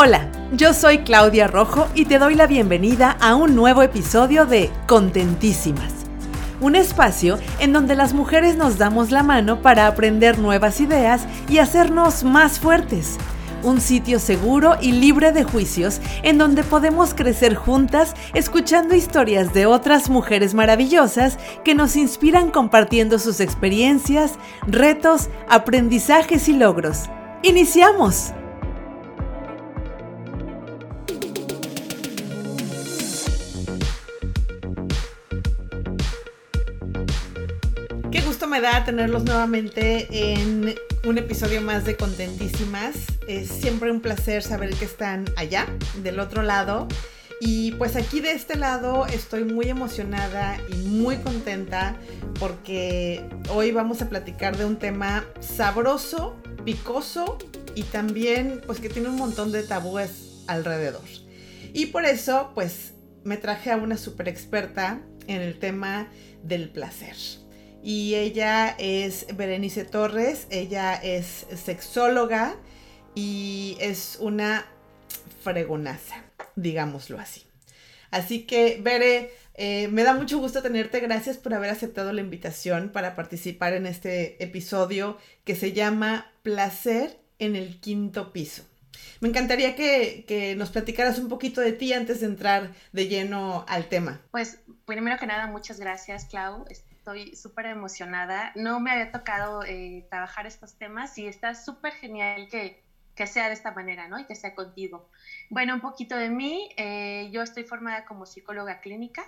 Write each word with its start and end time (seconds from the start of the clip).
Hola, 0.00 0.30
yo 0.52 0.74
soy 0.74 0.98
Claudia 0.98 1.48
Rojo 1.48 1.88
y 1.92 2.04
te 2.04 2.20
doy 2.20 2.36
la 2.36 2.46
bienvenida 2.46 3.16
a 3.20 3.34
un 3.34 3.56
nuevo 3.56 3.82
episodio 3.82 4.46
de 4.46 4.70
Contentísimas. 4.86 5.92
Un 6.60 6.76
espacio 6.76 7.36
en 7.58 7.72
donde 7.72 7.96
las 7.96 8.14
mujeres 8.14 8.54
nos 8.54 8.78
damos 8.78 9.10
la 9.10 9.24
mano 9.24 9.60
para 9.60 9.88
aprender 9.88 10.38
nuevas 10.38 10.80
ideas 10.80 11.26
y 11.48 11.58
hacernos 11.58 12.22
más 12.22 12.60
fuertes. 12.60 13.16
Un 13.64 13.80
sitio 13.80 14.20
seguro 14.20 14.76
y 14.80 14.92
libre 14.92 15.32
de 15.32 15.42
juicios 15.42 16.00
en 16.22 16.38
donde 16.38 16.62
podemos 16.62 17.12
crecer 17.12 17.56
juntas 17.56 18.14
escuchando 18.34 18.94
historias 18.94 19.52
de 19.52 19.66
otras 19.66 20.10
mujeres 20.10 20.54
maravillosas 20.54 21.40
que 21.64 21.74
nos 21.74 21.96
inspiran 21.96 22.52
compartiendo 22.52 23.18
sus 23.18 23.40
experiencias, 23.40 24.38
retos, 24.64 25.28
aprendizajes 25.48 26.48
y 26.48 26.52
logros. 26.52 27.10
¡Iniciamos! 27.42 28.32
Da 38.60 38.84
tenerlos 38.84 39.24
nuevamente 39.24 40.08
en 40.10 40.74
un 41.04 41.18
episodio 41.18 41.60
más 41.60 41.84
de 41.84 41.96
Contentísimas. 41.96 42.96
Es 43.28 43.48
siempre 43.48 43.92
un 43.92 44.00
placer 44.00 44.42
saber 44.42 44.74
que 44.74 44.84
están 44.84 45.26
allá, 45.36 45.66
del 46.02 46.18
otro 46.18 46.42
lado. 46.42 46.88
Y 47.40 47.72
pues 47.72 47.94
aquí 47.94 48.20
de 48.20 48.32
este 48.32 48.56
lado 48.56 49.06
estoy 49.06 49.44
muy 49.44 49.68
emocionada 49.68 50.58
y 50.68 50.76
muy 50.88 51.18
contenta 51.18 51.96
porque 52.40 53.24
hoy 53.50 53.70
vamos 53.70 54.02
a 54.02 54.08
platicar 54.08 54.56
de 54.56 54.64
un 54.64 54.76
tema 54.76 55.24
sabroso, 55.38 56.36
picoso 56.64 57.38
y 57.76 57.84
también 57.84 58.60
pues 58.66 58.80
que 58.80 58.88
tiene 58.88 59.08
un 59.08 59.16
montón 59.16 59.52
de 59.52 59.62
tabúes 59.62 60.42
alrededor. 60.48 61.04
Y 61.72 61.86
por 61.86 62.04
eso 62.04 62.50
pues 62.54 62.94
me 63.22 63.36
traje 63.36 63.70
a 63.70 63.76
una 63.76 63.96
super 63.96 64.26
experta 64.26 65.00
en 65.28 65.42
el 65.42 65.60
tema 65.60 66.08
del 66.42 66.70
placer 66.70 67.14
y 67.82 68.14
ella 68.14 68.74
es 68.78 69.26
Berenice 69.36 69.84
Torres, 69.84 70.46
ella 70.50 70.94
es 70.94 71.46
sexóloga 71.56 72.56
y 73.14 73.76
es 73.80 74.18
una 74.20 74.66
fregonaza, 75.42 76.24
digámoslo 76.56 77.18
así. 77.18 77.46
Así 78.10 78.46
que, 78.46 78.80
Bere, 78.82 79.32
eh, 79.54 79.88
me 79.88 80.02
da 80.02 80.14
mucho 80.14 80.38
gusto 80.38 80.62
tenerte. 80.62 81.00
Gracias 81.00 81.36
por 81.36 81.52
haber 81.54 81.70
aceptado 81.70 82.12
la 82.12 82.20
invitación 82.20 82.90
para 82.90 83.14
participar 83.14 83.74
en 83.74 83.86
este 83.86 84.42
episodio 84.42 85.18
que 85.44 85.56
se 85.56 85.72
llama 85.72 86.32
Placer 86.42 87.18
en 87.38 87.56
el 87.56 87.80
quinto 87.80 88.32
piso. 88.32 88.64
Me 89.20 89.28
encantaría 89.28 89.76
que, 89.76 90.24
que, 90.26 90.56
nos 90.56 90.70
platicaras 90.70 91.18
un 91.18 91.28
poquito 91.28 91.60
de 91.60 91.72
ti 91.72 91.92
antes 91.92 92.20
de 92.20 92.26
entrar 92.26 92.72
de 92.92 93.08
lleno 93.08 93.64
al 93.68 93.88
tema. 93.88 94.20
Pues 94.30 94.60
primero 94.86 95.18
que 95.18 95.26
nada, 95.26 95.46
muchas 95.46 95.78
gracias, 95.78 96.24
Clau 96.24 96.64
estoy 97.08 97.36
súper 97.36 97.66
emocionada. 97.66 98.52
No 98.54 98.80
me 98.80 98.90
había 98.90 99.10
tocado 99.10 99.62
eh, 99.64 100.06
trabajar 100.10 100.46
estos 100.46 100.76
temas 100.76 101.16
y 101.16 101.26
está 101.26 101.54
súper 101.54 101.94
genial 101.94 102.48
que, 102.50 102.82
que, 103.14 103.26
sea 103.26 103.46
de 103.46 103.54
esta 103.54 103.72
manera, 103.72 104.08
¿no? 104.08 104.18
Y 104.18 104.26
que 104.26 104.34
sea 104.34 104.54
contigo. 104.54 105.08
Bueno, 105.48 105.74
un 105.74 105.80
poquito 105.80 106.16
de 106.16 106.28
mí. 106.28 106.68
Eh, 106.76 107.30
yo 107.32 107.42
estoy 107.42 107.64
formada 107.64 108.04
como 108.04 108.26
psicóloga 108.26 108.80
clínica 108.80 109.24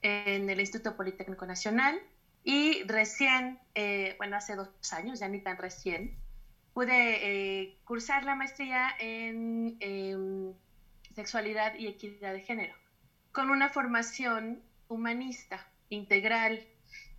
en 0.00 0.48
el 0.48 0.60
Instituto 0.60 0.96
Politécnico 0.96 1.44
Nacional 1.44 2.00
y 2.42 2.82
recién, 2.84 3.58
eh, 3.74 4.14
bueno, 4.16 4.36
hace 4.36 4.54
dos 4.54 4.70
años, 4.92 5.20
ya 5.20 5.28
ni 5.28 5.40
tan 5.40 5.58
recién, 5.58 6.16
pude 6.72 7.78
cursar 7.84 8.24
la 8.24 8.34
maestría 8.34 8.88
en 8.98 9.78
sexualidad 11.14 11.74
y 11.74 11.86
equidad 11.86 12.32
de 12.32 12.40
género 12.40 12.74
con 13.32 13.50
una 13.50 13.68
formación 13.68 14.62
humanista 14.88 15.66
integral 15.88 16.66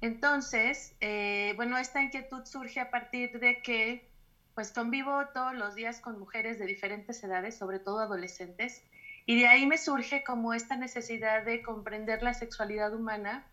entonces, 0.06 0.94
eh, 1.02 1.54
bueno, 1.56 1.80
esta 1.80 2.02
inquietud 2.02 2.46
surge 2.46 2.80
a 2.80 2.92
partir 2.92 3.40
de 3.40 3.62
que 3.62 4.08
pues 4.54 4.72
convivo 4.72 5.26
todos 5.34 5.54
los 5.56 5.74
días 5.74 6.00
con 6.00 6.20
mujeres 6.20 6.60
de 6.60 6.66
diferentes 6.66 7.22
edades, 7.24 7.58
sobre 7.58 7.80
todo 7.80 8.00
adolescentes, 8.00 8.84
y 9.26 9.40
de 9.40 9.48
ahí 9.48 9.66
me 9.66 9.78
surge 9.78 10.24
como 10.24 10.54
esta 10.54 10.76
necesidad 10.76 11.44
de 11.44 11.64
comprender 11.64 12.22
la 12.22 12.34
sexualidad 12.34 12.94
humana. 12.94 13.44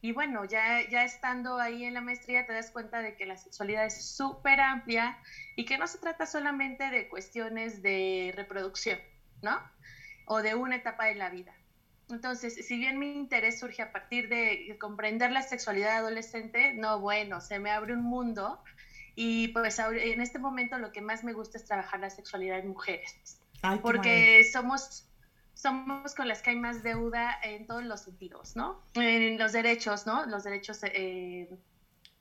Y 0.00 0.12
bueno, 0.12 0.44
ya, 0.44 0.86
ya 0.90 1.04
estando 1.04 1.58
ahí 1.58 1.84
en 1.84 1.94
la 1.94 2.00
maestría 2.00 2.44
te 2.44 2.52
das 2.52 2.72
cuenta 2.72 3.00
de 3.00 3.14
que 3.14 3.24
la 3.24 3.36
sexualidad 3.36 3.86
es 3.86 4.04
súper 4.04 4.60
amplia 4.60 5.16
y 5.54 5.64
que 5.64 5.78
no 5.78 5.86
se 5.86 5.98
trata 5.98 6.26
solamente 6.26 6.90
de 6.90 7.08
cuestiones 7.08 7.80
de 7.82 8.32
reproducción, 8.34 8.98
¿no? 9.42 9.58
O 10.26 10.42
de 10.42 10.56
una 10.56 10.76
etapa 10.76 11.06
de 11.06 11.14
la 11.14 11.30
vida, 11.30 11.54
entonces, 12.10 12.54
si 12.54 12.76
bien 12.78 12.98
mi 12.98 13.12
interés 13.12 13.58
surge 13.58 13.82
a 13.82 13.90
partir 13.90 14.28
de 14.28 14.76
comprender 14.78 15.30
la 15.30 15.42
sexualidad 15.42 15.96
adolescente, 15.96 16.72
no, 16.74 17.00
bueno, 17.00 17.40
se 17.40 17.58
me 17.58 17.70
abre 17.70 17.94
un 17.94 18.02
mundo 18.02 18.60
y 19.14 19.48
pues 19.48 19.78
en 19.78 20.20
este 20.20 20.38
momento 20.38 20.78
lo 20.78 20.92
que 20.92 21.00
más 21.00 21.24
me 21.24 21.32
gusta 21.32 21.56
es 21.56 21.64
trabajar 21.64 22.00
la 22.00 22.10
sexualidad 22.10 22.58
en 22.58 22.68
mujeres, 22.68 23.38
porque 23.80 24.44
somos 24.52 25.06
somos 25.54 26.14
con 26.14 26.28
las 26.28 26.42
que 26.42 26.50
hay 26.50 26.56
más 26.56 26.82
deuda 26.82 27.38
en 27.42 27.66
todos 27.66 27.84
los 27.84 28.02
sentidos, 28.02 28.54
¿no? 28.56 28.82
En 28.94 29.38
los 29.38 29.52
derechos, 29.52 30.04
¿no? 30.04 30.26
Los 30.26 30.44
derechos 30.44 30.80
eh, 30.82 31.48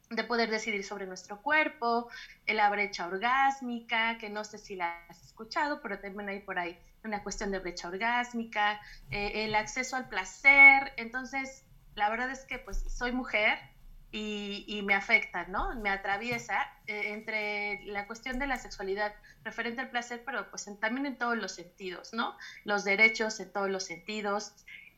de 0.09 0.23
poder 0.23 0.49
decidir 0.49 0.83
sobre 0.83 1.07
nuestro 1.07 1.41
cuerpo, 1.41 2.07
la 2.47 2.69
brecha 2.69 3.07
orgásmica, 3.07 4.17
que 4.17 4.29
no 4.29 4.43
sé 4.43 4.59
si 4.59 4.75
la 4.75 5.05
has 5.09 5.22
escuchado, 5.33 5.81
pero 5.81 5.99
también 5.99 6.29
hay 6.29 6.39
por 6.39 6.59
ahí 6.59 6.77
una 7.03 7.23
cuestión 7.23 7.51
de 7.51 7.59
brecha 7.59 7.87
orgásmica, 7.89 8.79
eh, 9.09 9.45
el 9.45 9.55
acceso 9.55 9.95
al 9.95 10.07
placer. 10.07 10.93
Entonces, 10.97 11.65
la 11.95 12.09
verdad 12.09 12.29
es 12.29 12.45
que 12.45 12.59
pues 12.59 12.83
soy 12.87 13.11
mujer 13.11 13.57
y, 14.11 14.81
me 14.85 14.93
afecta, 14.93 15.45
¿no? 15.47 15.73
Me 15.75 15.89
atraviesa 15.89 16.71
eh, 16.85 17.13
entre 17.13 17.83
la 17.85 18.05
cuestión 18.05 18.37
de 18.37 18.45
la 18.45 18.57
sexualidad 18.57 19.11
referente 19.43 19.81
al 19.81 19.89
placer, 19.89 20.21
pero 20.23 20.47
pues 20.51 20.69
también 20.79 21.07
en 21.07 21.17
todos 21.17 21.35
los 21.35 21.53
sentidos, 21.53 22.13
¿no? 22.13 22.37
Los 22.63 22.83
derechos 22.83 23.39
en 23.39 23.51
todos 23.51 23.71
los 23.71 23.85
sentidos. 23.85 24.53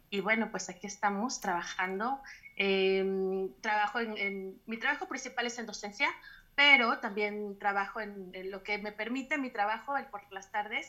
Y 0.09 0.19
bueno, 0.19 0.51
pues 0.51 0.69
aquí 0.69 0.85
estamos 0.85 1.39
trabajando. 1.39 2.21
Em, 2.57 3.53
trabajo 3.61 3.99
en, 4.01 4.61
mi 4.65 4.77
trabajo 4.77 5.07
principal 5.07 5.45
es 5.45 5.57
en 5.59 5.65
docencia, 5.65 6.09
pero 6.55 6.99
también 6.99 7.57
trabajo 7.59 7.99
en, 7.99 8.31
en, 8.33 8.51
lo 8.51 8.63
que 8.63 8.77
me 8.77 8.91
permite 8.91 9.37
mi 9.37 9.49
trabajo 9.49 9.97
el 9.97 10.05
por 10.05 10.21
las 10.31 10.51
tardes 10.51 10.87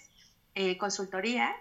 eh, 0.54 0.78
consultoría 0.78 1.54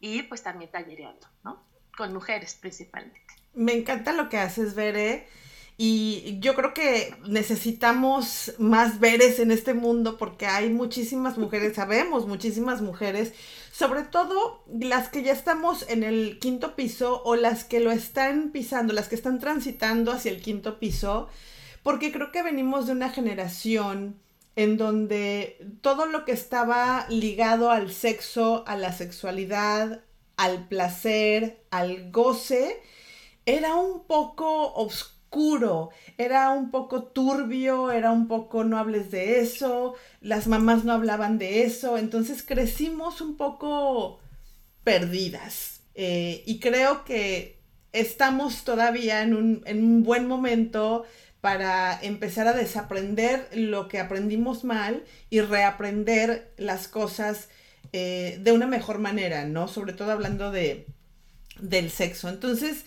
y 0.00 0.22
pues 0.24 0.42
también 0.42 0.70
tallereando, 0.70 1.26
¿no? 1.44 1.64
Con 1.96 2.12
mujeres 2.12 2.58
principalmente. 2.60 3.20
Me 3.54 3.72
encanta 3.72 4.12
lo 4.12 4.28
que 4.28 4.38
haces, 4.38 4.74
Bere. 4.74 5.26
Y 5.76 6.38
yo 6.40 6.54
creo 6.54 6.72
que 6.72 7.16
necesitamos 7.26 8.54
más 8.58 9.00
veres 9.00 9.40
en 9.40 9.50
este 9.50 9.74
mundo 9.74 10.18
porque 10.18 10.46
hay 10.46 10.70
muchísimas 10.70 11.36
mujeres, 11.36 11.74
sabemos 11.76 12.28
muchísimas 12.28 12.80
mujeres, 12.80 13.32
sobre 13.72 14.02
todo 14.02 14.62
las 14.68 15.08
que 15.08 15.22
ya 15.22 15.32
estamos 15.32 15.88
en 15.88 16.04
el 16.04 16.38
quinto 16.38 16.76
piso 16.76 17.22
o 17.24 17.34
las 17.34 17.64
que 17.64 17.80
lo 17.80 17.90
están 17.90 18.50
pisando, 18.50 18.92
las 18.92 19.08
que 19.08 19.16
están 19.16 19.40
transitando 19.40 20.12
hacia 20.12 20.30
el 20.30 20.42
quinto 20.42 20.78
piso, 20.78 21.28
porque 21.84 22.10
creo 22.10 22.32
que 22.32 22.42
venimos 22.42 22.86
de 22.86 22.92
una 22.92 23.10
generación 23.10 24.18
en 24.56 24.76
donde 24.78 25.58
todo 25.82 26.06
lo 26.06 26.24
que 26.24 26.32
estaba 26.32 27.06
ligado 27.10 27.70
al 27.70 27.92
sexo, 27.92 28.64
a 28.66 28.76
la 28.76 28.92
sexualidad, 28.92 30.00
al 30.36 30.66
placer, 30.66 31.62
al 31.70 32.10
goce, 32.10 32.80
era 33.44 33.74
un 33.74 34.04
poco 34.06 34.72
oscuro, 34.72 35.90
era 36.16 36.50
un 36.50 36.70
poco 36.70 37.02
turbio, 37.02 37.92
era 37.92 38.12
un 38.12 38.28
poco 38.28 38.64
no 38.64 38.78
hables 38.78 39.10
de 39.10 39.40
eso, 39.40 39.94
las 40.22 40.46
mamás 40.46 40.84
no 40.84 40.92
hablaban 40.92 41.36
de 41.36 41.64
eso, 41.64 41.98
entonces 41.98 42.42
crecimos 42.42 43.20
un 43.20 43.36
poco 43.36 44.20
perdidas. 44.84 45.82
Eh, 45.94 46.42
y 46.46 46.60
creo 46.60 47.04
que 47.04 47.58
estamos 47.92 48.64
todavía 48.64 49.22
en 49.22 49.34
un, 49.34 49.62
en 49.66 49.84
un 49.84 50.02
buen 50.02 50.26
momento 50.26 51.04
para 51.44 52.00
empezar 52.00 52.48
a 52.48 52.54
desaprender 52.54 53.50
lo 53.52 53.86
que 53.86 54.00
aprendimos 54.00 54.64
mal 54.64 55.04
y 55.28 55.42
reaprender 55.42 56.50
las 56.56 56.88
cosas 56.88 57.50
eh, 57.92 58.38
de 58.40 58.52
una 58.52 58.66
mejor 58.66 58.98
manera, 58.98 59.44
¿no? 59.44 59.68
Sobre 59.68 59.92
todo 59.92 60.10
hablando 60.10 60.50
de, 60.50 60.86
del 61.60 61.90
sexo. 61.90 62.30
Entonces, 62.30 62.86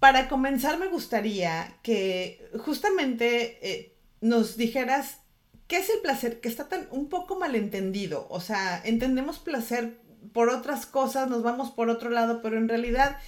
para 0.00 0.28
comenzar 0.28 0.76
me 0.76 0.88
gustaría 0.88 1.76
que 1.84 2.44
justamente 2.58 3.60
eh, 3.62 3.94
nos 4.20 4.56
dijeras 4.56 5.18
qué 5.68 5.76
es 5.76 5.88
el 5.88 6.00
placer, 6.00 6.40
que 6.40 6.48
está 6.48 6.68
tan 6.68 6.88
un 6.90 7.08
poco 7.08 7.38
malentendido. 7.38 8.26
O 8.28 8.40
sea, 8.40 8.82
entendemos 8.84 9.38
placer 9.38 10.00
por 10.32 10.48
otras 10.48 10.84
cosas, 10.84 11.30
nos 11.30 11.44
vamos 11.44 11.70
por 11.70 11.90
otro 11.90 12.10
lado, 12.10 12.42
pero 12.42 12.58
en 12.58 12.68
realidad, 12.68 13.18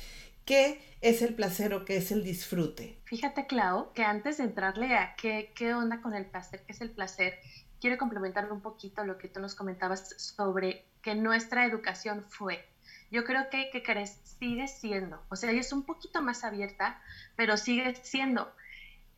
¿qué 0.45 0.81
es 1.01 1.23
el 1.23 1.35
placer 1.35 1.75
o 1.75 1.85
qué 1.85 1.97
es 1.97 2.11
el 2.11 2.25
disfrute? 2.25 3.01
Fíjate, 3.05 3.47
Clau, 3.47 3.93
que 3.93 4.03
antes 4.03 4.39
de 4.39 4.45
entrarle 4.45 4.97
a 4.97 5.15
qué, 5.17 5.53
qué 5.55 5.75
onda 5.75 6.01
con 6.01 6.15
el 6.15 6.27
placer, 6.27 6.63
qué 6.67 6.73
es 6.73 6.81
el 6.81 6.91
placer, 6.91 7.39
quiero 7.81 7.99
complementar 7.99 8.51
un 8.51 8.61
poquito 8.61 9.05
lo 9.05 9.19
que 9.19 9.29
tú 9.29 9.41
nos 9.41 9.55
comentabas 9.55 10.15
sobre 10.17 10.87
que 11.03 11.15
nuestra 11.15 11.65
educación 11.65 12.25
fue. 12.29 12.67
Yo 13.11 13.25
creo 13.25 13.49
que, 13.51 13.71
que 13.71 14.07
sigue 14.07 14.67
siendo, 14.67 15.23
o 15.29 15.37
sea, 15.37 15.53
es 15.53 15.73
un 15.73 15.85
poquito 15.85 16.23
más 16.23 16.45
abierta, 16.45 17.01
pero 17.37 17.57
sigue 17.57 17.95
siendo. 18.03 18.53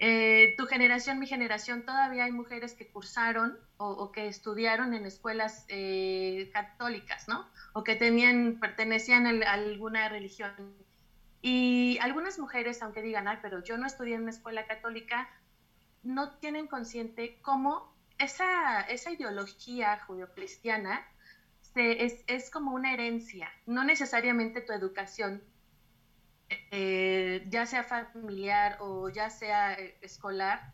Eh, 0.01 0.55
tu 0.57 0.67
generación, 0.67 1.19
mi 1.19 1.27
generación, 1.27 1.85
todavía 1.85 2.25
hay 2.25 2.33
mujeres 2.33 2.75
que 2.75 2.89
cursaron 2.89 3.59
o, 3.79 4.13
que 4.13 4.29
estudiaron 4.29 4.95
en 4.95 5.07
escuelas 5.07 5.65
eh, 5.69 6.51
católicas, 6.53 7.27
¿no? 7.27 7.49
O 7.73 7.83
que 7.83 7.97
tenían, 7.97 8.59
pertenecían 8.61 9.27
a 9.27 9.53
alguna 9.53 10.09
religión. 10.09 10.53
Y 11.41 11.99
algunas 12.01 12.39
mujeres, 12.39 12.83
aunque 12.83 13.03
digan, 13.03 13.29
ay, 13.29 13.39
pero 13.43 13.63
yo 13.63 13.79
no 13.79 13.87
estudié 13.87 14.15
en 14.15 14.23
una 14.23 14.31
escuela 14.31 14.67
católica, 14.67 15.29
no 16.03 16.37
tienen 16.39 16.67
consciente 16.67 17.39
cómo 17.43 17.95
esa, 18.19 18.81
esa 18.83 19.11
ideología 19.11 20.01
judio-cristiana 20.07 21.07
es, 21.75 22.25
es 22.27 22.51
como 22.51 22.73
una 22.73 22.93
herencia, 22.93 23.49
no 23.67 23.85
necesariamente 23.85 24.61
tu 24.61 24.73
educación 24.73 25.43
eh, 26.71 27.45
ya 27.49 27.67
sea 27.67 27.85
familiar 27.85 28.79
o 28.81 29.11
ya 29.11 29.31
sea 29.31 29.75
eh, 29.75 29.99
escolar, 30.01 30.73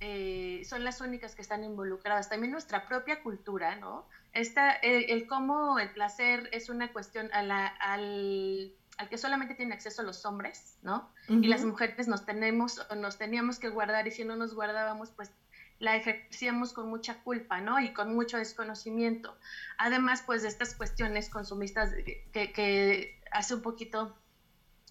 eh, 0.00 0.62
son 0.64 0.84
las 0.84 1.00
únicas 1.00 1.34
que 1.34 1.42
están 1.42 1.64
involucradas. 1.64 2.28
También 2.28 2.52
nuestra 2.52 2.86
propia 2.86 3.22
cultura, 3.22 3.76
¿no? 3.76 4.08
Esta, 4.32 4.72
el, 4.72 5.26
cómo 5.26 5.78
el 5.78 5.90
placer 5.90 6.48
es 6.52 6.68
una 6.68 6.92
cuestión 6.92 7.30
a 7.32 7.42
la, 7.42 7.66
al, 7.66 8.74
al, 8.96 9.08
que 9.08 9.18
solamente 9.18 9.54
tienen 9.54 9.72
acceso 9.72 10.02
los 10.02 10.24
hombres, 10.24 10.78
¿no? 10.82 11.10
Y 11.28 11.46
las 11.46 11.64
mujeres 11.64 12.08
nos 12.08 12.24
tenemos, 12.24 12.80
nos 12.96 13.18
teníamos 13.18 13.58
que 13.58 13.68
guardar 13.68 14.06
y 14.06 14.10
si 14.10 14.24
no 14.24 14.36
nos 14.36 14.54
guardábamos, 14.54 15.10
pues 15.10 15.30
la 15.78 15.96
ejercíamos 15.96 16.72
con 16.72 16.88
mucha 16.88 17.22
culpa, 17.22 17.60
¿no? 17.60 17.80
Y 17.80 17.92
con 17.92 18.14
mucho 18.14 18.38
desconocimiento. 18.38 19.36
Además, 19.76 20.22
pues 20.24 20.42
de 20.42 20.48
estas 20.48 20.74
cuestiones 20.74 21.28
consumistas 21.28 21.92
que, 22.32 22.52
que 22.52 23.20
hace 23.30 23.54
un 23.54 23.62
poquito 23.62 24.16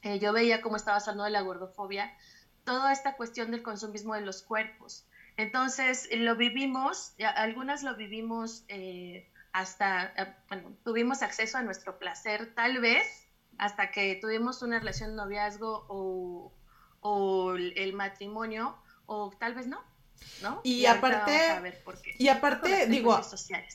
eh, 0.05 0.19
yo 0.19 0.33
veía 0.33 0.61
cómo 0.61 0.75
estaba 0.75 0.97
hablando 0.97 1.23
de 1.23 1.31
la 1.31 1.41
gordofobia, 1.41 2.15
toda 2.63 2.93
esta 2.93 3.15
cuestión 3.15 3.49
del 3.49 3.63
consumismo 3.63 4.13
de 4.13 4.21
los 4.21 4.43
cuerpos. 4.43 5.07
Entonces, 5.35 6.07
lo 6.15 6.35
vivimos, 6.35 7.15
algunas 7.35 7.81
lo 7.81 7.95
vivimos 7.95 8.65
eh, 8.67 9.27
hasta, 9.51 10.13
eh, 10.15 10.35
bueno, 10.47 10.77
tuvimos 10.83 11.23
acceso 11.23 11.57
a 11.57 11.63
nuestro 11.63 11.97
placer 11.97 12.53
tal 12.53 12.79
vez 12.81 13.24
hasta 13.57 13.91
que 13.91 14.15
tuvimos 14.15 14.61
una 14.61 14.79
relación 14.79 15.11
de 15.11 15.15
noviazgo 15.17 15.85
o, 15.89 16.53
o 17.01 17.55
el 17.55 17.93
matrimonio, 17.93 18.75
o 19.05 19.31
tal 19.39 19.55
vez 19.55 19.67
no, 19.67 19.83
y, 20.63 20.85
aparte, 20.85 21.31
y 22.17 22.27
aparte, 22.27 22.87
digo, 22.87 23.19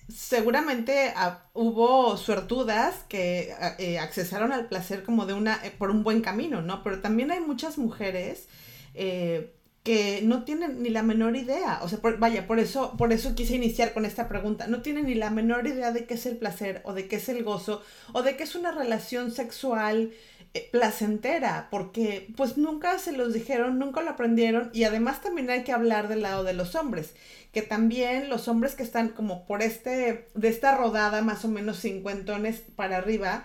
seguramente 0.08 1.12
ah, 1.16 1.44
hubo 1.52 2.16
suertudas 2.16 3.04
que 3.08 3.54
ah, 3.58 3.74
eh, 3.78 3.98
accesaron 3.98 4.52
al 4.52 4.66
placer 4.66 5.02
como 5.02 5.26
de 5.26 5.34
una, 5.34 5.64
eh, 5.64 5.70
por 5.70 5.90
un 5.90 6.04
buen 6.04 6.20
camino, 6.20 6.60
¿no? 6.60 6.82
Pero 6.82 7.00
también 7.00 7.30
hay 7.30 7.40
muchas 7.40 7.78
mujeres 7.78 8.48
eh, 8.94 9.54
que 9.82 10.20
no 10.22 10.44
tienen 10.44 10.82
ni 10.82 10.90
la 10.90 11.02
menor 11.02 11.36
idea, 11.36 11.80
o 11.82 11.88
sea, 11.88 12.00
vaya, 12.18 12.46
por 12.46 12.58
eso, 12.58 12.96
por 12.98 13.12
eso 13.12 13.34
quise 13.34 13.56
iniciar 13.56 13.94
con 13.94 14.04
esta 14.04 14.28
pregunta, 14.28 14.66
no 14.66 14.82
tienen 14.82 15.06
ni 15.06 15.14
la 15.14 15.30
menor 15.30 15.66
idea 15.66 15.90
de 15.90 16.04
qué 16.04 16.14
es 16.14 16.26
el 16.26 16.36
placer, 16.36 16.82
o 16.84 16.92
de 16.92 17.08
qué 17.08 17.16
es 17.16 17.28
el 17.30 17.42
gozo, 17.44 17.82
o 18.12 18.22
de 18.22 18.36
qué 18.36 18.42
es 18.42 18.54
una 18.54 18.72
relación 18.72 19.30
sexual, 19.30 20.12
eh, 20.52 20.68
placentera, 20.72 21.68
porque 21.70 22.26
pues 22.36 22.58
nunca 22.58 22.98
se 22.98 23.12
los 23.12 23.32
dijeron, 23.32 23.78
nunca 23.78 24.02
lo 24.02 24.10
aprendieron 24.10 24.70
y 24.72 24.82
además 24.82 25.22
también 25.22 25.48
hay 25.48 25.62
que 25.62 25.70
hablar 25.70 26.08
del 26.08 26.22
lado 26.22 26.42
de 26.42 26.54
los 26.54 26.74
hombres, 26.74 27.14
que 27.52 27.62
también 27.62 28.28
los 28.28 28.48
hombres 28.48 28.74
que 28.74 28.82
están 28.82 29.10
como 29.10 29.46
por 29.46 29.62
este, 29.62 30.28
de 30.34 30.48
esta 30.48 30.76
rodada 30.76 31.22
más 31.22 31.44
o 31.44 31.48
menos 31.48 31.80
cincuentones 31.80 32.64
para 32.74 32.96
arriba, 32.96 33.44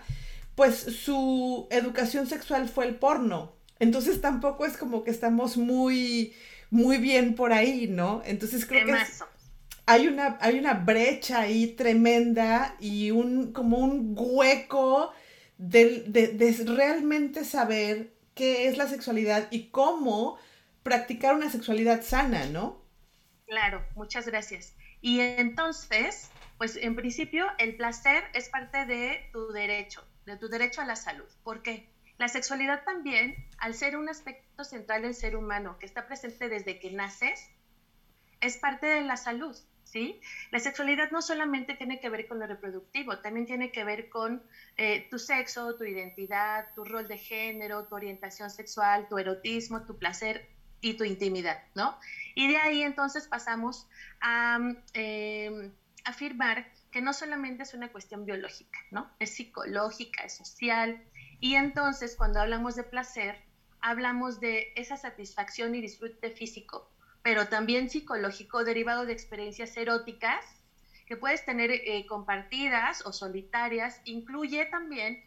pues 0.56 0.76
su 0.76 1.68
educación 1.70 2.26
sexual 2.26 2.68
fue 2.68 2.86
el 2.86 2.96
porno. 2.96 3.55
Entonces 3.78 4.20
tampoco 4.20 4.64
es 4.64 4.76
como 4.76 5.04
que 5.04 5.10
estamos 5.10 5.56
muy, 5.56 6.34
muy 6.70 6.98
bien 6.98 7.34
por 7.34 7.52
ahí, 7.52 7.86
¿no? 7.86 8.22
Entonces 8.24 8.66
creo 8.66 8.86
que 8.86 8.94
hay 9.86 10.08
una, 10.08 10.36
hay 10.40 10.58
una 10.58 10.74
brecha 10.74 11.40
ahí 11.40 11.68
tremenda 11.68 12.76
y 12.80 13.12
un, 13.12 13.52
como 13.52 13.78
un 13.78 14.14
hueco 14.16 15.12
de, 15.58 16.64
realmente 16.66 17.44
saber 17.44 18.12
qué 18.34 18.66
es 18.66 18.76
la 18.76 18.88
sexualidad 18.88 19.46
y 19.50 19.68
cómo 19.68 20.38
practicar 20.82 21.34
una 21.34 21.50
sexualidad 21.50 22.02
sana, 22.02 22.46
¿no? 22.46 22.82
Claro, 23.46 23.84
muchas 23.94 24.26
gracias. 24.26 24.74
Y 25.00 25.20
entonces, 25.20 26.30
pues 26.58 26.76
en 26.76 26.96
principio 26.96 27.46
el 27.58 27.76
placer 27.76 28.24
es 28.34 28.48
parte 28.48 28.86
de 28.86 29.28
tu 29.32 29.52
derecho, 29.52 30.04
de 30.26 30.36
tu 30.36 30.48
derecho 30.48 30.80
a 30.80 30.84
la 30.84 30.96
salud. 30.96 31.28
¿Por 31.44 31.62
qué? 31.62 31.88
La 32.18 32.28
sexualidad 32.28 32.82
también, 32.84 33.34
al 33.58 33.74
ser 33.74 33.96
un 33.96 34.08
aspecto 34.08 34.64
central 34.64 35.02
del 35.02 35.14
ser 35.14 35.36
humano 35.36 35.78
que 35.78 35.86
está 35.86 36.06
presente 36.06 36.48
desde 36.48 36.78
que 36.78 36.90
naces, 36.90 37.50
es 38.40 38.56
parte 38.56 38.86
de 38.86 39.02
la 39.02 39.16
salud. 39.16 39.56
¿sí? 39.84 40.20
La 40.50 40.58
sexualidad 40.58 41.10
no 41.10 41.22
solamente 41.22 41.74
tiene 41.74 42.00
que 42.00 42.08
ver 42.08 42.26
con 42.26 42.38
lo 42.38 42.46
reproductivo, 42.46 43.18
también 43.18 43.46
tiene 43.46 43.70
que 43.70 43.84
ver 43.84 44.08
con 44.08 44.42
eh, 44.76 45.06
tu 45.10 45.18
sexo, 45.18 45.76
tu 45.76 45.84
identidad, 45.84 46.66
tu 46.74 46.84
rol 46.84 47.08
de 47.08 47.18
género, 47.18 47.86
tu 47.86 47.94
orientación 47.94 48.50
sexual, 48.50 49.08
tu 49.08 49.18
erotismo, 49.18 49.84
tu 49.84 49.98
placer 49.98 50.48
y 50.80 50.94
tu 50.94 51.04
intimidad, 51.04 51.62
¿no? 51.74 51.98
Y 52.34 52.48
de 52.48 52.58
ahí 52.58 52.82
entonces 52.82 53.26
pasamos 53.26 53.88
a 54.20 54.58
em, 54.92 55.72
afirmar 56.04 56.66
que 56.90 57.00
no 57.00 57.12
solamente 57.12 57.62
es 57.62 57.74
una 57.74 57.90
cuestión 57.90 58.24
biológica, 58.24 58.78
¿no? 58.90 59.10
Es 59.18 59.34
psicológica, 59.34 60.24
es 60.24 60.36
social. 60.36 61.02
Y 61.40 61.54
entonces 61.54 62.16
cuando 62.16 62.40
hablamos 62.40 62.76
de 62.76 62.84
placer, 62.84 63.36
hablamos 63.80 64.40
de 64.40 64.72
esa 64.76 64.96
satisfacción 64.96 65.74
y 65.74 65.80
disfrute 65.80 66.30
físico 66.30 66.90
pero 67.26 67.48
también 67.48 67.90
psicológico 67.90 68.62
derivado 68.62 69.04
de 69.04 69.12
experiencias 69.12 69.76
eróticas 69.76 70.44
que 71.08 71.16
puedes 71.16 71.44
tener 71.44 71.72
eh, 71.72 72.06
compartidas 72.06 73.04
o 73.04 73.12
solitarias, 73.12 74.00
incluye 74.04 74.64
también 74.66 75.24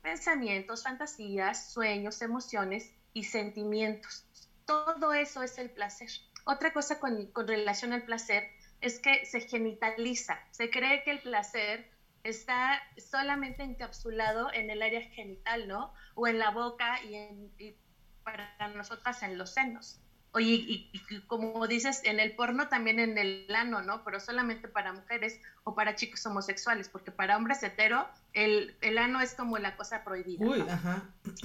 pensamientos, 0.00 0.84
fantasías, 0.84 1.72
sueños, 1.72 2.22
emociones 2.22 2.92
y 3.14 3.24
sentimientos. 3.24 4.24
Todo 4.64 5.12
eso 5.12 5.42
es 5.42 5.58
el 5.58 5.70
placer. 5.70 6.08
Otra 6.44 6.72
cosa 6.72 7.00
con, 7.00 7.26
con 7.32 7.48
relación 7.48 7.92
al 7.92 8.04
placer 8.04 8.48
es 8.80 9.00
que 9.00 9.26
se 9.26 9.40
genitaliza. 9.40 10.38
Se 10.52 10.70
cree 10.70 11.02
que 11.02 11.10
el 11.10 11.18
placer 11.18 11.90
está 12.24 12.80
solamente 12.96 13.62
encapsulado 13.62 14.52
en 14.52 14.70
el 14.70 14.82
área 14.82 15.02
genital, 15.02 15.68
¿no? 15.68 15.92
O 16.14 16.26
en 16.26 16.38
la 16.38 16.50
boca 16.50 17.02
y, 17.02 17.14
en, 17.14 17.52
y 17.58 17.74
para 18.22 18.68
nosotras 18.74 19.22
en 19.22 19.38
los 19.38 19.50
senos. 19.50 20.00
Oye, 20.32 20.52
y, 20.52 21.20
como 21.26 21.66
dices, 21.66 22.02
en 22.04 22.20
el 22.20 22.36
porno 22.36 22.68
también 22.68 23.00
en 23.00 23.18
el 23.18 23.52
ano, 23.52 23.82
¿no? 23.82 24.04
Pero 24.04 24.20
solamente 24.20 24.68
para 24.68 24.92
mujeres 24.92 25.40
o 25.64 25.74
para 25.74 25.96
chicos 25.96 26.24
homosexuales, 26.24 26.88
porque 26.88 27.10
para 27.10 27.36
hombres 27.36 27.62
hetero 27.64 28.06
el, 28.32 28.76
el 28.80 28.98
ano 28.98 29.20
es 29.20 29.34
como 29.34 29.58
la 29.58 29.76
cosa 29.76 30.04
prohibida. 30.04 30.46
Uy, 30.46 30.60
ajá. 30.68 31.02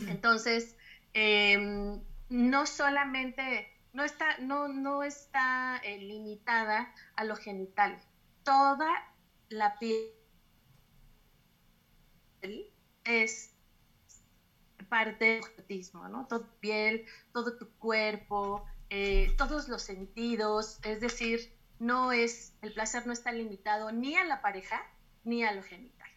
Entonces, 0.07 0.77
em, 1.13 1.99
no 2.29 2.67
solamente, 2.67 3.73
no 3.93 4.03
está, 4.03 4.37
no, 4.37 4.67
no 4.67 5.01
está 5.01 5.77
eh, 5.83 5.97
limitada 5.97 6.93
a 7.15 7.23
lo 7.23 7.35
genital. 7.35 7.99
Toda 8.43 8.87
la 9.49 9.79
piel 9.79 10.11
es 13.03 13.51
parte 14.89 15.25
del 15.25 15.43
autismo, 15.57 16.07
¿no? 16.07 16.27
Todo 16.27 16.47
piel, 16.59 17.05
todo 17.33 17.57
tu 17.57 17.69
cuerpo, 17.77 18.65
eh, 18.89 19.33
todos 19.37 19.67
los 19.67 19.81
sentidos, 19.81 20.79
es 20.83 21.01
decir, 21.01 21.51
no 21.79 22.11
es, 22.11 22.53
el 22.61 22.73
placer 22.73 23.05
no 23.05 23.13
está 23.13 23.31
limitado 23.31 23.91
ni 23.91 24.15
a 24.15 24.23
la 24.23 24.41
pareja 24.41 24.81
ni 25.23 25.43
a 25.43 25.51
lo 25.51 25.63
genital. 25.63 26.09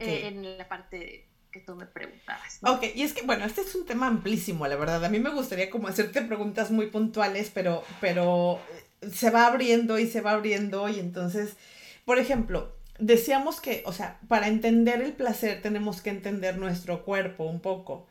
Eh, 0.00 0.26
en 0.26 0.58
la 0.58 0.68
parte 0.68 1.28
que 1.50 1.60
tú 1.60 1.74
me 1.74 1.86
preguntabas. 1.86 2.58
Ok, 2.62 2.84
y 2.94 3.02
es 3.02 3.14
que, 3.14 3.22
bueno, 3.22 3.44
este 3.44 3.62
es 3.62 3.74
un 3.74 3.86
tema 3.86 4.06
amplísimo, 4.08 4.66
la 4.66 4.76
verdad. 4.76 5.04
A 5.04 5.08
mí 5.08 5.18
me 5.18 5.30
gustaría 5.30 5.70
como 5.70 5.88
hacerte 5.88 6.20
preguntas 6.22 6.70
muy 6.70 6.86
puntuales, 6.90 7.50
pero, 7.54 7.84
pero 8.00 8.60
eh, 9.00 9.10
se 9.10 9.30
va 9.30 9.46
abriendo 9.46 9.98
y 9.98 10.06
se 10.06 10.20
va 10.20 10.32
abriendo 10.32 10.88
y 10.88 10.98
entonces, 10.98 11.56
por 12.04 12.18
ejemplo, 12.18 12.76
decíamos 12.98 13.60
que, 13.60 13.82
o 13.86 13.92
sea, 13.92 14.18
para 14.28 14.48
entender 14.48 15.02
el 15.02 15.12
placer 15.12 15.62
tenemos 15.62 16.02
que 16.02 16.10
entender 16.10 16.58
nuestro 16.58 17.04
cuerpo 17.04 17.44
un 17.44 17.60
poco. 17.60 18.06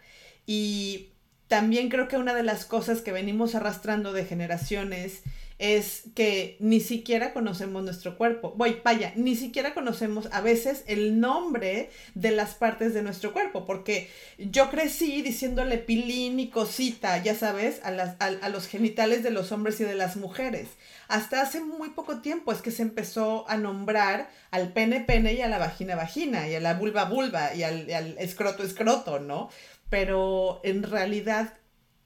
Y 0.45 1.09
también 1.47 1.89
creo 1.89 2.07
que 2.07 2.17
una 2.17 2.33
de 2.33 2.43
las 2.43 2.65
cosas 2.65 3.01
que 3.01 3.11
venimos 3.11 3.55
arrastrando 3.55 4.13
de 4.13 4.25
generaciones 4.25 5.23
es 5.59 6.03
que 6.13 6.55
ni 6.59 6.79
siquiera 6.79 7.33
conocemos 7.33 7.83
nuestro 7.83 8.15
cuerpo. 8.15 8.53
Voy, 8.55 8.79
vaya, 8.83 9.11
ni 9.15 9.35
siquiera 9.35 9.73
conocemos 9.73 10.27
a 10.31 10.41
veces 10.41 10.83
el 10.85 11.19
nombre 11.19 11.89
de 12.13 12.31
las 12.31 12.53
partes 12.53 12.93
de 12.93 13.01
nuestro 13.01 13.33
cuerpo, 13.33 13.65
porque 13.65 14.09
yo 14.37 14.69
crecí 14.69 15.21
diciéndole 15.23 15.79
pilín 15.79 16.39
y 16.39 16.49
cosita, 16.49 17.21
ya 17.23 17.33
sabes, 17.33 17.79
a, 17.83 17.91
las, 17.91 18.15
a, 18.19 18.49
los 18.49 18.67
genitales 18.67 19.23
de 19.23 19.31
los 19.31 19.51
hombres 19.51 19.79
y 19.81 19.83
de 19.83 19.95
las 19.95 20.15
mujeres. 20.15 20.67
Hasta 21.07 21.41
hace 21.41 21.61
muy 21.61 21.89
poco 21.89 22.19
tiempo 22.19 22.51
es 22.51 22.61
que 22.61 22.71
se 22.71 22.83
empezó 22.83 23.49
a 23.49 23.57
nombrar 23.57 24.29
al 24.51 24.73
pene 24.73 25.01
pene 25.01 25.33
y 25.33 25.41
a 25.41 25.47
la 25.47 25.57
vagina 25.57 25.95
vagina 25.95 26.47
y 26.47 26.55
a 26.55 26.59
la 26.59 26.75
vulva 26.75 27.05
vulva 27.05 27.55
y 27.55 27.63
al, 27.63 27.91
al 27.93 28.17
escroto 28.19 28.63
escroto, 28.63 29.19
¿no? 29.19 29.49
Pero 29.89 30.59
en 30.63 30.83
realidad 30.83 31.53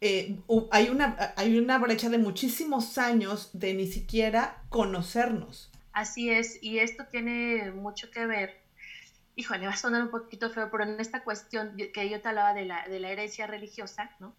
eh, 0.02 0.40
hay, 0.72 0.90
una, 0.90 1.34
hay 1.38 1.58
una 1.58 1.78
brecha 1.78 2.10
de 2.10 2.18
muchísimos 2.18 2.98
años 2.98 3.52
de 3.54 3.74
ni 3.76 3.88
siquiera 3.88 4.64
conocernos. 4.70 5.72
Así 5.94 6.30
es, 6.32 6.58
y 6.64 6.80
esto 6.80 7.06
tiene 7.12 7.72
mucho 7.72 8.10
que 8.10 8.26
ver, 8.26 8.62
híjole, 9.36 9.68
va 9.68 9.74
a 9.74 9.78
sonar 9.78 10.04
un 10.04 10.10
poquito 10.10 10.50
feo, 10.50 10.70
pero 10.72 10.86
en 10.86 11.00
esta 11.00 11.24
cuestión 11.24 11.78
que 11.78 12.10
yo 12.10 12.20
te 12.22 12.28
hablaba 12.28 12.54
de 12.54 12.66
la, 12.66 12.88
de 12.88 13.00
la 13.00 13.10
herencia 13.10 13.46
religiosa, 13.46 14.10
¿no? 14.20 14.34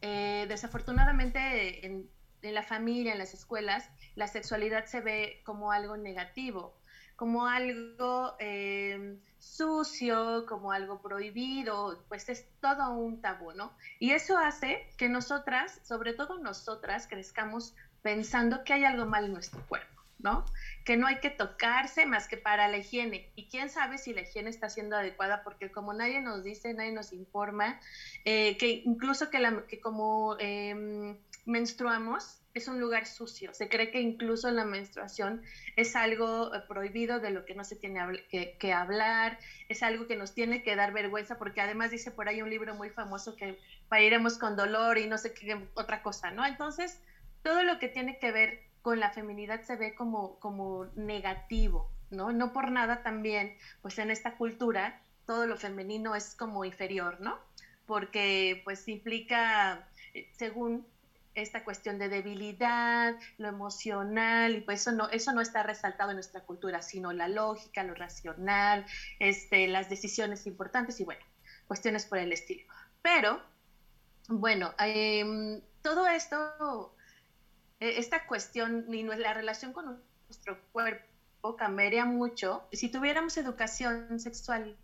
Eh, 0.00 0.46
desafortunadamente 0.48 1.84
en, 1.84 2.08
en 2.42 2.54
la 2.54 2.62
familia, 2.62 3.12
en 3.12 3.18
las 3.18 3.34
escuelas, 3.34 3.90
la 4.14 4.28
sexualidad 4.28 4.86
se 4.86 5.00
ve 5.00 5.42
como 5.44 5.72
algo 5.72 5.96
negativo 5.96 6.77
como 7.18 7.48
algo 7.48 8.36
eh, 8.38 9.18
sucio, 9.40 10.46
como 10.46 10.70
algo 10.70 11.02
prohibido, 11.02 12.04
pues 12.08 12.28
es 12.28 12.46
todo 12.60 12.92
un 12.92 13.20
tabú, 13.20 13.52
¿no? 13.54 13.72
Y 13.98 14.12
eso 14.12 14.38
hace 14.38 14.88
que 14.96 15.08
nosotras, 15.08 15.80
sobre 15.82 16.12
todo 16.12 16.38
nosotras, 16.38 17.08
crezcamos 17.08 17.74
pensando 18.02 18.62
que 18.62 18.74
hay 18.74 18.84
algo 18.84 19.04
mal 19.04 19.24
en 19.24 19.32
nuestro 19.32 19.66
cuerpo, 19.66 20.00
¿no? 20.20 20.46
Que 20.84 20.96
no 20.96 21.08
hay 21.08 21.18
que 21.18 21.30
tocarse 21.30 22.06
más 22.06 22.28
que 22.28 22.36
para 22.36 22.68
la 22.68 22.76
higiene. 22.76 23.32
Y 23.34 23.48
quién 23.48 23.68
sabe 23.68 23.98
si 23.98 24.14
la 24.14 24.20
higiene 24.20 24.50
está 24.50 24.70
siendo 24.70 24.94
adecuada, 24.94 25.42
porque 25.42 25.72
como 25.72 25.92
nadie 25.92 26.20
nos 26.20 26.44
dice, 26.44 26.72
nadie 26.72 26.92
nos 26.92 27.12
informa, 27.12 27.80
eh, 28.24 28.56
que 28.58 28.82
incluso 28.84 29.28
que, 29.28 29.40
la, 29.40 29.66
que 29.66 29.80
como 29.80 30.36
em, 30.38 31.18
menstruamos, 31.46 32.38
es 32.58 32.68
un 32.68 32.80
lugar 32.80 33.06
sucio. 33.06 33.54
Se 33.54 33.68
cree 33.68 33.90
que 33.90 34.00
incluso 34.00 34.50
la 34.50 34.64
menstruación 34.64 35.42
es 35.76 35.96
algo 35.96 36.54
eh, 36.54 36.60
prohibido 36.68 37.20
de 37.20 37.30
lo 37.30 37.44
que 37.44 37.54
no 37.54 37.64
se 37.64 37.76
tiene 37.76 38.00
que, 38.28 38.72
hablar, 38.72 39.38
es 39.68 39.82
algo 39.82 40.06
que 40.06 40.16
nos 40.16 40.34
tiene 40.34 40.62
que 40.62 40.76
dar 40.76 40.92
vergüenza, 40.92 41.38
porque 41.38 41.60
además 41.60 41.90
dice 41.90 42.10
por 42.10 42.28
ahí 42.28 42.42
un 42.42 42.50
libro 42.50 42.74
muy 42.74 42.90
famoso 42.90 43.36
que 43.36 43.58
iremos 44.00 44.38
con 44.38 44.56
dolor 44.56 44.98
y 44.98 45.06
no 45.06 45.18
sé 45.18 45.32
qué 45.32 45.66
otra 45.74 46.02
cosa, 46.02 46.30
¿no? 46.30 46.44
Entonces, 46.44 47.00
todo 47.42 47.62
lo 47.62 47.78
que 47.78 47.88
tiene 47.88 48.18
que 48.18 48.32
ver 48.32 48.60
con 48.82 49.00
la 49.00 49.10
feminidad 49.10 49.62
se 49.62 49.76
ve 49.76 49.94
como, 49.94 50.38
como 50.40 50.86
negativo, 50.96 51.90
¿no? 52.10 52.32
No 52.32 52.52
por 52.52 52.70
nada 52.70 53.02
también, 53.02 53.56
pues 53.82 53.98
en 53.98 54.10
esta 54.10 54.36
cultura, 54.36 55.00
todo 55.26 55.46
lo 55.46 55.56
femenino 55.56 56.14
es 56.14 56.34
como 56.34 56.64
inferior, 56.64 57.20
¿no? 57.20 57.38
Porque 57.86 58.62
pues 58.64 58.86
implica, 58.88 59.88
eh, 60.14 60.30
según 60.36 60.86
esta 61.42 61.64
cuestión 61.64 61.98
de 61.98 62.08
debilidad, 62.08 63.16
lo 63.36 63.48
emocional, 63.48 64.56
y 64.56 64.60
pues 64.60 64.80
eso 64.80 64.92
no, 64.92 65.08
eso 65.08 65.32
no 65.32 65.40
está 65.40 65.62
resaltado 65.62 66.10
en 66.10 66.16
nuestra 66.16 66.40
cultura, 66.40 66.82
sino 66.82 67.12
la 67.12 67.28
lógica, 67.28 67.82
lo 67.84 67.94
racional, 67.94 68.84
este, 69.18 69.66
las 69.66 69.88
decisiones 69.88 70.46
importantes 70.46 71.00
y 71.00 71.04
bueno, 71.04 71.24
cuestiones 71.66 72.06
por 72.06 72.18
el 72.18 72.32
estilo. 72.32 72.64
Pero, 73.02 73.40
bueno, 74.28 74.74
em, 74.78 75.60
todo 75.82 76.06
esto, 76.06 76.94
e, 77.80 77.98
esta 77.98 78.26
cuestión 78.26 78.92
y 78.92 79.02
la 79.04 79.34
relación 79.34 79.72
con 79.72 80.02
nuestro 80.28 80.60
cuerpo 80.72 81.56
cambiaría 81.56 82.04
mucho 82.04 82.68
si 82.72 82.88
tuviéramos 82.90 83.36
educación 83.36 84.18
sexual 84.20 84.76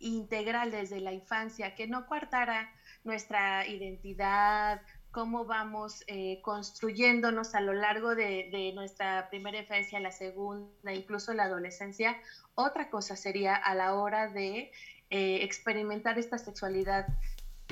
integral 0.00 0.70
desde 0.70 1.00
la 1.00 1.12
infancia, 1.12 1.74
que 1.74 1.86
no 1.86 2.06
coartara 2.06 2.70
nuestra 3.04 3.66
identidad, 3.66 4.80
cómo 5.10 5.44
vamos 5.44 6.04
eh, 6.06 6.40
construyéndonos 6.42 7.54
a 7.54 7.60
lo 7.60 7.72
largo 7.72 8.14
de, 8.14 8.72
nuestra 8.74 9.28
primera 9.28 9.58
infancia, 9.58 9.98
la 10.00 10.12
segunda, 10.12 10.92
incluso 10.92 11.34
la 11.34 11.44
adolescencia. 11.44 12.16
Otra 12.54 12.90
cosa 12.90 13.16
sería 13.16 13.54
a 13.56 13.74
la 13.74 13.94
hora 13.94 14.28
de 14.28 14.70
eh, 15.10 15.40
experimentar 15.42 16.18
esta 16.18 16.38
sexualidad 16.38 17.06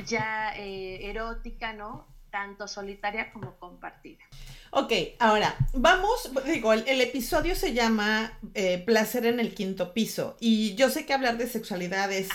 ya 0.07 0.53
eh, 0.57 1.11
erótica, 1.11 1.73
¿no? 1.73 2.07
Tanto 2.31 2.69
solitaria 2.69 3.33
como 3.33 3.57
compartida. 3.59 4.23
Ok, 4.71 4.93
ahora 5.19 5.57
vamos, 5.73 6.31
digo, 6.45 6.75
el, 6.75 7.01
episodio 7.01 7.55
se 7.55 7.73
llama 7.73 8.39
Placer 8.85 9.25
en 9.25 9.41
el 9.41 9.55
quinto 9.55 9.95
piso 9.95 10.37
y 10.41 10.75
yo 10.75 10.91
sé 10.91 11.07
que 11.07 11.15
hablar 11.15 11.39
de 11.39 11.47
sexualidad 11.47 12.13
es, 12.13 12.29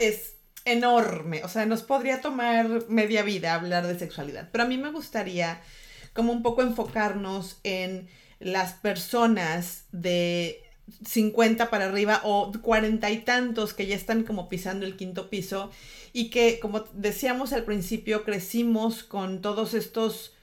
es 0.00 0.35
enorme. 0.66 1.42
O 1.44 1.48
sea, 1.48 1.64
nos 1.64 1.82
podría 1.82 2.20
tomar 2.20 2.84
media 2.88 3.22
vida 3.22 3.54
hablar 3.54 3.86
de 3.86 3.98
sexualidad. 3.98 4.50
Pero 4.52 4.64
a 4.64 4.66
mí 4.66 4.76
me 4.76 4.90
gustaría 4.90 5.62
como 6.12 6.32
un 6.32 6.42
poco 6.42 6.62
enfocarnos 6.62 7.58
en 7.62 8.08
las 8.38 8.74
personas 8.74 9.84
de 9.92 10.62
50 11.04 11.70
para 11.70 11.86
arriba 11.86 12.20
o 12.24 12.52
cuarenta 12.62 13.10
y 13.10 13.18
tantos 13.18 13.74
que 13.74 13.86
ya 13.86 13.96
están 13.96 14.22
como 14.24 14.48
pisando 14.48 14.86
el 14.86 14.96
quinto 14.96 15.30
piso 15.30 15.70
y 16.12 16.30
que, 16.30 16.60
como 16.60 16.80
decíamos 16.92 17.52
al 17.52 17.64
principio, 17.64 18.24
crecimos 18.24 19.02
con 19.02 19.40
todos 19.40 19.74
estos 19.74 20.34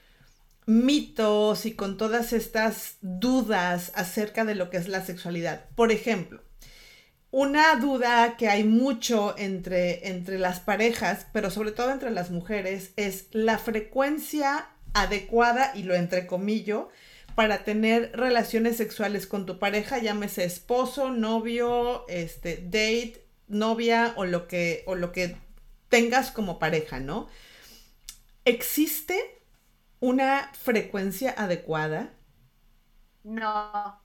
mitos 0.66 1.66
y 1.66 1.72
con 1.72 1.96
todas 1.96 2.32
estas 2.32 2.96
dudas 3.02 3.92
acerca 3.94 4.44
de 4.44 4.54
lo 4.54 4.70
que 4.70 4.78
es 4.78 4.88
la 4.88 5.04
sexualidad. 5.04 5.66
Por 5.74 5.92
ejemplo, 5.92 6.43
una 7.36 7.74
duda 7.74 8.36
que 8.36 8.48
hay 8.48 8.62
mucho 8.62 9.34
entre, 9.36 10.06
entre 10.08 10.38
las 10.38 10.60
parejas, 10.60 11.26
pero 11.32 11.50
sobre 11.50 11.72
todo 11.72 11.90
entre 11.90 12.12
las 12.12 12.30
mujeres, 12.30 12.92
es 12.94 13.26
la 13.32 13.58
frecuencia 13.58 14.68
adecuada, 14.92 15.72
y 15.74 15.82
lo 15.82 15.96
entrecomillo, 15.96 16.90
para 17.34 17.64
tener 17.64 18.12
relaciones 18.14 18.76
sexuales 18.76 19.26
con 19.26 19.46
tu 19.46 19.58
pareja, 19.58 19.98
llámese 19.98 20.44
esposo, 20.44 21.10
novio, 21.10 22.06
este, 22.08 22.58
date, 22.62 23.26
novia 23.48 24.12
o 24.14 24.26
lo 24.26 24.46
que, 24.46 24.84
o 24.86 24.94
lo 24.94 25.10
que 25.10 25.36
tengas 25.88 26.30
como 26.30 26.60
pareja, 26.60 27.00
¿no? 27.00 27.26
¿Existe 28.44 29.42
una 29.98 30.52
frecuencia 30.52 31.34
adecuada? 31.36 32.10
No, 33.24 34.00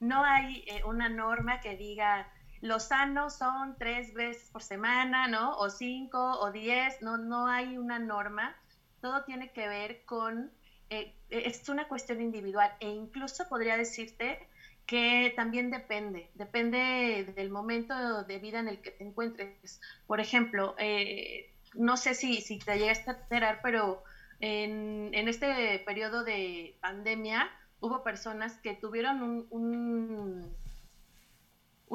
no 0.00 0.24
hay 0.24 0.64
eh, 0.66 0.80
una 0.86 1.10
norma 1.10 1.60
que 1.60 1.76
diga 1.76 2.32
los 2.60 2.88
sanos 2.88 3.34
son 3.34 3.76
tres 3.78 4.12
veces 4.14 4.50
por 4.50 4.62
semana, 4.62 5.28
¿no? 5.28 5.56
O 5.58 5.70
cinco 5.70 6.18
o 6.40 6.50
diez, 6.50 7.00
no, 7.02 7.16
no 7.16 7.46
hay 7.46 7.78
una 7.78 7.98
norma. 7.98 8.56
Todo 9.00 9.24
tiene 9.24 9.52
que 9.52 9.68
ver 9.68 10.04
con, 10.04 10.50
eh, 10.90 11.14
es 11.30 11.68
una 11.68 11.86
cuestión 11.86 12.20
individual 12.20 12.72
e 12.80 12.88
incluso 12.88 13.48
podría 13.48 13.76
decirte 13.76 14.48
que 14.86 15.32
también 15.36 15.70
depende, 15.70 16.30
depende 16.34 17.32
del 17.36 17.50
momento 17.50 18.24
de 18.24 18.38
vida 18.38 18.58
en 18.58 18.68
el 18.68 18.80
que 18.80 18.90
te 18.90 19.04
encuentres. 19.04 19.80
Por 20.06 20.18
ejemplo, 20.18 20.74
eh, 20.78 21.52
no 21.74 21.96
sé 21.96 22.14
si, 22.14 22.40
si 22.40 22.58
te 22.58 22.78
llegaste 22.78 23.10
a 23.10 23.14
enterar, 23.14 23.60
pero 23.62 24.02
en, 24.40 25.14
este 25.14 25.78
periodo 25.80 26.24
de 26.24 26.76
pandemia 26.80 27.50
hubo 27.80 28.02
personas 28.02 28.56
que 28.58 28.74
tuvieron 28.74 29.46
un 29.50 30.56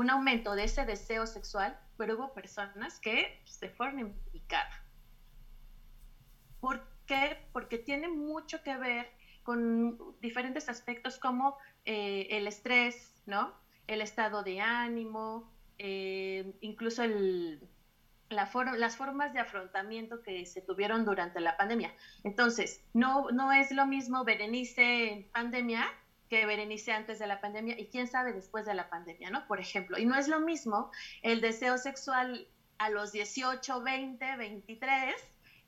aumento 0.09 0.55
de 0.55 0.65
ese 0.65 0.85
deseo 0.85 1.27
sexual, 1.27 1.79
pero 1.97 2.15
hubo 2.15 2.33
personas 2.33 2.99
que 2.99 3.41
se 3.45 3.69
fueron 3.69 3.99
en. 3.99 4.15
¿Por 6.59 6.87
qué? 7.05 7.37
Porque 7.51 7.77
tiene 7.77 8.07
mucho 8.07 8.63
que 8.63 8.77
ver 8.77 9.11
con 9.43 9.99
diferentes 10.21 10.69
aspectos 10.69 11.19
como 11.19 11.57
eh, 11.85 12.27
el 12.31 12.47
estrés, 12.47 13.21
¿no? 13.25 13.53
El 13.87 14.01
estado 14.01 14.43
de 14.43 14.61
ánimo, 14.61 15.51
eh, 15.77 16.55
incluso 16.61 17.03
las 18.29 18.95
formas 18.95 19.33
de 19.33 19.39
afrontamiento 19.39 20.23
que 20.23 20.45
se 20.45 20.61
tuvieron 20.61 21.05
durante 21.05 21.39
la 21.41 21.57
pandemia. 21.57 21.93
Entonces, 22.23 22.83
no, 22.93 23.29
no 23.31 23.51
es 23.51 23.71
lo 23.71 23.85
mismo 23.85 24.23
Berenice 24.23 25.11
en 25.11 25.29
pandemia 25.31 25.85
que 26.33 26.47
Berenice 26.47 26.91
antes 26.91 27.19
de 27.19 27.27
la 27.27 27.39
pandemia 27.39 27.79
y 27.79 27.89
quién 27.89 28.07
sabe 28.07 28.33
después 28.33 28.65
de 28.65 28.73
la 28.73 28.89
pandemia, 28.89 29.29
¿no? 29.29 29.45
Por 29.45 29.59
ejemplo, 29.59 29.99
y 29.99 30.05
no 30.05 30.15
es 30.17 30.27
lo 30.27 30.39
mismo 30.39 30.91
el 31.21 31.41
deseo 31.41 31.77
sexual 31.77 32.47
a 32.79 32.89
los 32.89 33.11
18, 33.11 33.83
20, 33.83 34.37
23 34.37 35.13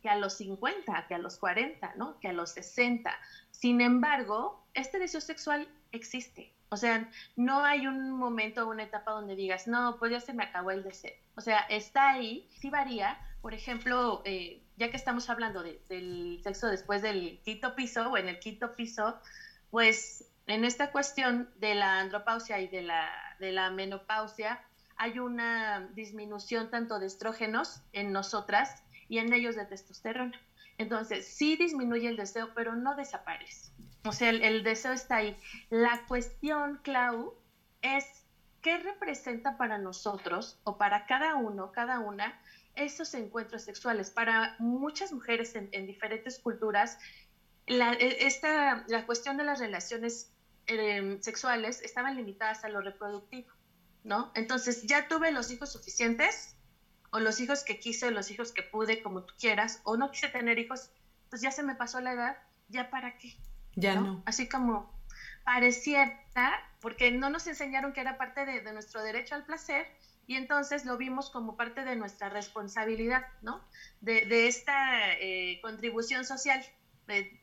que 0.01 0.09
a 0.09 0.15
los 0.15 0.33
50, 0.33 1.05
que 1.07 1.13
a 1.13 1.19
los 1.19 1.37
40, 1.37 1.93
¿no? 1.97 2.19
Que 2.19 2.29
a 2.29 2.33
los 2.33 2.49
60. 2.53 3.15
Sin 3.51 3.79
embargo, 3.79 4.65
este 4.73 4.97
deseo 4.97 5.21
sexual 5.21 5.67
existe. 5.91 6.51
O 6.69 6.77
sea, 6.77 7.11
no 7.35 7.63
hay 7.63 7.85
un 7.85 8.09
momento 8.09 8.65
o 8.65 8.71
una 8.71 8.83
etapa 8.83 9.11
donde 9.11 9.35
digas, 9.35 9.67
no, 9.67 9.97
pues 9.99 10.11
ya 10.11 10.19
se 10.19 10.33
me 10.33 10.45
acabó 10.45 10.71
el 10.71 10.81
deseo. 10.81 11.13
O 11.35 11.41
sea, 11.41 11.59
está 11.69 12.09
ahí, 12.09 12.49
sí 12.59 12.71
varía. 12.71 13.19
Por 13.43 13.53
ejemplo, 13.53 14.23
eh, 14.25 14.63
ya 14.77 14.89
que 14.89 14.97
estamos 14.97 15.29
hablando 15.29 15.61
del 15.61 16.39
sexo 16.43 16.67
después 16.67 17.03
del 17.03 17.39
quinto 17.43 17.75
piso 17.75 18.09
o 18.11 18.17
en 18.17 18.29
el 18.29 18.39
quinto 18.39 18.75
piso, 18.75 19.19
pues 19.69 20.25
en 20.47 20.63
esta 20.63 20.91
cuestión 20.91 21.49
de 21.57 21.75
la 21.75 21.99
andropausia 21.99 22.59
y 22.59 22.67
de 22.67 22.81
la, 22.81 23.09
de 23.39 23.51
la 23.51 23.69
menopausia, 23.71 24.61
hay 24.95 25.19
una 25.19 25.89
disminución 25.93 26.69
tanto 26.69 26.99
de 26.99 27.07
estrógenos 27.07 27.81
en 27.91 28.11
nosotras 28.11 28.83
y 29.09 29.17
en 29.17 29.33
ellos 29.33 29.55
de 29.55 29.65
testosterona. 29.65 30.39
Entonces, 30.77 31.27
sí 31.27 31.55
disminuye 31.55 32.07
el 32.07 32.17
deseo, 32.17 32.53
pero 32.53 32.75
no 32.75 32.95
desaparece. 32.95 33.71
O 34.05 34.11
sea, 34.11 34.29
el, 34.29 34.63
deseo 34.63 34.91
está 34.91 35.17
ahí. 35.17 35.37
La 35.69 36.05
cuestión, 36.07 36.79
Clau, 36.83 37.33
es 37.81 38.05
qué 38.61 38.77
representa 38.77 39.57
para 39.57 39.77
nosotros 39.77 40.59
o 40.63 40.77
para 40.77 41.05
cada 41.05 41.35
uno, 41.35 41.71
cada 41.71 41.99
una, 41.99 42.39
esos 42.75 43.13
encuentros 43.13 43.63
sexuales. 43.63 44.11
Para 44.11 44.55
muchas 44.59 45.11
mujeres 45.11 45.55
en, 45.55 45.87
diferentes 45.87 46.39
culturas, 46.39 46.99
la, 47.67 47.93
e, 47.93 48.27
esta, 48.27 48.83
la 48.87 49.05
cuestión 49.05 49.37
de 49.37 49.43
las 49.43 49.59
relaciones 49.59 50.34
em, 50.67 51.19
sexuales 51.21 51.81
estaban 51.81 52.15
limitadas 52.15 52.63
a 52.63 52.69
lo 52.69 52.81
reproductivo, 52.81 53.47
¿no? 54.03 54.31
Entonces, 54.33 54.81
ya 54.83 55.07
tuve 55.07 55.31
los 55.31 55.51
hijos 55.51 55.71
suficientes, 55.71 56.55
o 57.11 57.19
los 57.19 57.39
hijos 57.39 57.63
que 57.63 57.77
quise, 57.77 58.07
o 58.07 58.11
los 58.11 58.29
hijos 58.29 58.51
que 58.51 58.63
pude, 58.63 59.01
como 59.01 59.21
tú 59.21 59.33
quieras, 59.39 59.79
o 59.83 59.95
no 59.95 60.09
quise 60.09 60.27
tener 60.27 60.59
hijos, 60.59 60.89
pues 61.29 61.41
ya 61.41 61.51
se 61.51 61.63
me 61.63 61.75
pasó 61.75 62.01
la 62.01 62.13
edad, 62.13 62.37
¿ya 62.67 62.89
para 62.89 63.11
qué? 63.11 63.35
Ya 63.75 63.95
no. 63.95 64.21
Así 64.25 64.47
como 64.47 64.89
pareciera, 65.43 66.11
porque 66.81 67.11
no 67.11 67.29
nos 67.29 67.47
enseñaron 67.47 67.93
que 67.93 68.01
era 68.01 68.17
parte 68.17 68.45
de, 68.45 68.61
nuestro 68.73 69.01
derecho 69.01 69.35
al 69.35 69.45
placer, 69.45 69.87
y 70.27 70.35
entonces 70.35 70.85
lo 70.85 70.97
vimos 70.97 71.29
como 71.29 71.55
parte 71.55 71.83
de 71.83 71.95
nuestra 71.95 72.29
responsabilidad, 72.29 73.23
¿no? 73.41 73.63
De, 74.01 74.47
esta 74.47 75.13
eh, 75.13 75.59
contribución 75.61 76.25
social. 76.25 76.65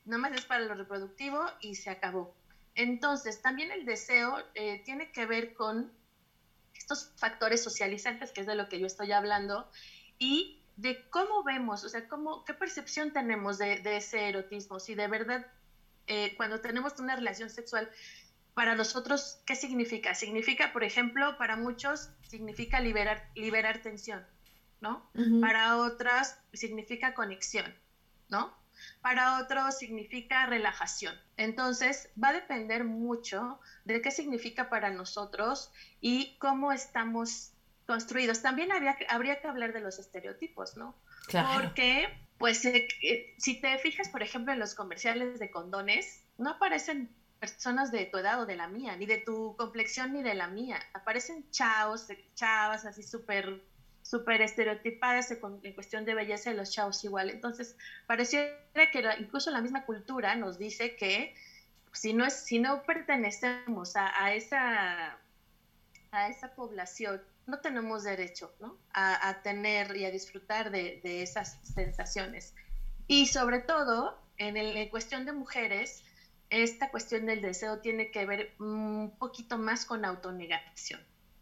no 0.04 0.18
más 0.18 0.32
es 0.32 0.44
para 0.44 0.64
lo 0.64 0.74
reproductivo 0.74 1.40
y 1.60 1.76
se 1.76 1.90
acabó. 1.90 2.34
Entonces, 2.74 3.42
también 3.42 3.70
el 3.70 3.84
deseo 3.84 4.38
eh, 4.54 4.82
tiene 4.84 5.12
que 5.12 5.26
ver 5.26 5.54
con 5.54 5.92
estos 6.74 7.12
factores 7.16 7.62
socializantes, 7.62 8.32
que 8.32 8.40
es 8.40 8.46
de 8.46 8.54
lo 8.54 8.68
que 8.68 8.80
yo 8.80 8.86
estoy 8.86 9.12
hablando, 9.12 9.70
y 10.18 10.58
de 10.76 11.08
cómo 11.10 11.42
vemos, 11.44 11.84
o 11.84 11.88
sea, 11.88 12.08
cómo, 12.08 12.44
qué 12.44 12.54
percepción 12.54 13.12
tenemos 13.12 13.58
de, 13.58 13.78
de 13.80 13.98
ese 13.98 14.28
erotismo, 14.28 14.80
si 14.80 14.94
de 14.94 15.06
verdad 15.06 15.46
eh, 16.06 16.34
cuando 16.36 16.60
tenemos 16.60 16.98
una 16.98 17.16
relación 17.16 17.50
sexual, 17.50 17.90
para 18.54 18.74
nosotros, 18.74 19.38
¿qué 19.46 19.56
significa? 19.56 20.14
Significa, 20.14 20.72
por 20.72 20.84
ejemplo, 20.84 21.36
para 21.38 21.56
muchos 21.56 22.10
significa 22.22 22.80
liberar, 22.80 23.30
liberar 23.34 23.80
tensión, 23.80 24.26
¿no? 24.80 25.10
Para 25.40 25.78
otras 25.78 26.38
significa 26.52 27.14
conexión, 27.14 27.74
¿no? 28.28 28.54
Para 29.00 29.38
otros 29.38 29.78
significa 29.78 30.46
relajación. 30.46 31.14
Entonces, 31.36 32.10
va 32.22 32.28
a 32.28 32.32
depender 32.32 32.84
mucho 32.84 33.60
de 33.84 34.00
qué 34.00 34.10
significa 34.10 34.68
para 34.68 34.90
nosotros 34.90 35.70
y 36.00 36.36
cómo 36.38 36.72
estamos 36.72 37.52
construidos. 37.86 38.42
También 38.42 38.72
habría, 38.72 38.96
habría 39.08 39.40
que 39.40 39.48
hablar 39.48 39.72
de 39.72 39.80
los 39.80 39.98
estereotipos, 39.98 40.76
¿no? 40.76 40.94
Claro. 41.26 41.60
Porque 41.60 42.08
pues 42.42 42.64
eh, 42.64 42.88
eh, 43.04 43.34
si 43.38 43.60
te 43.60 43.78
fijas, 43.78 44.08
por 44.08 44.20
ejemplo, 44.20 44.52
en 44.52 44.58
los 44.58 44.74
comerciales 44.74 45.38
de 45.38 45.52
condones, 45.52 46.24
no 46.38 46.50
aparecen 46.50 47.08
personas 47.38 47.92
de 47.92 48.04
tu 48.06 48.18
edad 48.18 48.40
o 48.40 48.46
de 48.46 48.56
la 48.56 48.66
mía, 48.66 48.96
ni 48.96 49.06
de 49.06 49.18
tu 49.18 49.54
complexión 49.56 50.12
ni 50.12 50.24
de 50.24 50.34
la 50.34 50.48
mía. 50.48 50.80
Aparecen 50.92 51.48
chavos, 51.52 52.08
chavas 52.34 52.84
así 52.84 53.04
súper 53.04 53.62
súper 54.12 54.42
estereotipadas 54.42 55.30
en 55.30 55.72
cuestión 55.72 56.04
de 56.04 56.14
belleza 56.14 56.50
de 56.50 56.56
los 56.56 56.70
chavos 56.70 57.02
igual. 57.02 57.30
Entonces, 57.30 57.76
pareciera 58.06 58.90
que 58.92 59.02
incluso 59.18 59.50
la 59.50 59.62
misma 59.62 59.86
cultura 59.86 60.34
nos 60.34 60.58
dice 60.58 60.96
que 60.96 61.34
si 61.94 62.12
no, 62.12 62.28
si 62.28 62.58
no 62.58 62.82
pertenecemos 62.82 63.96
a, 63.96 64.34
esa, 64.34 65.18
a 66.10 66.28
esa 66.28 66.54
población 66.54 67.22
no 67.46 67.58
tenemos 67.60 68.04
derecho 68.04 68.54
A, 68.92 69.40
tener 69.42 69.96
y 69.96 70.04
a 70.04 70.10
disfrutar 70.10 70.70
de, 70.70 71.00
esas 71.22 71.58
sensaciones. 71.62 72.54
Y 73.06 73.26
sobre 73.26 73.60
todo, 73.60 74.18
en, 74.36 74.58
el, 74.58 74.90
cuestión 74.90 75.24
de 75.24 75.32
mujeres, 75.32 76.04
esta 76.50 76.90
cuestión 76.90 77.24
del 77.24 77.40
deseo 77.40 77.78
tiene 77.78 78.10
que 78.10 78.26
ver 78.26 78.54
un 78.58 79.14
poquito 79.18 79.56
más 79.56 79.86
con 79.86 80.04
autonegación. 80.04 81.00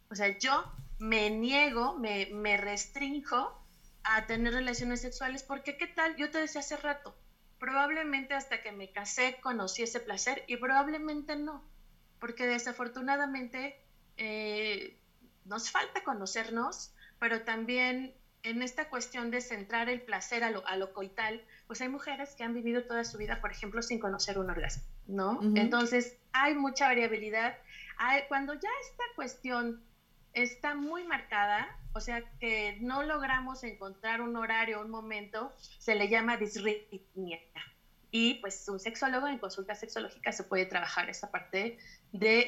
O 0.09 0.15
sea, 0.15 0.39
yo 0.39 0.73
me 1.01 1.31
niego, 1.31 1.95
me, 1.99 2.27
me 2.27 2.57
restringo 2.57 3.59
a 4.05 4.27
tener 4.27 4.53
relaciones 4.53 5.01
sexuales 5.01 5.43
porque, 5.43 5.77
¿qué 5.77 5.87
tal? 5.87 6.15
Yo 6.17 6.31
te 6.31 6.39
decía 6.39 6.61
hace 6.61 6.77
rato, 6.77 7.17
probablemente 7.59 8.35
hasta 8.35 8.63
que 8.63 8.71
me 8.71 8.93
casé 8.93 9.39
conocí 9.43 9.83
ese 9.83 10.01
placer 10.01 10.45
y 10.47 10.57
probablemente 10.57 11.37
no, 11.37 11.65
porque 12.19 12.47
desafortunadamente 12.47 13.83
eh, 14.19 14.99
nos 15.47 15.71
falta 15.71 16.05
conocernos, 16.05 16.93
pero 17.19 17.43
también 17.43 18.15
en 18.43 18.63
esta 18.63 18.89
cuestión 18.89 19.31
de 19.31 19.41
centrar 19.41 19.89
el 19.89 20.03
placer 20.03 20.45
a 20.45 20.51
lo, 20.51 20.67
a 20.67 20.77
lo 20.77 20.93
coital, 20.93 21.43
pues 21.67 21.81
hay 21.81 21.89
mujeres 21.89 22.35
que 22.37 22.45
han 22.45 22.55
vivido 22.55 22.85
toda 22.85 23.05
su 23.05 23.19
vida, 23.19 23.41
por 23.41 23.51
ejemplo, 23.51 23.83
sin 23.83 23.99
conocer 23.99 24.39
un 24.39 24.51
orgasmo, 24.51 24.85
¿no? 25.07 25.41
Entonces, 25.57 26.17
hay 26.33 26.55
mucha 26.55 26.87
variabilidad. 26.87 27.57
cuando 28.29 28.55
ya 28.55 28.69
esta 28.83 29.05
cuestión 29.15 29.83
está 30.33 30.75
muy 30.75 31.05
marcada, 31.05 31.69
o 31.93 32.01
sea, 32.01 32.23
que 32.39 32.79
no 32.81 33.03
logramos 33.03 33.65
encontrar 33.65 34.21
un 34.21 34.37
horario, 34.37 34.81
un 34.81 34.91
momento, 34.91 35.53
se 35.79 35.95
le 35.95 36.09
llama 36.09 36.37
disritmia. 36.37 37.39
Y 38.13 38.35
pues 38.35 38.69
un 38.69 38.81
sexólogo 38.81 39.29
en 39.29 39.39
consulta 39.39 39.75
sexológica 39.75 40.33
se 40.33 40.43
puede 40.45 40.67
trabajar 40.67 41.09
esa 41.09 41.31
parte 41.31 41.79
de 42.13 42.41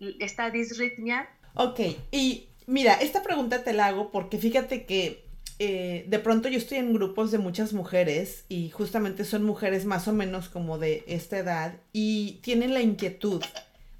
eh, 0.00 0.16
esta 0.18 0.50
disritmia 0.50 1.28
Ok, 1.54 1.80
y 2.10 2.48
mira, 2.66 2.94
esta 2.94 3.22
pregunta 3.22 3.62
te 3.62 3.72
la 3.72 3.86
hago 3.86 4.10
porque 4.10 4.38
fíjate 4.38 4.86
que 4.86 5.26
eh, 5.58 6.04
de 6.08 6.18
pronto 6.18 6.48
yo 6.48 6.56
estoy 6.56 6.78
en 6.78 6.94
grupos 6.94 7.30
de 7.30 7.38
muchas 7.38 7.74
mujeres 7.74 8.46
y 8.48 8.70
justamente 8.70 9.24
son 9.24 9.44
mujeres 9.44 9.84
más 9.84 10.08
o 10.08 10.12
menos 10.12 10.48
como 10.48 10.78
de 10.78 11.04
esta 11.06 11.38
edad 11.38 11.74
y 11.92 12.40
tienen 12.42 12.72
la 12.72 12.80
inquietud 12.80 13.44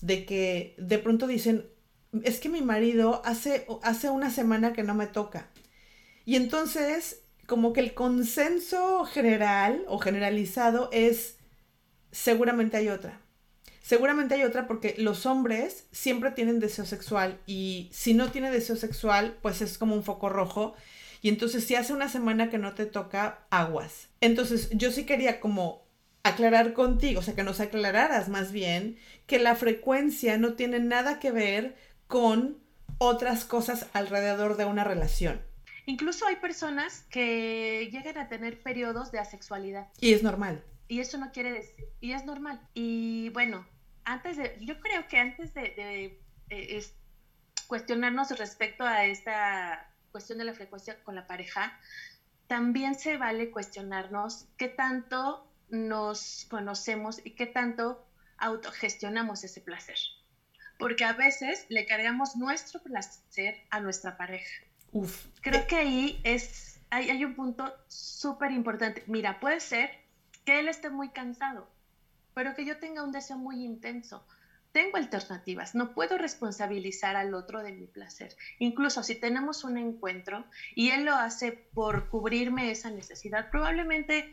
de 0.01 0.25
que 0.25 0.75
de 0.79 0.99
pronto 0.99 1.27
dicen, 1.27 1.67
es 2.23 2.41
que 2.41 2.49
mi 2.49 2.61
marido 2.61 3.23
hace, 3.25 3.67
hace 3.83 4.11
una 4.11 4.31
semana 4.31 4.73
que 4.73 4.83
no 4.83 4.95
me 4.95 5.07
toca. 5.07 5.49
Y 6.25 6.37
entonces, 6.37 7.23
como 7.47 7.73
que 7.73 7.81
el 7.81 7.95
consenso 7.95 9.05
general 9.05 9.85
o 9.89 9.99
generalizado 9.99 10.89
es, 10.93 11.39
seguramente 12.11 12.77
hay 12.77 12.89
otra. 12.89 13.21
Seguramente 13.81 14.35
hay 14.35 14.45
otra 14.45 14.69
porque 14.69 14.95
los 14.99 15.27
hombres 15.27 15.87
siempre 15.91 16.31
tienen 16.31 16.61
deseo 16.61 16.85
sexual 16.85 17.41
y 17.47 17.91
si 17.93 18.15
no 18.15 18.31
tiene 18.31 18.51
deseo 18.53 18.77
sexual, 18.77 19.37
pues 19.43 19.61
es 19.61 19.77
como 19.77 19.97
un 19.97 20.05
foco 20.05 20.29
rojo. 20.29 20.75
Y 21.21 21.29
entonces 21.29 21.65
si 21.65 21.75
hace 21.75 21.93
una 21.93 22.09
semana 22.09 22.49
que 22.49 22.59
no 22.59 22.75
te 22.75 22.87
toca, 22.87 23.45
aguas. 23.51 24.09
Entonces 24.21 24.71
yo 24.71 24.93
sí 24.93 25.05
quería 25.05 25.41
como 25.41 25.83
aclarar 26.23 26.73
contigo, 26.73 27.19
o 27.19 27.23
sea, 27.23 27.35
que 27.35 27.43
nos 27.43 27.59
aclararas 27.59 28.29
más 28.29 28.53
bien 28.53 28.97
que 29.27 29.41
la 29.41 29.57
frecuencia 29.57 30.39
no 30.39 30.55
tiene 30.55 30.79
nada 30.79 31.19
que 31.19 31.33
ver 31.33 31.75
con 32.13 32.59
otras 32.99 33.47
cosas 33.47 33.87
alrededor 33.95 34.59
de 34.59 34.67
una 34.67 34.85
relación. 34.85 35.41
Incluso 35.87 36.27
hay 36.27 36.37
personas 36.37 37.07
que 37.09 37.89
llegan 37.91 38.19
a 38.19 38.29
tener 38.29 38.63
periodos 38.63 39.11
de 39.13 39.19
asexualidad. 39.19 39.89
Y 39.99 40.13
es 40.13 40.23
normal. 40.23 40.63
Y 40.89 41.01
eso 41.01 41.17
no 41.17 41.33
quiere 41.33 41.53
decir, 41.53 41.87
y 42.03 42.13
es 42.13 42.27
normal. 42.27 42.61
Y 42.75 43.31
bueno, 43.31 43.67
antes 44.05 44.37
de, 44.37 44.59
yo 44.61 44.79
creo 44.81 45.09
que 45.09 45.21
antes 45.21 45.55
de, 45.55 46.21
cuestionarnos 47.67 48.39
respecto 48.39 48.85
a 48.85 49.07
esta 49.07 49.91
cuestión 50.11 50.37
de 50.37 50.45
la 50.45 50.53
frecuencia 50.53 51.03
con 51.05 51.15
la 51.15 51.27
pareja, 51.27 51.81
también 52.47 52.95
se 52.95 53.17
vale 53.17 53.51
cuestionarnos 53.51 54.49
qué 54.59 54.69
tanto 54.69 55.51
nos 55.71 56.47
conocemos 56.51 57.25
y 57.25 57.31
qué 57.31 57.47
tanto 57.47 58.07
autogestionamos 58.37 59.45
ese 59.45 59.63
placer. 59.63 59.97
Porque 60.83 61.05
a 61.05 61.13
veces 61.13 61.65
le 61.69 61.87
cargamos 61.87 62.35
nuestro 62.35 62.83
placer 62.83 63.55
a 63.71 63.79
nuestra 63.79 64.17
pareja. 64.17 64.65
Uf. 64.91 65.27
Creo 65.41 65.65
que 65.69 65.77
ahí 65.77 66.21
es, 66.25 66.81
hay, 66.91 67.09
hay 67.09 67.25
un 67.25 67.37
punto 67.37 67.73
súper 67.87 68.51
importante. 68.51 69.05
Mira, 69.07 69.39
puede 69.39 69.61
ser 69.61 69.91
que 70.45 70.59
él 70.59 70.67
esté 70.67 70.91
muy 70.91 71.11
cansado, 71.11 71.71
pero 72.35 72.57
que 72.57 72.65
yo 72.65 72.79
tenga 72.79 73.05
un 73.05 73.13
deseo 73.13 73.39
muy 73.39 73.65
intenso. 73.65 74.27
Tengo 74.73 74.97
alternativas, 74.97 75.77
no 75.77 75.95
puedo 75.95 76.19
responsabilizar 76.19 77.15
al 77.15 77.33
otro 77.35 77.63
de 77.63 77.71
mi 77.71 77.87
placer. 77.87 78.35
Incluso 78.59 79.05
si 79.05 79.15
tenemos 79.15 79.63
un 79.63 79.79
encuentro 79.79 80.45
y 80.75 80.91
él 80.91 81.05
lo 81.05 81.15
hace 81.15 81.53
por 81.53 82.09
cubrirme 82.09 82.73
esa 82.73 82.91
necesidad, 82.91 83.51
probablemente 83.51 84.33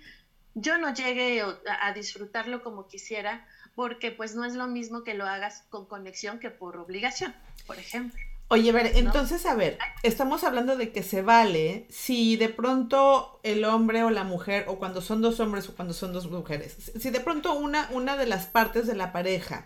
yo 0.56 0.80
no 0.80 0.96
llegue 0.96 1.44
a 1.80 1.94
disfrutarlo 1.94 2.64
como 2.64 2.88
quisiera, 2.88 3.46
porque 3.80 4.12
pues 4.12 4.36
no 4.36 4.44
es 4.44 4.56
lo 4.56 4.68
mismo 4.68 5.06
que 5.06 5.14
lo 5.14 5.26
hagas 5.26 5.64
con 5.70 5.86
conexión 5.86 6.38
que 6.40 6.50
por 6.50 6.76
obligación, 6.76 7.34
por 7.66 7.80
ejemplo. 7.80 8.20
Oye, 8.50 8.72
a 8.72 8.74
ver, 8.74 8.92
entonces, 8.98 9.46
a 9.46 9.56
ver, 9.56 9.78
estamos 10.04 10.44
hablando 10.44 10.76
de 10.76 10.92
que 10.92 11.02
se 11.02 11.22
vale 11.22 11.88
si 11.90 12.36
de 12.36 12.50
pronto 12.50 13.40
el 13.42 13.64
hombre 13.64 14.04
o 14.04 14.10
la 14.10 14.26
mujer, 14.26 14.66
o 14.68 14.80
cuando 14.80 15.00
son 15.00 15.22
dos 15.22 15.40
hombres 15.40 15.70
o 15.70 15.78
cuando 15.78 15.94
son 15.94 16.12
dos 16.12 16.30
mujeres, 16.30 16.92
si 17.00 17.10
de 17.10 17.22
pronto 17.22 17.54
una, 17.54 17.88
una 17.94 18.18
de 18.18 18.26
las 18.26 18.48
partes 18.48 18.86
de 18.86 18.96
la 18.96 19.14
pareja 19.14 19.66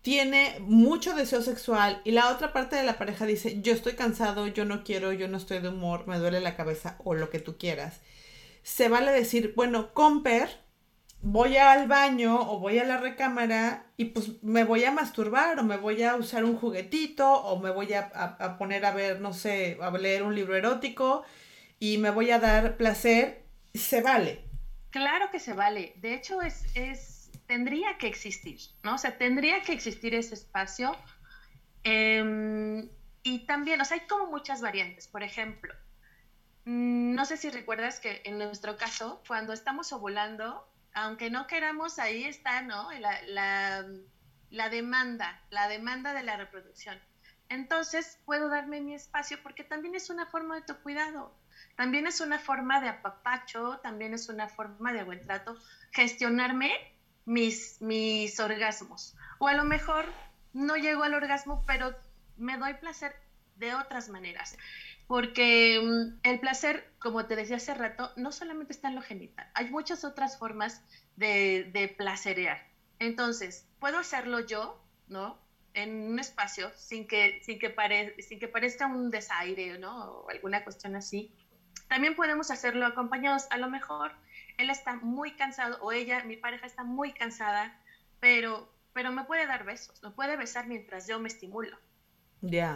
tiene 0.00 0.56
mucho 0.60 1.14
deseo 1.14 1.42
sexual 1.42 2.00
y 2.02 2.12
la 2.12 2.30
otra 2.30 2.50
parte 2.54 2.76
de 2.76 2.84
la 2.84 2.96
pareja 2.96 3.26
dice, 3.26 3.60
yo 3.60 3.74
estoy 3.74 3.92
cansado, 3.92 4.46
yo 4.46 4.64
no 4.64 4.84
quiero, 4.84 5.12
yo 5.12 5.28
no 5.28 5.36
estoy 5.36 5.58
de 5.58 5.68
humor, 5.68 6.06
me 6.06 6.18
duele 6.18 6.40
la 6.40 6.56
cabeza 6.56 6.96
o 7.04 7.12
lo 7.12 7.28
que 7.28 7.40
tú 7.40 7.58
quieras, 7.58 8.00
se 8.62 8.88
vale 8.88 9.12
decir, 9.12 9.52
bueno, 9.54 9.92
comper, 9.92 10.63
voy 11.24 11.56
al 11.56 11.88
baño 11.88 12.38
o 12.38 12.58
voy 12.58 12.78
a 12.78 12.84
la 12.84 12.98
recámara 12.98 13.86
y 13.96 14.06
pues 14.06 14.42
me 14.42 14.62
voy 14.62 14.84
a 14.84 14.92
masturbar 14.92 15.58
o 15.58 15.64
me 15.64 15.78
voy 15.78 16.02
a 16.02 16.16
usar 16.16 16.44
un 16.44 16.56
juguetito 16.56 17.26
o 17.26 17.58
me 17.58 17.70
voy 17.70 17.94
a, 17.94 18.56
poner 18.58 18.84
a 18.84 18.92
ver, 18.92 19.20
no 19.22 19.32
sé, 19.32 19.78
a 19.80 19.90
leer 19.90 20.22
un 20.22 20.34
libro 20.34 20.54
erótico 20.54 21.24
y 21.80 21.96
me 21.96 22.10
voy 22.10 22.30
a 22.30 22.38
dar 22.38 22.76
placer, 22.76 23.42
se 23.72 24.02
vale. 24.02 24.44
Claro 24.90 25.30
que 25.30 25.40
se 25.40 25.54
vale. 25.54 25.94
De 25.96 26.14
hecho, 26.14 26.42
es, 26.42 26.66
es 26.74 27.30
tendría 27.46 27.96
que 27.96 28.06
existir, 28.06 28.60
¿no? 28.82 28.94
O 28.94 28.98
sea, 28.98 29.16
tendría 29.16 29.62
que 29.62 29.72
existir 29.72 30.14
ese 30.14 30.34
espacio. 30.34 30.94
Em, 31.84 32.88
y 33.22 33.46
también, 33.46 33.80
o 33.80 33.84
sea, 33.86 33.96
hay 33.96 34.06
como 34.06 34.26
muchas 34.26 34.60
variantes. 34.60 35.08
Por 35.08 35.22
ejemplo, 35.22 35.72
mm, 36.66 37.14
no 37.14 37.24
sé 37.24 37.38
si 37.38 37.48
recuerdas 37.48 37.98
que 37.98 38.20
en 38.24 38.36
nuestro 38.36 38.76
caso, 38.76 39.22
cuando 39.26 39.54
estamos 39.54 39.92
ovulando, 39.92 40.68
aunque 40.94 41.28
no 41.28 41.46
queramos, 41.46 41.98
ahí 41.98 42.24
está, 42.24 42.62
¿no? 42.62 42.90
La, 42.92 43.82
la, 44.50 44.68
demanda, 44.68 45.40
la 45.50 45.68
demanda 45.68 46.14
de 46.14 46.22
la 46.22 46.36
reproducción. 46.36 46.98
Entonces, 47.48 48.18
puedo 48.24 48.48
darme 48.48 48.80
mi 48.80 48.94
espacio 48.94 49.38
porque 49.42 49.64
también 49.64 49.94
es 49.94 50.08
una 50.08 50.26
forma 50.26 50.54
de 50.54 50.62
tu 50.62 50.76
cuidado, 50.82 51.36
también 51.76 52.06
es 52.06 52.20
una 52.20 52.38
forma 52.38 52.80
de 52.80 52.88
apapacho, 52.88 53.80
también 53.82 54.14
es 54.14 54.28
una 54.28 54.48
forma 54.48 54.92
de 54.92 55.02
buen 55.02 55.20
trato, 55.20 55.56
gestionarme 55.90 56.72
mis, 57.24 57.80
mis 57.82 58.38
orgasmos. 58.38 59.16
O 59.38 59.48
a 59.48 59.54
lo 59.54 59.64
mejor 59.64 60.06
no 60.52 60.76
llego 60.76 61.02
al 61.02 61.14
orgasmo, 61.14 61.64
pero 61.66 61.94
me 62.36 62.56
doy 62.56 62.74
placer 62.74 63.14
de 63.56 63.74
otras 63.74 64.08
maneras. 64.08 64.56
Porque 65.06 65.80
mm, 65.82 66.20
el 66.22 66.40
placer, 66.40 66.90
como 66.98 67.26
te 67.26 67.36
decía 67.36 67.56
hace 67.56 67.74
rato, 67.74 68.10
no 68.16 68.32
solamente 68.32 68.72
está 68.72 68.88
en 68.88 68.94
lo 68.94 69.02
genital, 69.02 69.48
hay 69.54 69.70
muchas 69.70 70.04
otras 70.04 70.38
formas 70.38 70.82
de, 71.16 71.94
placerear. 71.96 72.66
Entonces, 72.98 73.66
puedo 73.80 73.98
hacerlo 73.98 74.40
yo, 74.40 74.82
¿no? 75.08 75.38
En 75.74 76.12
un 76.12 76.18
espacio 76.18 76.70
sin 76.76 77.06
que, 77.06 77.40
sin 77.42 77.58
que, 77.58 77.74
sin 78.20 78.38
que 78.38 78.48
parezca 78.48 78.86
un 78.86 79.10
desaire, 79.10 79.78
¿no? 79.78 80.04
O 80.04 80.30
alguna 80.30 80.62
cuestión 80.64 80.96
así. 80.96 81.34
También 81.88 82.14
podemos 82.14 82.50
hacerlo 82.50 82.86
acompañados. 82.86 83.46
A 83.50 83.58
lo 83.58 83.68
mejor 83.68 84.12
él 84.56 84.70
está 84.70 84.96
muy 84.96 85.32
cansado 85.32 85.78
o 85.82 85.92
ella, 85.92 86.24
mi 86.24 86.36
pareja 86.36 86.66
está 86.66 86.84
muy 86.84 87.12
cansada, 87.12 87.76
pero, 88.20 88.72
pero 88.92 89.12
me 89.12 89.24
puede 89.24 89.46
dar 89.46 89.64
besos, 89.64 90.02
me 90.02 90.10
puede 90.10 90.36
besar 90.36 90.66
mientras 90.66 91.06
yo 91.06 91.18
me 91.18 91.28
estimulo. 91.28 91.76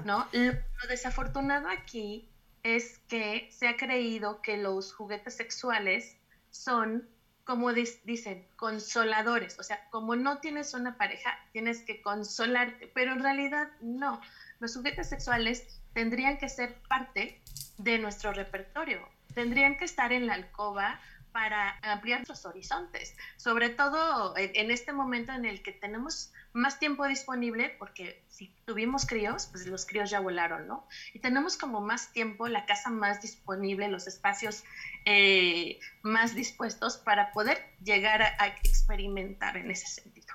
¿No? 0.05 0.27
Lo, 0.33 0.89
desafortunado 0.89 1.69
aquí 1.69 2.29
es 2.63 2.99
que 3.09 3.49
se 3.53 3.69
ha 3.69 3.77
creído 3.77 4.41
que 4.43 4.57
los 4.57 4.93
juguetes 4.93 5.37
sexuales 5.37 6.17
son, 6.51 7.09
como 7.45 7.73
dicen, 7.73 8.47
consoladores. 8.57 9.59
O 9.59 9.63
sea, 9.63 9.89
como 9.91 10.17
no 10.17 10.39
tienes 10.39 10.75
una 10.75 10.97
pareja, 10.97 11.39
tienes 11.53 11.83
que 11.83 12.01
consolarte, 12.03 12.91
pero 12.95 13.13
en 13.13 13.23
realidad 13.23 13.69
no. 13.81 14.21
Los 14.61 14.75
juguetes 14.75 15.09
sexuales 15.09 15.81
tendrían 15.93 16.39
que 16.39 16.49
ser 16.49 16.75
parte 16.89 17.41
de 17.79 17.99
nuestro 17.99 18.33
repertorio. 18.33 19.07
Tendrían 19.35 19.77
que 19.77 19.85
estar 19.85 20.13
en 20.13 20.27
la 20.27 20.35
alcoba 20.35 21.01
para 21.33 21.79
ampliar 21.83 22.21
nuestros 22.21 22.47
horizontes, 22.47 23.17
sobre 23.37 23.69
todo 23.69 24.35
en, 24.37 24.71
este 24.71 24.93
momento 24.93 25.33
en 25.33 25.45
el 25.45 25.63
que 25.63 25.73
tenemos 25.73 26.33
más 26.53 26.79
tiempo 26.79 27.07
disponible, 27.07 27.75
porque 27.79 28.23
si 28.29 28.53
tuvimos 28.65 29.07
críos, 29.07 29.49
pues 29.51 29.67
los 29.67 29.87
críos 29.87 30.11
ya 30.11 30.21
volaron, 30.21 30.67
¿no? 30.67 30.87
Y 31.13 31.19
tenemos 31.19 31.57
como 31.57 31.81
más 31.81 32.13
tiempo, 32.13 32.49
la 32.49 32.67
casa 32.67 32.91
más 32.91 33.21
disponible, 33.23 33.89
los 33.89 34.07
espacios 34.07 34.65
eh, 35.05 35.79
más 36.03 36.35
dispuestos 36.35 36.97
para 36.97 37.33
poder 37.33 37.59
llegar 37.83 38.23
a, 38.23 38.49
experimentar 38.49 39.57
en 39.57 39.71
ese 39.71 39.87
sentido. 39.87 40.35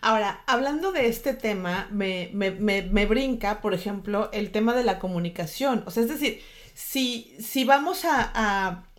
Ahora, 0.00 0.42
hablando 0.46 0.92
de 0.92 1.08
este 1.08 1.34
tema, 1.34 1.88
me, 1.90 2.30
me, 2.32 2.50
me, 2.52 3.06
brinca, 3.06 3.60
por 3.60 3.74
ejemplo, 3.74 4.30
el 4.32 4.52
tema 4.52 4.74
de 4.74 4.84
la 4.84 4.98
comunicación. 4.98 5.82
O 5.86 5.90
sea, 5.90 6.04
es 6.04 6.08
decir, 6.08 6.42
si, 6.74 7.36
si 7.40 7.64
vamos 7.64 8.04
a 8.04 8.89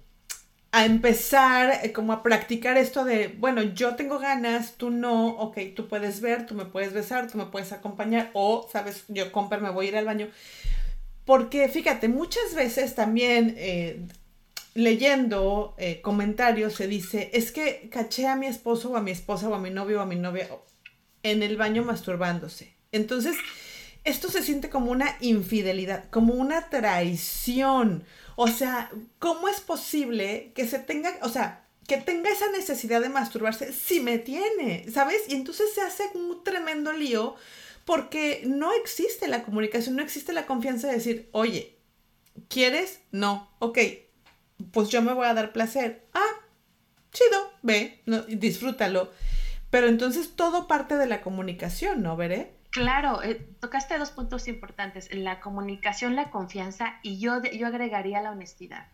empezar 0.72 1.82
eh, 1.84 1.92
como 1.92 2.14
a 2.14 2.24
practicar 2.24 2.78
esto 2.78 3.04
de, 3.04 3.28
bueno, 3.28 3.62
yo 3.62 3.96
tengo 3.96 4.20
ganas, 4.20 4.76
tú 4.78 4.90
no, 4.90 5.28
ok, 5.28 5.58
tú 5.76 5.88
puedes 5.88 6.22
ver, 6.22 6.46
tú 6.46 6.56
me 6.56 6.66
puedes 6.66 6.94
besar, 6.94 7.30
tú 7.30 7.38
me 7.38 7.46
puedes 7.46 7.72
acompañar, 7.74 8.30
o, 8.34 8.68
sabes, 8.72 9.04
yo 9.10 9.32
compro, 9.32 9.60
me 9.60 9.70
voy 9.70 9.88
a 9.88 9.90
ir 9.90 9.98
al 9.98 10.06
baño. 10.06 10.30
Porque 11.26 11.68
fíjate, 11.68 12.08
muchas 12.08 12.56
veces 12.56 12.96
también 12.96 13.56
eh, 13.58 14.08
leyendo 14.74 15.76
eh, 15.78 16.02
comentarios 16.02 16.74
se 16.74 16.88
dice, 16.88 17.30
es 17.34 17.52
que 17.52 17.90
caché 17.92 18.28
a 18.28 18.36
mi 18.36 18.48
esposo 18.48 18.92
o 18.92 18.98
a 18.98 19.02
mi 19.02 19.12
esposa 19.12 19.50
o 19.50 19.56
a 19.56 19.60
mi 19.60 19.70
novio 19.70 20.00
o 20.00 20.02
a 20.02 20.06
mi 20.06 20.16
novia 20.16 20.48
en 21.24 21.44
el 21.44 21.58
baño 21.58 21.84
masturbándose. 21.84 22.74
Entonces, 22.92 23.36
esto 24.04 24.30
se 24.30 24.42
siente 24.42 24.70
como 24.70 24.92
una 24.92 25.16
infidelidad, 25.20 26.06
como 26.10 26.34
una 26.34 26.70
traición. 26.70 28.04
O 28.36 28.48
sea, 28.48 28.92
¿cómo 29.20 29.48
es 29.48 29.62
posible 29.62 30.52
que 30.56 30.68
se 30.68 30.80
tenga, 30.80 31.18
o 31.22 31.30
sea, 31.30 31.68
que 31.88 31.98
tenga 31.98 32.30
esa 32.30 32.50
necesidad 32.52 33.02
de 33.02 33.10
masturbarse 33.10 33.74
si 33.74 34.00
me 34.00 34.18
tiene, 34.18 34.86
¿sabes? 34.92 35.24
Y 35.28 35.34
entonces 35.34 35.74
se 35.74 35.82
hace 35.82 36.10
un 36.14 36.44
tremendo 36.44 36.94
lío 36.94 37.36
porque 37.86 38.44
no 38.46 38.72
existe 38.74 39.28
la 39.28 39.44
comunicación, 39.44 39.96
no 39.96 40.04
existe 40.04 40.34
la 40.34 40.46
confianza 40.46 40.88
de 40.88 40.94
decir, 40.94 41.30
oye, 41.32 41.78
¿quieres? 42.48 43.00
No, 43.12 43.50
ok, 43.60 43.80
pues 44.72 44.90
yo 44.90 45.02
me 45.02 45.14
voy 45.14 45.28
a 45.28 45.34
dar 45.34 45.52
placer. 45.52 46.06
Ah, 46.14 46.40
chido, 47.12 47.52
ve, 47.62 48.02
disfrútalo. 48.30 49.12
Pero 49.70 49.88
entonces 49.88 50.36
todo 50.36 50.68
parte 50.68 50.98
de 50.98 51.08
la 51.08 51.22
comunicación, 51.22 52.04
¿no, 52.04 52.16
Veré? 52.16 52.54
Claro, 52.72 53.22
eh, 53.22 53.36
tocaste 53.60 53.98
dos 53.98 54.12
puntos 54.12 54.48
importantes, 54.48 55.10
la 55.14 55.42
comunicación, 55.42 56.16
la 56.16 56.30
confianza 56.30 56.94
y 57.02 57.20
yo, 57.20 57.42
yo 57.44 57.68
agregaría 57.68 58.22
la 58.22 58.32
honestidad. 58.32 58.88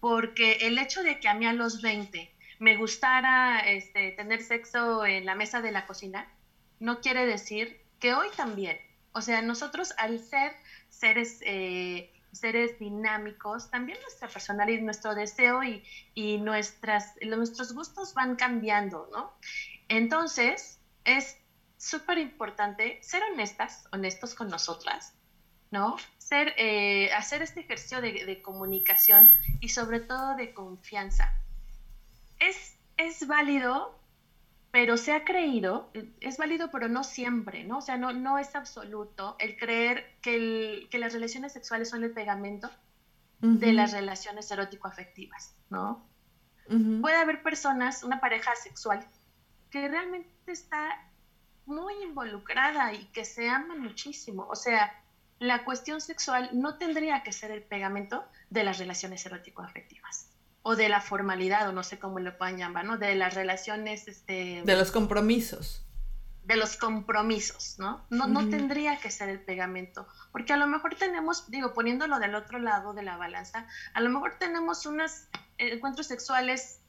Porque 0.00 0.54
el 0.62 0.78
hecho 0.78 1.02
de 1.02 1.20
que 1.20 1.28
a 1.28 1.34
mí 1.34 1.46
a 1.46 1.52
los 1.52 1.82
20 1.82 2.30
me 2.58 2.76
gustara 2.76 3.60
este, 3.60 4.12
tener 4.12 4.42
sexo 4.42 5.04
en 5.04 5.26
la 5.26 5.34
mesa 5.34 5.60
de 5.60 5.70
la 5.70 5.84
cocina, 5.86 6.26
no 6.80 7.00
quiere 7.00 7.26
decir 7.26 7.78
que 7.98 8.14
hoy 8.14 8.28
también. 8.36 8.78
O 9.12 9.20
sea, 9.20 9.42
nosotros 9.42 9.92
al 9.98 10.18
ser 10.20 10.52
seres, 10.88 11.40
eh, 11.42 12.10
seres 12.32 12.78
dinámicos, 12.78 13.70
también 13.70 13.98
nuestra 14.00 14.28
personalidad, 14.28 14.80
nuestro 14.82 15.14
deseo 15.14 15.62
y, 15.62 15.84
y 16.14 16.38
nuestras, 16.38 17.14
nuestros 17.22 17.74
gustos 17.74 18.14
van 18.14 18.36
cambiando, 18.36 19.08
¿no? 19.12 19.34
Entonces, 19.88 20.80
es 21.04 21.36
súper 21.84 22.18
importante 22.18 22.98
ser 23.02 23.22
honestas, 23.32 23.86
honestos 23.92 24.34
con 24.34 24.48
nosotras, 24.48 25.12
¿no? 25.70 25.96
Ser, 26.16 26.54
eh, 26.56 27.12
hacer 27.12 27.42
este 27.42 27.60
ejercicio 27.60 28.00
de, 28.00 28.40
comunicación 28.42 29.32
y 29.60 29.68
sobre 29.68 30.00
todo 30.00 30.34
de 30.36 30.54
confianza. 30.54 31.34
Es, 32.38 32.78
es 32.96 33.26
válido, 33.26 33.98
pero 34.70 34.96
se 34.96 35.12
ha 35.12 35.24
creído, 35.24 35.90
es 36.20 36.38
válido, 36.38 36.70
pero 36.70 36.88
no 36.88 37.04
siempre, 37.04 37.64
¿no? 37.64 37.78
O 37.78 37.82
sea, 37.82 37.98
no, 37.98 38.12
no 38.12 38.38
es 38.38 38.56
absoluto 38.56 39.36
el 39.38 39.58
creer 39.58 40.16
que, 40.22 40.88
las 40.92 41.12
relaciones 41.12 41.52
sexuales 41.52 41.90
son 41.90 42.02
el 42.02 42.12
pegamento 42.12 42.70
de 43.40 43.74
las 43.74 43.92
relaciones 43.92 44.50
erótico-afectivas, 44.50 45.54
¿no? 45.68 46.08
Puede 47.02 47.16
haber 47.16 47.42
personas, 47.42 48.04
una 48.04 48.20
pareja 48.20 48.56
sexual, 48.56 49.06
que 49.70 49.86
realmente 49.86 50.30
está 50.46 51.10
muy 51.66 51.94
involucrada 52.02 52.92
y 52.92 53.04
que 53.06 53.24
se 53.24 53.48
aman 53.48 53.80
muchísimo. 53.80 54.46
O 54.50 54.56
sea, 54.56 54.92
la 55.38 55.64
cuestión 55.64 56.00
sexual 56.00 56.50
no 56.52 56.78
tendría 56.78 57.22
que 57.22 57.32
ser 57.32 57.50
el 57.50 57.62
pegamento 57.62 58.24
de 58.50 58.64
las 58.64 58.78
relaciones 58.78 59.24
erótico-afectivas 59.26 60.30
o 60.62 60.76
de 60.76 60.88
la 60.88 61.02
formalidad, 61.02 61.68
o 61.68 61.72
no 61.72 61.82
sé 61.82 61.98
cómo 61.98 62.18
lo 62.20 62.36
puedan 62.38 62.56
llamar, 62.56 62.86
¿no? 62.86 62.96
De 62.96 63.14
las 63.14 63.34
relaciones, 63.34 64.08
este... 64.08 64.62
De 64.64 64.76
los 64.76 64.90
compromisos. 64.90 65.84
De 66.44 66.56
los 66.56 66.78
compromisos, 66.78 67.78
¿no? 67.78 68.06
No, 68.08 68.26
no 68.26 68.48
tendría 68.48 68.98
que 68.98 69.10
ser 69.10 69.28
el 69.28 69.40
pegamento, 69.40 70.08
porque 70.32 70.54
a 70.54 70.56
lo 70.56 70.66
mejor 70.66 70.94
tenemos, 70.94 71.50
digo, 71.50 71.74
poniéndolo 71.74 72.18
del 72.18 72.34
otro 72.34 72.58
lado 72.58 72.94
de 72.94 73.02
la 73.02 73.18
balanza, 73.18 73.66
a 73.92 74.00
lo 74.00 74.08
mejor 74.08 74.38
tenemos 74.38 74.86
unos 74.86 75.26
encuentros 75.58 76.06
sexuales 76.06 76.80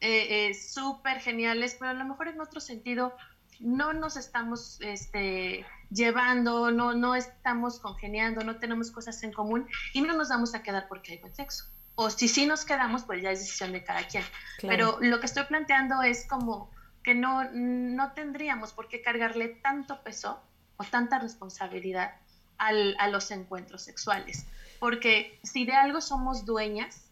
eh, 0.00 0.48
eh, 0.48 0.54
súper 0.54 1.20
geniales, 1.20 1.76
pero 1.78 1.90
a 1.90 1.94
lo 1.94 2.06
mejor 2.06 2.28
en 2.28 2.40
otro 2.40 2.60
sentido 2.60 3.14
no 3.60 3.92
nos 3.92 4.16
estamos 4.16 4.78
este, 4.80 5.66
llevando, 5.90 6.70
no, 6.70 6.94
no 6.94 7.14
estamos 7.14 7.78
congeniando, 7.78 8.42
no 8.42 8.56
tenemos 8.56 8.90
cosas 8.90 9.22
en 9.22 9.32
común 9.32 9.68
y 9.92 10.00
no 10.00 10.16
nos 10.16 10.30
vamos 10.30 10.54
a 10.54 10.62
quedar 10.62 10.88
porque 10.88 11.12
hay 11.12 11.18
buen 11.18 11.34
sexo. 11.34 11.66
O 11.94 12.08
si 12.08 12.28
sí 12.28 12.46
nos 12.46 12.64
quedamos, 12.64 13.04
pues 13.04 13.22
ya 13.22 13.30
es 13.30 13.40
decisión 13.40 13.72
de 13.72 13.84
cada 13.84 14.06
quien. 14.06 14.24
Pero 14.62 14.98
lo 15.00 15.20
que 15.20 15.26
estoy 15.26 15.44
planteando 15.44 16.02
es 16.02 16.26
como 16.26 16.70
que 17.02 17.14
no, 17.14 17.44
no 17.52 18.12
tendríamos 18.12 18.72
por 18.72 18.88
qué 18.88 19.02
cargarle 19.02 19.48
tanto 19.48 20.02
peso 20.02 20.40
o 20.78 20.84
tanta 20.84 21.18
responsabilidad 21.18 22.14
al, 22.56 22.96
a 22.98 23.08
los 23.08 23.30
encuentros 23.30 23.82
sexuales. 23.82 24.46
Porque 24.78 25.38
si 25.42 25.66
de 25.66 25.74
algo 25.74 26.00
somos 26.00 26.46
dueñas 26.46 27.04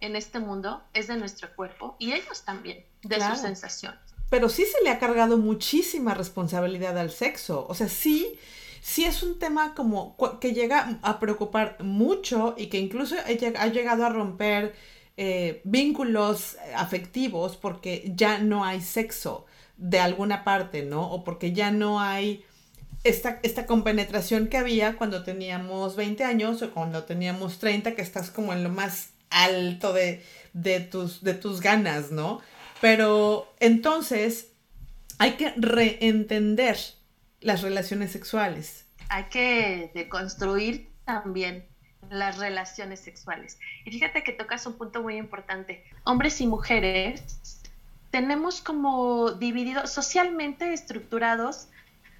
en 0.00 0.16
este 0.16 0.40
mundo, 0.40 0.82
es 0.94 1.06
de 1.06 1.16
nuestro 1.16 1.54
cuerpo 1.54 1.94
y 2.00 2.12
ellos 2.12 2.44
también, 2.44 2.84
de 3.02 3.20
sus 3.20 3.38
sensaciones 3.38 4.07
pero 4.30 4.48
sí 4.48 4.64
se 4.64 4.82
le 4.84 4.90
ha 4.90 4.98
cargado 4.98 5.38
muchísima 5.38 6.14
responsabilidad 6.14 6.98
al 6.98 7.10
sexo. 7.10 7.66
O 7.68 7.74
sea, 7.74 7.88
sí, 7.88 8.38
sí 8.80 9.04
es 9.04 9.22
un 9.22 9.38
tema 9.38 9.74
como 9.74 10.16
que 10.40 10.52
llega 10.52 10.98
a 11.02 11.18
preocupar 11.20 11.76
mucho 11.82 12.54
y 12.56 12.66
que 12.66 12.78
incluso 12.78 13.16
ha 13.24 13.66
llegado 13.66 14.04
a 14.04 14.10
romper 14.10 14.74
eh, 15.16 15.62
vínculos 15.64 16.56
afectivos 16.76 17.56
porque 17.56 18.12
ya 18.14 18.38
no 18.38 18.64
hay 18.64 18.80
sexo 18.80 19.46
de 19.76 19.98
alguna 19.98 20.44
parte, 20.44 20.82
¿no? 20.82 21.10
O 21.10 21.24
porque 21.24 21.52
ya 21.52 21.70
no 21.70 22.00
hay 22.00 22.44
esta, 23.04 23.40
esta 23.42 23.66
compenetración 23.66 24.48
que 24.48 24.58
había 24.58 24.96
cuando 24.96 25.24
teníamos 25.24 25.96
20 25.96 26.24
años 26.24 26.62
o 26.62 26.70
cuando 26.70 27.04
teníamos 27.04 27.58
30, 27.58 27.94
que 27.94 28.02
estás 28.02 28.30
como 28.30 28.52
en 28.52 28.62
lo 28.62 28.70
más 28.70 29.10
alto 29.30 29.92
de, 29.92 30.22
de, 30.52 30.80
tus, 30.80 31.22
de 31.22 31.34
tus 31.34 31.60
ganas, 31.60 32.10
¿no? 32.10 32.40
Pero 32.80 33.52
entonces 33.60 34.52
hay 35.18 35.32
que 35.32 35.52
reentender 35.56 36.76
las 37.40 37.62
relaciones 37.62 38.12
sexuales. 38.12 38.86
Hay 39.08 39.24
que 39.24 39.90
deconstruir 39.94 40.88
también 41.04 41.64
las 42.10 42.38
relaciones 42.38 43.00
sexuales. 43.00 43.58
Y 43.84 43.90
fíjate 43.90 44.22
que 44.22 44.32
tocas 44.32 44.66
un 44.66 44.74
punto 44.74 45.02
muy 45.02 45.16
importante. 45.16 45.84
Hombres 46.04 46.40
y 46.40 46.46
mujeres 46.46 47.62
tenemos 48.10 48.60
como 48.60 49.32
divididos, 49.32 49.92
socialmente 49.92 50.72
estructurados 50.72 51.68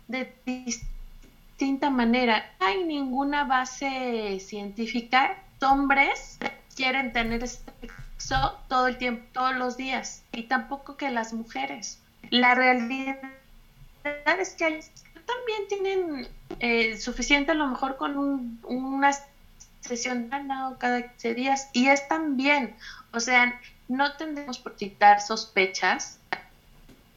de 0.07 0.33
distinta 0.45 1.91
manera. 1.91 2.55
No 2.61 2.67
hay 2.67 2.85
ninguna 2.85 3.45
base 3.45 4.39
científica. 4.41 5.43
Hombres 5.63 6.39
quieren 6.77 7.13
tener 7.13 7.43
todo 8.69 8.89
el 8.89 8.99
tiempo, 8.99 9.25
todos 9.33 9.55
los 9.55 9.77
días, 9.77 10.23
y 10.33 10.45
tampoco 10.45 10.97
que 10.97 11.11
las 11.11 11.33
mujeres. 11.33 12.01
La 12.31 12.55
realidad 12.55 13.19
es 14.39 14.51
que 14.51 14.85
también 15.27 15.69
tienen 15.69 16.29
eh, 16.61 16.97
suficiente 16.99 17.53
a 17.53 17.55
lo 17.55 17.67
mejor 17.67 17.97
con 17.97 18.59
una 18.65 19.11
sesión 19.81 20.31
cada 20.79 21.03
15 21.03 21.35
días, 21.35 21.69
y 21.73 21.89
es 21.89 22.07
también, 22.09 22.75
o 23.13 23.21
sea, 23.21 23.59
no 23.89 24.17
tendremos 24.17 24.59
por 24.59 24.77
quitar 24.77 25.21
sospechas 25.21 26.19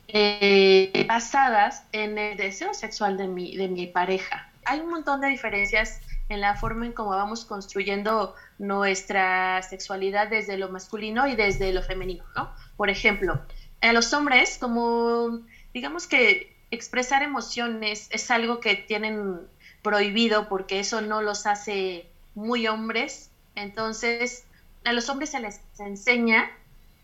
eh, 0.07 1.05
basadas 1.07 1.83
en 1.91 2.17
el 2.17 2.37
deseo 2.37 2.73
sexual 2.73 3.17
de 3.17 3.27
mi, 3.27 3.55
de 3.55 3.67
mi 3.67 3.87
pareja. 3.87 4.49
Hay 4.65 4.79
un 4.79 4.89
montón 4.89 5.21
de 5.21 5.27
diferencias 5.27 5.99
en 6.31 6.41
la 6.41 6.55
forma 6.55 6.85
en 6.85 6.93
cómo 6.93 7.11
vamos 7.11 7.45
construyendo 7.45 8.33
nuestra 8.57 9.61
sexualidad 9.63 10.29
desde 10.29 10.57
lo 10.57 10.69
masculino 10.69 11.27
y 11.27 11.35
desde 11.35 11.71
lo 11.73 11.81
femenino, 11.81 12.23
¿no? 12.35 12.49
Por 12.77 12.89
ejemplo, 12.89 13.41
a 13.81 13.93
los 13.93 14.13
hombres, 14.13 14.57
como 14.59 15.41
digamos 15.73 16.07
que 16.07 16.55
expresar 16.71 17.21
emociones 17.21 18.07
es 18.11 18.31
algo 18.31 18.59
que 18.59 18.75
tienen 18.75 19.39
prohibido 19.81 20.47
porque 20.47 20.79
eso 20.79 21.01
no 21.01 21.21
los 21.21 21.45
hace 21.45 22.07
muy 22.33 22.67
hombres, 22.67 23.29
entonces 23.55 24.45
a 24.85 24.93
los 24.93 25.09
hombres 25.09 25.31
se 25.31 25.39
les 25.39 25.61
enseña, 25.79 26.49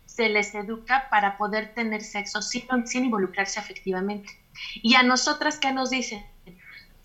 se 0.05 0.29
les 0.29 0.55
educa 0.55 1.07
para 1.09 1.37
poder 1.37 1.73
tener 1.73 2.01
sexo 2.01 2.41
sin, 2.41 2.87
sin 2.87 3.05
involucrarse 3.05 3.59
afectivamente. 3.59 4.29
Y 4.81 4.95
a 4.95 5.03
nosotras, 5.03 5.59
¿qué 5.59 5.71
nos 5.71 5.89
dicen? 5.89 6.25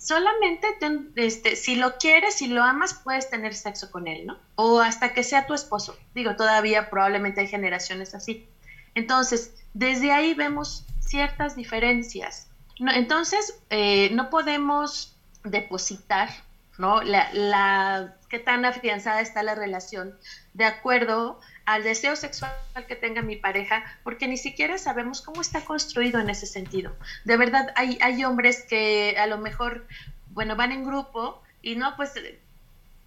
Solamente 0.03 0.67
este, 1.15 1.55
si 1.55 1.77
lo 1.77 1.97
quieres, 1.97 2.35
si 2.35 2.49
lo 2.49 2.65
amas, 2.65 2.95
puedes 2.95 3.31
tener 3.31 3.55
sexo 3.55 3.91
con 3.91 4.09
él, 4.09 4.27
¿no? 4.27 4.37
O 4.57 4.81
hasta 4.81 5.15
que 5.15 5.23
sea 5.23 5.47
tu 5.47 5.55
esposo. 5.55 5.97
Digo, 6.15 6.35
todavía 6.35 6.91
probablemente 6.91 7.41
hay 7.41 7.47
generaciones 7.47 8.15
así. 8.15 8.49
Entonces, 8.97 9.55
desde 9.75 10.11
ahí 10.11 10.35
vemos 10.35 10.85
ciertas 11.01 11.55
diferencias. 11.55 12.49
entonces, 12.95 13.61
eh, 13.71 14.11
no 14.13 14.29
podemos 14.29 15.17
depositar, 15.45 16.31
¿no? 16.79 17.01
La, 17.03 17.33
la, 17.33 18.17
qué 18.29 18.41
tan 18.41 18.65
afianzada 18.65 19.21
está 19.21 19.45
la 19.45 19.55
relación 19.55 20.19
de 20.53 20.65
acuerdo 20.65 21.39
al 21.65 21.85
deseo 21.85 22.17
sexual 22.17 22.53
que 22.89 22.97
tenga 22.97 23.23
mi 23.23 23.37
pareja, 23.37 23.85
porque 24.03 24.27
ni 24.27 24.37
siquiera 24.37 24.79
sabemos 24.79 25.23
cómo 25.23 25.41
está 25.41 25.65
construido 25.65 26.21
en 26.21 26.31
ese 26.31 26.47
sentido. 26.47 26.97
De 27.25 27.37
verdad, 27.37 27.73
hay, 27.77 27.99
hay 28.01 28.25
hombres 28.25 28.63
que 28.63 29.17
a 29.19 29.27
lo 29.27 29.39
mejor, 29.39 29.87
bueno, 30.31 30.57
van 30.57 30.73
en 30.73 30.85
grupo 30.85 31.43
y 31.63 31.77
no, 31.77 31.97
pues, 31.97 32.13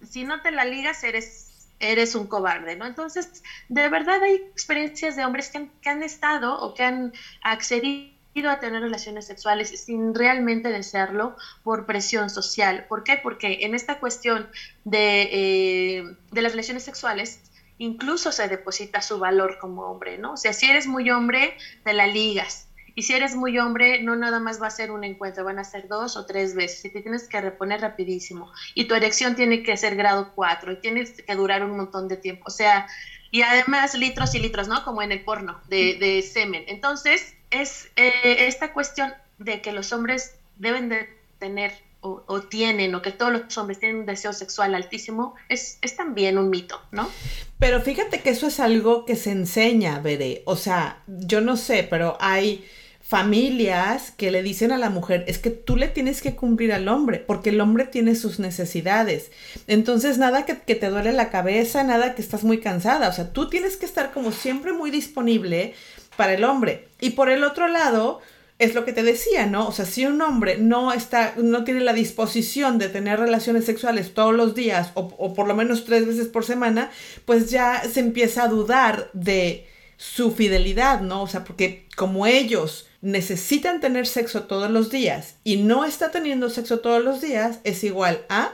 si 0.02 0.24
no 0.24 0.40
te 0.42 0.50
la 0.50 0.64
ligas, 0.64 1.04
eres, 1.04 1.68
eres 1.80 2.14
un 2.14 2.26
cobarde, 2.26 2.76
¿no? 2.76 2.86
Entonces, 2.86 3.42
de 3.68 3.88
verdad 3.88 4.22
hay 4.22 4.34
experiencias 4.34 5.16
de 5.16 5.24
hombres 5.24 5.50
que 5.50 5.58
han, 5.58 5.70
que 5.80 5.90
han 5.90 6.02
estado 6.02 6.58
o 6.60 6.74
que 6.74 6.84
han 6.84 7.12
accedido 7.42 8.16
a 8.44 8.60
tener 8.60 8.82
relaciones 8.82 9.26
sexuales 9.26 9.68
sin 9.80 10.14
realmente 10.14 10.68
desearlo 10.68 11.36
por 11.62 11.86
presión 11.86 12.28
social. 12.28 12.84
¿Por 12.88 13.02
qué? 13.02 13.18
Porque 13.22 13.60
en 13.62 13.74
esta 13.74 13.98
cuestión 13.98 14.48
de, 14.84 15.22
eh, 15.32 16.16
de 16.32 16.42
las 16.42 16.52
relaciones 16.52 16.84
sexuales 16.84 17.40
incluso 17.78 18.32
se 18.32 18.48
deposita 18.48 19.02
su 19.02 19.18
valor 19.18 19.58
como 19.58 19.82
hombre, 19.82 20.18
¿no? 20.18 20.32
O 20.32 20.36
sea, 20.36 20.52
si 20.52 20.66
eres 20.66 20.86
muy 20.86 21.10
hombre, 21.10 21.56
te 21.84 21.92
la 21.92 22.06
ligas. 22.06 22.68
Y 22.94 23.02
si 23.02 23.12
eres 23.12 23.36
muy 23.36 23.58
hombre, 23.58 24.02
no 24.02 24.16
nada 24.16 24.40
más 24.40 24.60
va 24.60 24.68
a 24.68 24.70
ser 24.70 24.90
un 24.90 25.04
encuentro, 25.04 25.44
van 25.44 25.58
a 25.58 25.64
ser 25.64 25.86
dos 25.86 26.16
o 26.16 26.24
tres 26.24 26.54
veces 26.54 26.86
y 26.86 26.90
te 26.90 27.02
tienes 27.02 27.28
que 27.28 27.40
reponer 27.42 27.82
rapidísimo. 27.82 28.50
Y 28.74 28.84
tu 28.84 28.94
erección 28.94 29.36
tiene 29.36 29.62
que 29.62 29.76
ser 29.76 29.96
grado 29.96 30.32
4 30.34 30.72
y 30.72 30.80
tienes 30.80 31.10
que 31.10 31.34
durar 31.34 31.62
un 31.62 31.76
montón 31.76 32.08
de 32.08 32.16
tiempo. 32.16 32.44
O 32.46 32.50
sea, 32.50 32.86
y 33.30 33.42
además 33.42 33.94
litros 33.94 34.34
y 34.34 34.38
litros, 34.38 34.66
¿no? 34.66 34.82
Como 34.82 35.02
en 35.02 35.12
el 35.12 35.22
porno 35.22 35.60
de, 35.68 35.96
de 36.00 36.22
semen. 36.22 36.64
Entonces, 36.68 37.34
es 37.50 37.90
eh, 37.96 38.46
esta 38.46 38.72
cuestión 38.72 39.12
de 39.38 39.60
que 39.60 39.72
los 39.72 39.92
hombres 39.92 40.34
deben 40.56 40.88
de 40.88 41.08
tener 41.38 41.74
o, 42.00 42.40
tienen, 42.42 42.94
o 42.94 43.02
que 43.02 43.10
todos 43.10 43.32
los 43.32 43.58
hombres 43.58 43.80
tienen 43.80 43.98
un 43.98 44.06
deseo 44.06 44.32
sexual 44.32 44.74
altísimo, 44.74 45.34
es, 45.48 45.78
es 45.82 45.96
también 45.96 46.38
un 46.38 46.50
mito, 46.50 46.80
¿no? 46.92 47.10
Pero 47.58 47.80
fíjate 47.80 48.20
que 48.20 48.30
eso 48.30 48.46
es 48.46 48.60
algo 48.60 49.04
que 49.04 49.16
se 49.16 49.32
enseña, 49.32 49.98
Veré. 49.98 50.42
O 50.44 50.56
sea, 50.56 51.02
yo 51.06 51.40
no 51.40 51.56
sé, 51.56 51.86
pero 51.88 52.16
hay 52.20 52.64
familias 53.00 54.12
que 54.16 54.32
le 54.32 54.42
dicen 54.42 54.72
a 54.72 54.78
la 54.78 54.90
mujer, 54.90 55.24
es 55.28 55.38
que 55.38 55.50
tú 55.50 55.76
le 55.76 55.86
tienes 55.86 56.22
que 56.22 56.34
cumplir 56.34 56.72
al 56.72 56.88
hombre, 56.88 57.18
porque 57.18 57.50
el 57.50 57.60
hombre 57.60 57.84
tiene 57.84 58.16
sus 58.16 58.40
necesidades. 58.40 59.30
Entonces, 59.68 60.18
nada 60.18 60.44
que, 60.44 60.58
que, 60.58 60.74
te 60.74 60.88
duele 60.88 61.12
la 61.12 61.30
cabeza, 61.30 61.84
nada 61.84 62.14
que 62.14 62.22
estás 62.22 62.42
muy 62.42 62.58
cansada. 62.58 63.08
O 63.08 63.12
sea, 63.12 63.32
tú 63.32 63.48
tienes 63.48 63.76
que 63.76 63.86
estar 63.86 64.12
como 64.12 64.32
siempre 64.32 64.72
muy 64.72 64.90
disponible 64.90 65.74
para 66.16 66.34
el 66.34 66.44
hombre. 66.44 66.88
Y 67.00 67.10
por 67.10 67.30
el 67.30 67.44
otro 67.44 67.68
lado, 67.68 68.20
es 68.58 68.74
lo 68.74 68.84
que 68.84 68.92
te 68.92 69.02
decía, 69.02 69.46
¿no? 69.46 69.68
O 69.68 69.72
sea, 69.72 69.84
si 69.84 70.06
un 70.06 70.20
hombre 70.22 70.56
no 70.58 70.92
está, 70.92 71.34
no 71.36 71.64
tiene 71.64 71.80
la 71.80 71.92
disposición 71.92 72.78
de 72.78 72.88
tener 72.88 73.20
relaciones 73.20 73.66
sexuales 73.66 74.14
todos 74.14 74.34
los 74.34 74.54
días 74.54 74.92
o, 74.94 75.14
o, 75.18 75.34
por 75.34 75.46
lo 75.46 75.54
menos 75.54 75.84
tres 75.84 76.06
veces 76.06 76.28
por 76.28 76.44
semana, 76.44 76.90
pues 77.26 77.50
ya 77.50 77.82
se 77.84 78.00
empieza 78.00 78.44
a 78.44 78.48
dudar 78.48 79.10
de 79.12 79.66
su 79.98 80.32
fidelidad, 80.32 81.00
¿no? 81.00 81.22
O 81.22 81.26
sea, 81.26 81.44
porque 81.44 81.86
como 81.96 82.26
ellos 82.26 82.88
necesitan 83.02 83.80
tener 83.80 84.06
sexo 84.06 84.44
todos 84.44 84.70
los 84.70 84.90
días 84.90 85.36
y 85.44 85.58
no 85.58 85.84
está 85.84 86.10
teniendo 86.10 86.48
sexo 86.48 86.80
todos 86.80 87.04
los 87.04 87.20
días, 87.20 87.60
es 87.64 87.84
igual 87.84 88.24
a 88.28 88.52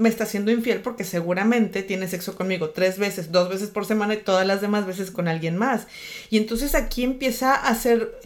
me 0.00 0.08
está 0.08 0.24
siendo 0.24 0.50
infiel 0.50 0.80
porque 0.80 1.04
seguramente 1.04 1.82
tiene 1.82 2.08
sexo 2.08 2.34
conmigo 2.34 2.70
tres 2.70 2.98
veces, 2.98 3.30
dos 3.32 3.50
veces 3.50 3.68
por 3.68 3.84
semana 3.84 4.14
y 4.14 4.22
todas 4.22 4.46
las 4.46 4.62
demás 4.62 4.86
veces 4.86 5.10
con 5.10 5.28
alguien 5.28 5.58
más. 5.58 5.86
Y 6.30 6.38
entonces 6.38 6.74
aquí 6.74 7.04
empieza 7.04 7.54
a 7.54 7.74
ser 7.74 8.18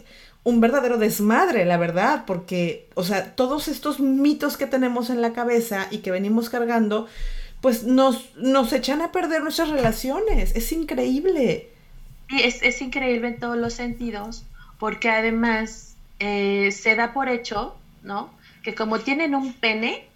un 0.45 0.61
verdadero 0.61 0.97
desmadre, 0.99 1.65
la 1.65 1.77
verdad, 1.77 2.23
porque, 2.25 2.87
o 2.93 3.03
sea, 3.03 3.35
todos 3.35 3.67
estos 3.67 3.99
mitos 3.99 4.57
que 4.57 4.67
tenemos 4.67 5.09
en 5.09 5.19
la 5.21 5.33
cabeza 5.33 5.87
y 5.89 5.97
que 5.97 6.11
venimos 6.11 6.51
cargando, 6.51 7.07
pues 7.61 7.83
nos, 7.83 8.35
nos 8.37 8.71
echan 8.71 9.01
a 9.01 9.11
perder 9.11 9.41
nuestras 9.41 9.69
relaciones. 9.69 10.55
Es 10.55 10.71
increíble. 10.71 11.71
Es, 12.29 12.61
es 12.61 12.79
increíble 12.81 13.29
en 13.29 13.39
todos 13.39 13.57
los 13.57 13.73
sentidos, 13.73 14.43
porque 14.77 15.09
además 15.09 15.95
eh, 16.19 16.71
se 16.71 16.95
da 16.95 17.11
por 17.11 17.27
hecho, 17.27 17.75
¿no? 18.03 18.29
Que 18.61 18.75
como 18.75 18.99
tienen 18.99 19.33
un 19.33 19.53
pene, 19.53 20.07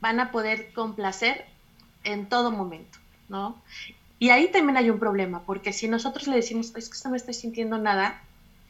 van 0.00 0.20
a 0.20 0.30
poder 0.30 0.72
complacer 0.72 1.44
en 2.04 2.28
todo 2.28 2.52
momento, 2.52 2.98
¿no? 3.28 3.60
Y 4.20 4.30
ahí 4.30 4.48
también 4.52 4.76
hay 4.76 4.90
un 4.90 5.00
problema, 5.00 5.42
porque 5.44 5.72
si 5.72 5.88
nosotros 5.88 6.28
le 6.28 6.36
decimos, 6.36 6.72
es 6.76 6.88
que 6.88 7.08
no 7.08 7.16
estoy 7.16 7.34
sintiendo 7.34 7.78
nada, 7.78 8.22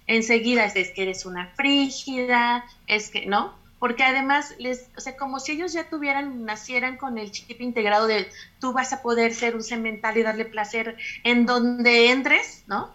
enseguida 0.07 0.65
es, 0.65 0.91
que 0.91 1.03
eres 1.03 1.27
una 1.27 1.49
frígida, 1.55 2.65
es 2.87 3.11
que, 3.11 3.27
¿no? 3.27 3.55
Porque 3.79 4.05
además, 4.05 4.55
les, 4.59 4.89
o 4.97 5.01
sea, 5.01 5.17
como 5.17 5.41
si 5.41 5.53
ellos 5.53 5.73
ya 5.73 5.89
tuvieran, 5.89 6.45
nacieran 6.45 6.97
con 6.97 7.19
el 7.19 7.33
chip 7.33 7.61
integrado 7.61 8.07
de 8.07 8.29
tú 8.61 8.73
vas 8.73 8.93
a 8.93 9.03
poder 9.03 9.35
ser 9.35 9.57
un 9.57 9.63
cemental 9.63 10.17
y 10.17 10.23
darle 10.23 10.45
placer 10.45 10.97
en 11.25 11.47
donde 11.47 12.11
entres, 12.11 12.63
¿no? 12.67 12.91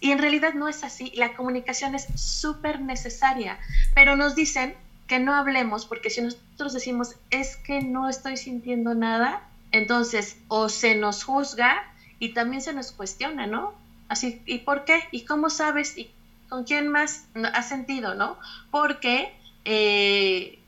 Y 0.00 0.10
en 0.10 0.18
realidad 0.18 0.52
no 0.52 0.68
es 0.68 0.84
así. 0.84 1.10
La 1.14 1.34
comunicación 1.34 1.94
es 1.94 2.06
súper 2.16 2.80
necesaria, 2.80 3.58
pero 3.94 4.14
nos 4.14 4.34
dicen 4.34 4.74
que 5.06 5.18
no 5.18 5.34
hablemos 5.34 5.86
porque 5.86 6.10
si 6.10 6.20
nosotros 6.20 6.72
decimos 6.72 7.14
es 7.30 7.56
que 7.56 7.80
no 7.80 8.08
estoy 8.08 8.36
sintiendo 8.36 8.94
nada, 8.94 9.42
entonces 9.72 10.36
o 10.48 10.68
se 10.68 10.94
nos 10.94 11.24
juzga 11.24 11.82
y 12.18 12.30
también 12.34 12.62
se 12.62 12.72
nos 12.72 12.92
cuestiona, 12.92 13.46
¿no? 13.46 13.74
Así, 14.08 14.42
¿y 14.46 14.58
por 14.58 14.84
qué? 14.84 15.02
¿Y 15.10 15.24
cómo 15.24 15.50
sabes? 15.50 15.96
¿Y 15.98 16.10
con 16.48 16.64
quién 16.64 16.88
más 16.88 17.26
has 17.52 17.68
sentido, 17.68 18.14
no? 18.14 18.38
Porque 18.70 19.32
eh, 19.64 20.58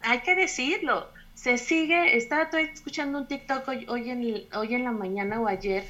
hay 0.00 0.20
que 0.20 0.34
decirlo. 0.34 1.08
Se 1.34 1.58
sigue, 1.58 2.16
estaba 2.16 2.48
escuchando 2.60 3.18
un 3.18 3.26
TikTok 3.26 3.68
hoy, 3.88 4.10
en, 4.10 4.44
hoy 4.54 4.74
en 4.74 4.84
la 4.84 4.92
mañana 4.92 5.40
o 5.40 5.48
ayer 5.48 5.84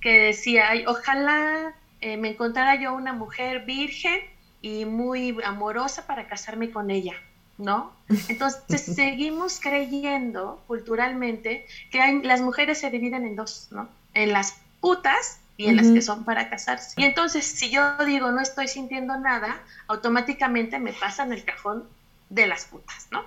que 0.00 0.18
decía, 0.18 0.68
ojalá 0.86 1.74
eh, 2.00 2.16
me 2.16 2.30
encontrara 2.30 2.74
yo 2.80 2.94
una 2.94 3.12
mujer 3.12 3.64
virgen 3.64 4.20
y 4.60 4.84
muy 4.84 5.36
amorosa 5.44 6.06
para 6.06 6.26
casarme 6.26 6.70
con 6.70 6.90
ella, 6.90 7.14
¿no? 7.58 7.92
Entonces 8.28 8.82
seguimos 8.82 9.60
creyendo 9.60 10.62
culturalmente 10.66 11.66
que 11.90 12.20
las 12.22 12.40
mujeres 12.40 12.78
se 12.80 12.90
dividen 12.90 13.26
en 13.26 13.36
dos, 13.36 13.68
¿no? 13.70 13.88
En 14.14 14.32
las 14.32 14.58
putas 14.80 15.40
y 15.56 15.66
en 15.66 15.76
las 15.76 15.86
que 15.88 16.02
son 16.02 16.24
para 16.24 16.50
casarse. 16.50 16.94
Y 17.00 17.04
entonces, 17.04 17.44
si 17.44 17.70
yo 17.70 17.96
digo 18.04 18.32
no 18.32 18.40
estoy 18.40 18.68
sintiendo 18.68 19.16
nada, 19.18 19.60
automáticamente 19.86 20.78
me 20.78 20.92
pasan 20.92 21.32
el 21.32 21.44
cajón 21.44 21.84
de 22.28 22.46
las 22.46 22.64
putas, 22.64 23.06
¿no? 23.10 23.24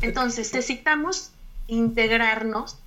Entonces, 0.00 0.52
necesitamos 0.54 1.32
integrarnos 1.66 2.78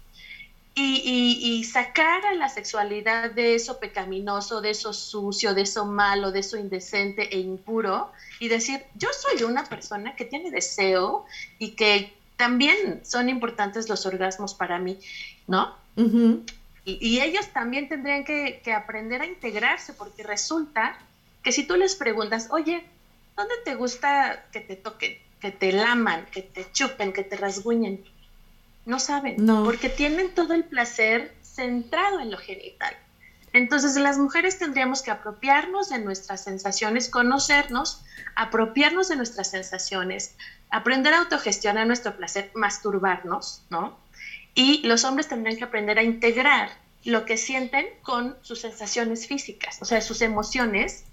y, 0.73 1.37
y, 1.41 1.63
sacar 1.65 2.25
a 2.25 2.33
la 2.33 2.47
sexualidad 2.47 3.31
de 3.31 3.55
eso 3.55 3.79
pecaminoso, 3.79 4.61
de 4.61 4.69
eso 4.69 4.93
sucio, 4.93 5.53
de 5.53 5.63
eso 5.63 5.85
malo, 5.85 6.31
de 6.31 6.39
eso 6.39 6.57
indecente 6.57 7.35
e 7.35 7.39
impuro, 7.39 8.11
y 8.39 8.47
decir, 8.47 8.81
yo 8.95 9.09
soy 9.11 9.43
una 9.43 9.65
persona 9.65 10.15
que 10.15 10.23
tiene 10.23 10.49
deseo 10.49 11.25
y 11.59 11.71
que 11.71 12.13
también 12.37 13.01
son 13.05 13.27
importantes 13.29 13.89
los 13.89 14.05
orgasmos 14.05 14.53
para 14.53 14.79
mí, 14.79 14.97
¿no? 15.45 15.75
Y, 16.83 17.19
ellos 17.19 17.47
también 17.49 17.89
tendrían 17.89 18.23
que, 18.23 18.61
aprender 18.75 19.21
a 19.21 19.25
integrarse, 19.25 19.93
porque 19.93 20.23
resulta 20.23 20.97
que 21.43 21.51
si 21.51 21.63
tú 21.63 21.75
les 21.75 21.95
preguntas, 21.95 22.47
oye, 22.49 22.85
¿dónde 23.37 23.55
te 23.63 23.75
gusta 23.75 24.45
que 24.51 24.61
te 24.61 24.75
toquen, 24.75 25.17
que 25.39 25.51
te 25.51 25.71
laman, 25.71 26.25
que 26.31 26.41
te 26.41 26.71
chupen, 26.71 27.13
que 27.13 27.23
te 27.23 27.37
rasguñen? 27.37 28.03
No 28.85 28.99
saben, 28.99 29.35
porque 29.63 29.89
tienen 29.89 30.33
todo 30.33 30.53
el 30.53 30.63
placer 30.63 31.31
centrado 31.43 32.19
en 32.19 32.31
lo 32.31 32.37
genital. 32.37 32.95
Entonces 33.53 33.95
las 33.97 34.17
mujeres 34.17 34.57
tendríamos 34.57 35.01
que 35.01 35.11
apropiarnos 35.11 35.89
de 35.89 35.99
nuestras 35.99 36.43
sensaciones, 36.43 37.09
conocernos, 37.09 38.01
apropiarnos 38.35 39.09
de 39.09 39.17
nuestras 39.17 39.51
sensaciones, 39.51 40.35
aprender 40.69 41.13
a 41.13 41.19
autogestionar 41.19 41.85
nuestro 41.85 42.15
placer, 42.15 42.49
masturbarnos, 42.55 43.61
¿no? 43.69 43.97
Y 44.53 44.81
los 44.85 45.03
hombres 45.03 45.27
tendrían 45.27 45.57
que 45.57 45.63
aprender 45.63 45.97
a 45.97 46.03
integrar 46.03 46.69
lo 47.03 47.25
que 47.25 47.37
sienten 47.37 47.85
con 48.03 48.35
sus 48.41 48.61
sensaciones 48.61 49.27
físicas, 49.27 49.81
o 49.81 49.85
sea, 49.85 50.01
sus 50.01 50.21
emociones 50.21 51.05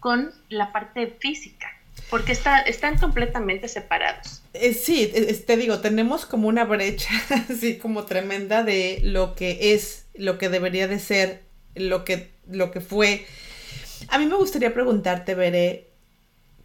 con 0.00 0.32
la 0.48 0.72
parte 0.72 1.16
física, 1.18 1.68
porque 2.10 2.32
está, 2.32 2.60
están 2.60 2.98
completamente 2.98 3.68
separados. 3.68 4.42
Eh, 4.54 4.74
sí, 4.74 5.12
te 5.46 5.56
digo, 5.56 5.80
tenemos 5.80 6.26
como 6.26 6.48
una 6.48 6.64
brecha 6.64 7.10
así 7.50 7.78
como 7.78 8.04
tremenda 8.04 8.62
de 8.62 9.00
lo 9.02 9.34
que 9.34 9.74
es, 9.74 10.06
lo 10.14 10.38
que 10.38 10.48
debería 10.48 10.88
de 10.88 10.98
ser, 10.98 11.42
lo 11.74 12.04
que, 12.04 12.30
lo 12.48 12.70
que 12.70 12.80
fue. 12.80 13.26
A 14.08 14.18
mí 14.18 14.26
me 14.26 14.36
gustaría 14.36 14.72
preguntarte, 14.72 15.34
Veré, 15.34 15.88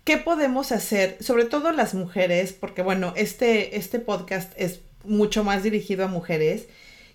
¿qué 0.03 0.17
podemos 0.17 0.71
hacer, 0.71 1.17
sobre 1.21 1.45
todo 1.45 1.71
las 1.71 1.93
mujeres, 1.93 2.53
porque 2.53 2.81
bueno, 2.81 3.13
este, 3.15 3.77
este 3.77 3.99
podcast 3.99 4.53
es 4.55 4.81
mucho 5.03 5.43
más 5.43 5.63
dirigido 5.63 6.05
a 6.05 6.07
mujeres. 6.07 6.67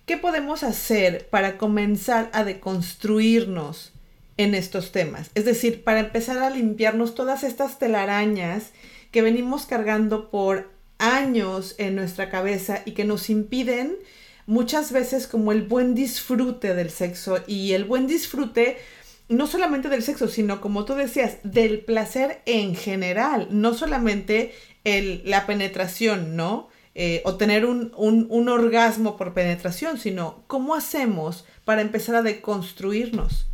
¿Qué 0.05 0.17
podemos 0.17 0.63
hacer 0.63 1.27
para 1.29 1.57
comenzar 1.57 2.29
a 2.33 2.43
deconstruirnos 2.43 3.93
en 4.37 4.53
estos 4.53 4.91
temas? 4.91 5.31
Es 5.35 5.45
decir, 5.45 5.83
para 5.83 5.99
empezar 5.99 6.37
a 6.39 6.49
limpiarnos 6.49 7.15
todas 7.15 7.43
estas 7.43 7.79
telarañas 7.79 8.71
que 9.11 9.21
venimos 9.21 9.65
cargando 9.65 10.29
por 10.29 10.69
años 10.97 11.75
en 11.77 11.95
nuestra 11.95 12.29
cabeza 12.29 12.81
y 12.85 12.91
que 12.91 13.05
nos 13.05 13.29
impiden 13.29 13.95
muchas 14.45 14.91
veces 14.91 15.27
como 15.27 15.51
el 15.51 15.63
buen 15.63 15.95
disfrute 15.95 16.75
del 16.75 16.89
sexo 16.89 17.39
y 17.47 17.73
el 17.73 17.85
buen 17.85 18.07
disfrute 18.07 18.77
no 19.27 19.47
solamente 19.47 19.89
del 19.89 20.03
sexo, 20.03 20.27
sino 20.27 20.61
como 20.61 20.85
tú 20.85 20.93
decías, 20.93 21.37
del 21.43 21.79
placer 21.79 22.41
en 22.45 22.75
general, 22.75 23.47
no 23.49 23.73
solamente 23.73 24.53
el, 24.83 25.23
la 25.25 25.47
penetración, 25.47 26.35
¿no? 26.35 26.69
Eh, 26.97 27.21
o 27.25 27.35
tener 27.35 27.65
un, 27.65 27.91
orgasmo 28.47 29.17
por 29.17 29.33
penetración, 29.33 29.97
sino 29.97 30.43
cómo 30.47 30.75
hacemos 30.75 31.45
para 31.65 31.81
empezar 31.81 32.15
a 32.15 32.21
deconstruirnos. 32.21 33.47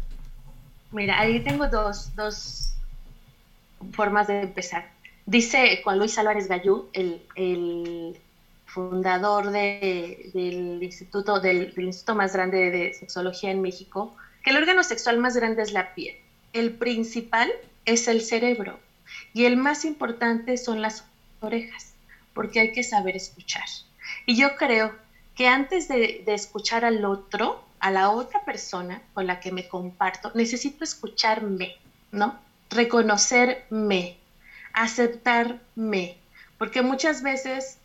Mira, 0.91 1.19
ahí 1.19 1.39
tengo 1.39 1.67
dos, 1.67 2.12
formas 3.93 4.27
de 4.27 4.41
empezar. 4.41 4.91
Dice 5.25 5.82
Juan 5.84 5.97
Luis 5.97 6.19
Álvarez 6.19 6.47
Gallú, 6.47 6.89
el, 6.93 8.15
fundador 8.67 9.49
del 9.51 10.80
instituto 10.84 11.39
del, 11.39 11.73
instituto 11.75 12.15
más 12.15 12.34
grande 12.34 12.69
de 12.69 12.93
sexología 12.93 13.49
en 13.49 13.63
México, 13.63 14.15
que 14.43 14.51
el 14.51 14.58
órgano 14.58 14.84
sexual 14.84 15.17
más 15.17 15.36
grande 15.36 15.63
es 15.63 15.73
la 15.73 15.95
piel. 15.95 16.15
El 16.54 16.73
principal 16.73 17.51
es 17.86 18.08
el 18.08 18.21
cerebro 18.21 18.80
y 19.34 19.45
el 19.45 19.58
más 19.58 19.84
importante 19.84 20.58
son 20.58 20.82
las 20.82 21.06
orejas 21.39 21.91
porque 22.34 22.60
hay 22.60 22.72
que 22.72 22.84
saber 22.84 23.15
escuchar. 23.15 23.65
Y 24.26 24.36
yo 24.36 24.56
creo 24.56 24.94
que 25.36 25.48
antes 25.48 25.88
de, 25.88 26.24
escuchar 26.28 26.86
al 26.86 27.04
otro, 27.06 27.63
a 27.80 27.91
la 27.91 28.12
otra 28.12 28.44
persona 28.46 29.02
con 29.13 29.28
la 29.28 29.39
que 29.39 29.52
me 29.52 29.67
comparto, 29.67 30.32
necesito 30.36 30.84
escucharme, 30.84 31.78
¿no? 32.12 32.39
Reconocerme, 32.70 34.17
aceptarme, 34.74 36.17
porque 36.58 36.82
muchas 36.82 37.24
veces 37.24 37.78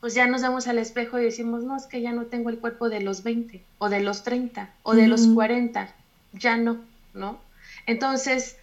pues 0.00 0.14
ya 0.14 0.26
nos 0.26 0.42
damos 0.42 0.66
al 0.66 0.78
espejo 0.78 1.18
y 1.18 1.24
decimos, 1.24 1.64
no, 1.64 1.76
es 1.76 1.86
que 1.86 2.02
ya 2.02 2.12
no 2.12 2.26
tengo 2.26 2.50
el 2.50 2.58
cuerpo 2.58 2.90
de 2.90 3.00
los 3.00 3.22
20 3.22 3.62
o 3.78 3.88
de 3.88 4.00
los 4.00 4.22
30 4.22 4.68
o 4.82 4.94
de 4.94 5.06
los 5.06 5.26
40, 5.26 5.88
ya 6.34 6.58
no, 6.58 6.84
¿no? 7.14 7.40
Entonces, 7.86 8.58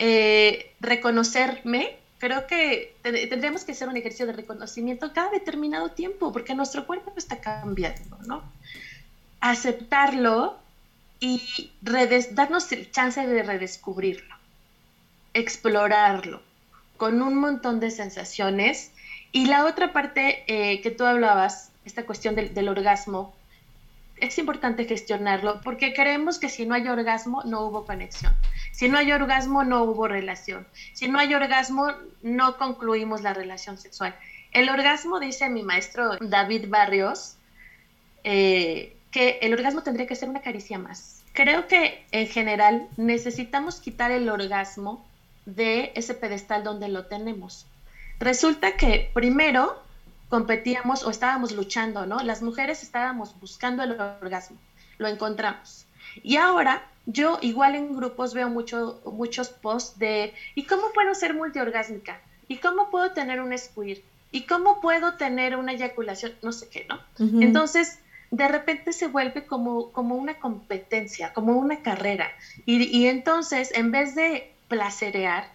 eh, 0.00 0.72
reconocerme 0.80 1.96
creo 2.18 2.46
que 2.46 2.96
tendríamos 3.02 3.64
que 3.64 3.72
hacer 3.72 3.88
un 3.88 3.96
ejercicio 3.96 4.26
de 4.26 4.32
reconocimiento 4.32 5.12
cada 5.12 5.30
determinado 5.30 5.90
tiempo, 5.90 6.32
porque 6.32 6.54
nuestro 6.54 6.86
cuerpo 6.86 7.12
está 7.16 7.40
cambiando, 7.40 8.18
¿no? 8.26 8.42
Aceptarlo 9.40 10.56
y 11.20 11.70
darnos 11.82 12.72
el 12.72 12.90
chance 12.90 13.26
de 13.26 13.42
redescubrirlo, 13.42 14.34
explorarlo, 15.34 16.42
con 16.96 17.22
un 17.22 17.36
montón 17.36 17.80
de 17.80 17.90
sensaciones. 17.90 18.92
Y 19.32 19.46
la 19.46 19.66
otra 19.66 19.92
parte 19.92 20.44
eh, 20.46 20.80
que 20.80 20.90
tú 20.90 21.04
hablabas, 21.04 21.70
esta 21.84 22.06
cuestión 22.06 22.34
del 22.34 22.68
orgasmo, 22.68 23.35
es 24.18 24.38
importante 24.38 24.84
gestionarlo 24.86 25.60
porque 25.62 25.92
creemos 25.92 26.38
que 26.38 26.48
si 26.48 26.66
no 26.66 26.74
hay 26.74 26.88
orgasmo 26.88 27.42
no 27.44 27.62
hubo 27.66 27.84
conexión. 27.84 28.34
Si 28.72 28.88
no 28.88 28.98
hay 28.98 29.12
orgasmo 29.12 29.64
no 29.64 29.84
hubo 29.84 30.08
relación. 30.08 30.66
Si 30.92 31.08
no 31.08 31.18
hay 31.18 31.34
orgasmo 31.34 31.92
no 32.22 32.56
concluimos 32.56 33.22
la 33.22 33.34
relación 33.34 33.78
sexual. 33.78 34.14
El 34.52 34.70
orgasmo, 34.70 35.20
dice 35.20 35.50
mi 35.50 35.62
maestro 35.62 36.16
David 36.20 36.66
Barrios, 36.68 37.36
eh, 38.24 38.96
que 39.10 39.38
el 39.42 39.52
orgasmo 39.52 39.82
tendría 39.82 40.06
que 40.06 40.16
ser 40.16 40.28
una 40.28 40.40
caricia 40.40 40.78
más. 40.78 41.22
Creo 41.32 41.68
que 41.68 42.06
en 42.10 42.26
general 42.26 42.88
necesitamos 42.96 43.80
quitar 43.80 44.10
el 44.10 44.28
orgasmo 44.28 45.06
de 45.44 45.92
ese 45.94 46.14
pedestal 46.14 46.64
donde 46.64 46.88
lo 46.88 47.06
tenemos. 47.06 47.66
Resulta 48.18 48.76
que 48.76 49.10
primero 49.12 49.82
competíamos 50.28 51.04
o 51.04 51.10
estábamos 51.10 51.52
luchando, 51.52 52.06
¿no? 52.06 52.22
Las 52.22 52.42
mujeres 52.42 52.82
estábamos 52.82 53.38
buscando 53.40 53.82
el 53.82 53.92
orgasmo, 53.92 54.58
lo 54.98 55.08
encontramos. 55.08 55.86
Y 56.22 56.36
ahora 56.36 56.82
yo 57.06 57.38
igual 57.40 57.74
en 57.76 57.94
grupos 57.94 58.34
veo 58.34 58.48
mucho, 58.48 59.00
muchos 59.04 59.48
posts 59.48 59.98
de 59.98 60.34
¿y 60.54 60.64
cómo 60.64 60.92
puedo 60.92 61.14
ser 61.14 61.34
multiorgásmica? 61.34 62.20
¿Y 62.48 62.56
cómo 62.56 62.90
puedo 62.90 63.12
tener 63.12 63.40
un 63.40 63.56
squir? 63.56 64.02
¿Y 64.32 64.42
cómo 64.42 64.80
puedo 64.80 65.14
tener 65.14 65.56
una 65.56 65.72
eyaculación? 65.72 66.32
No 66.42 66.52
sé 66.52 66.68
qué, 66.68 66.86
¿no? 66.88 67.00
Entonces, 67.40 68.00
de 68.30 68.48
repente 68.48 68.92
se 68.92 69.06
vuelve 69.06 69.46
como, 69.46 69.92
como 69.92 70.16
una 70.16 70.38
competencia, 70.38 71.32
como 71.32 71.56
una 71.56 71.80
carrera. 71.82 72.30
Y, 72.66 72.82
y 72.84 73.06
entonces, 73.06 73.72
en 73.74 73.92
vez 73.92 74.14
de 74.14 74.52
placerear, 74.68 75.48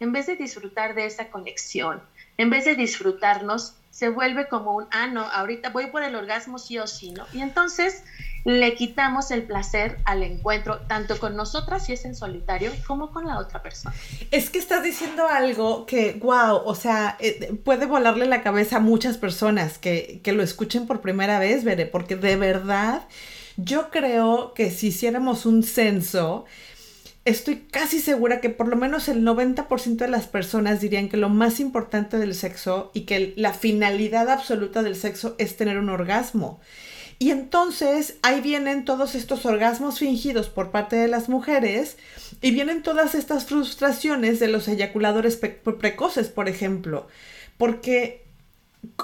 en 0.00 0.12
vez 0.12 0.26
de 0.26 0.36
disfrutar 0.36 0.94
de 0.94 1.06
esa 1.06 1.28
conexión, 1.28 2.02
en 2.36 2.50
vez 2.50 2.64
de 2.64 2.76
disfrutarnos, 2.76 3.74
se 3.98 4.10
vuelve 4.10 4.46
como 4.46 4.76
un, 4.76 4.86
ah, 4.92 5.08
no, 5.08 5.22
ahorita 5.22 5.70
voy 5.70 5.88
por 5.88 6.04
el 6.04 6.14
orgasmo 6.14 6.60
sí 6.60 6.78
o 6.78 6.86
sí, 6.86 7.10
¿no? 7.10 7.26
Y 7.32 7.40
entonces 7.40 8.04
le 8.44 8.76
quitamos 8.76 9.32
el 9.32 9.42
placer 9.42 9.98
al 10.04 10.22
encuentro, 10.22 10.78
tanto 10.86 11.18
con 11.18 11.34
nosotras 11.34 11.84
si 11.84 11.94
es 11.94 12.04
en 12.04 12.14
solitario, 12.14 12.70
como 12.86 13.10
con 13.10 13.26
la 13.26 13.40
otra 13.40 13.60
persona. 13.60 13.92
Es 14.30 14.50
que 14.50 14.60
estás 14.60 14.84
diciendo 14.84 15.26
algo 15.26 15.84
que, 15.84 16.12
wow, 16.22 16.62
o 16.64 16.76
sea, 16.76 17.16
eh, 17.18 17.58
puede 17.64 17.86
volarle 17.86 18.26
la 18.26 18.44
cabeza 18.44 18.76
a 18.76 18.80
muchas 18.80 19.18
personas 19.18 19.78
que, 19.78 20.20
que 20.22 20.30
lo 20.30 20.44
escuchen 20.44 20.86
por 20.86 21.00
primera 21.00 21.40
vez, 21.40 21.64
Veré, 21.64 21.84
porque 21.84 22.14
de 22.14 22.36
verdad 22.36 23.02
yo 23.56 23.90
creo 23.90 24.54
que 24.54 24.70
si 24.70 24.86
hiciéramos 24.88 25.44
un 25.44 25.64
censo, 25.64 26.44
estoy 27.28 27.66
casi 27.70 28.00
segura 28.00 28.40
que 28.40 28.50
por 28.50 28.68
lo 28.68 28.76
menos 28.76 29.08
el 29.08 29.22
90% 29.22 29.96
de 29.96 30.08
las 30.08 30.26
personas 30.26 30.80
dirían 30.80 31.08
que 31.08 31.16
lo 31.16 31.28
más 31.28 31.60
importante 31.60 32.18
del 32.18 32.34
sexo 32.34 32.90
y 32.94 33.02
que 33.02 33.34
la 33.36 33.52
finalidad 33.52 34.30
absoluta 34.30 34.82
del 34.82 34.96
sexo 34.96 35.34
es 35.38 35.56
tener 35.56 35.78
un 35.78 35.90
orgasmo. 35.90 36.60
Y 37.18 37.30
entonces 37.30 38.16
ahí 38.22 38.40
vienen 38.40 38.84
todos 38.84 39.14
estos 39.14 39.44
orgasmos 39.44 39.98
fingidos 39.98 40.48
por 40.48 40.70
parte 40.70 40.96
de 40.96 41.08
las 41.08 41.28
mujeres 41.28 41.96
y 42.40 42.52
vienen 42.52 42.82
todas 42.82 43.14
estas 43.14 43.44
frustraciones 43.44 44.38
de 44.38 44.48
los 44.48 44.68
eyaculadores 44.68 45.36
precoces, 45.36 46.28
por 46.28 46.48
ejemplo. 46.48 47.08
Porque, 47.56 48.24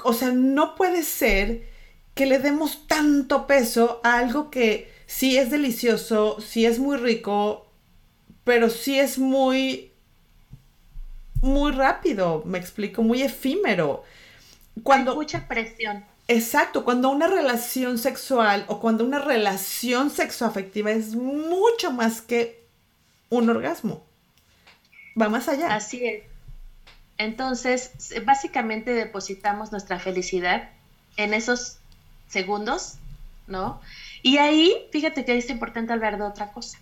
o 0.03 0.13
sea, 0.13 0.31
no 0.31 0.75
puede 0.75 1.03
ser 1.03 1.67
que 2.13 2.25
le 2.25 2.39
demos 2.39 2.87
tanto 2.87 3.47
peso 3.47 3.99
a 4.05 4.17
algo 4.17 4.49
que 4.49 4.89
sí 5.05 5.37
es 5.37 5.51
delicioso, 5.51 6.37
sí 6.39 6.65
es 6.65 6.79
muy 6.79 6.95
rico, 6.95 7.64
pero 8.45 8.69
sí 8.69 8.97
es 8.97 9.17
muy, 9.17 9.91
muy 11.41 11.73
rápido, 11.73 12.43
me 12.45 12.57
explico, 12.57 13.03
muy 13.03 13.21
efímero. 13.21 14.03
Cuando, 14.83 15.11
Hay 15.11 15.17
mucha 15.17 15.47
presión. 15.47 16.05
Exacto, 16.27 16.85
cuando 16.85 17.09
una 17.09 17.27
relación 17.27 17.97
sexual 17.97 18.63
o 18.67 18.79
cuando 18.79 19.03
una 19.03 19.19
relación 19.19 20.09
sexoafectiva 20.09 20.91
es 20.91 21.15
mucho 21.15 21.91
más 21.91 22.21
que 22.21 22.63
un 23.29 23.49
orgasmo. 23.49 24.03
Va 25.19 25.27
más 25.27 25.49
allá. 25.49 25.75
Así 25.75 26.05
es. 26.05 26.23
Entonces, 27.17 27.91
básicamente 28.25 28.93
depositamos 28.93 29.71
nuestra 29.71 29.99
felicidad 29.99 30.69
en 31.17 31.33
esos 31.33 31.77
segundos, 32.27 32.95
¿no? 33.47 33.81
Y 34.21 34.37
ahí, 34.37 34.87
fíjate 34.91 35.25
que 35.25 35.37
es 35.37 35.49
importante 35.49 35.93
hablar 35.93 36.17
de 36.17 36.23
otra 36.23 36.51
cosa. 36.51 36.77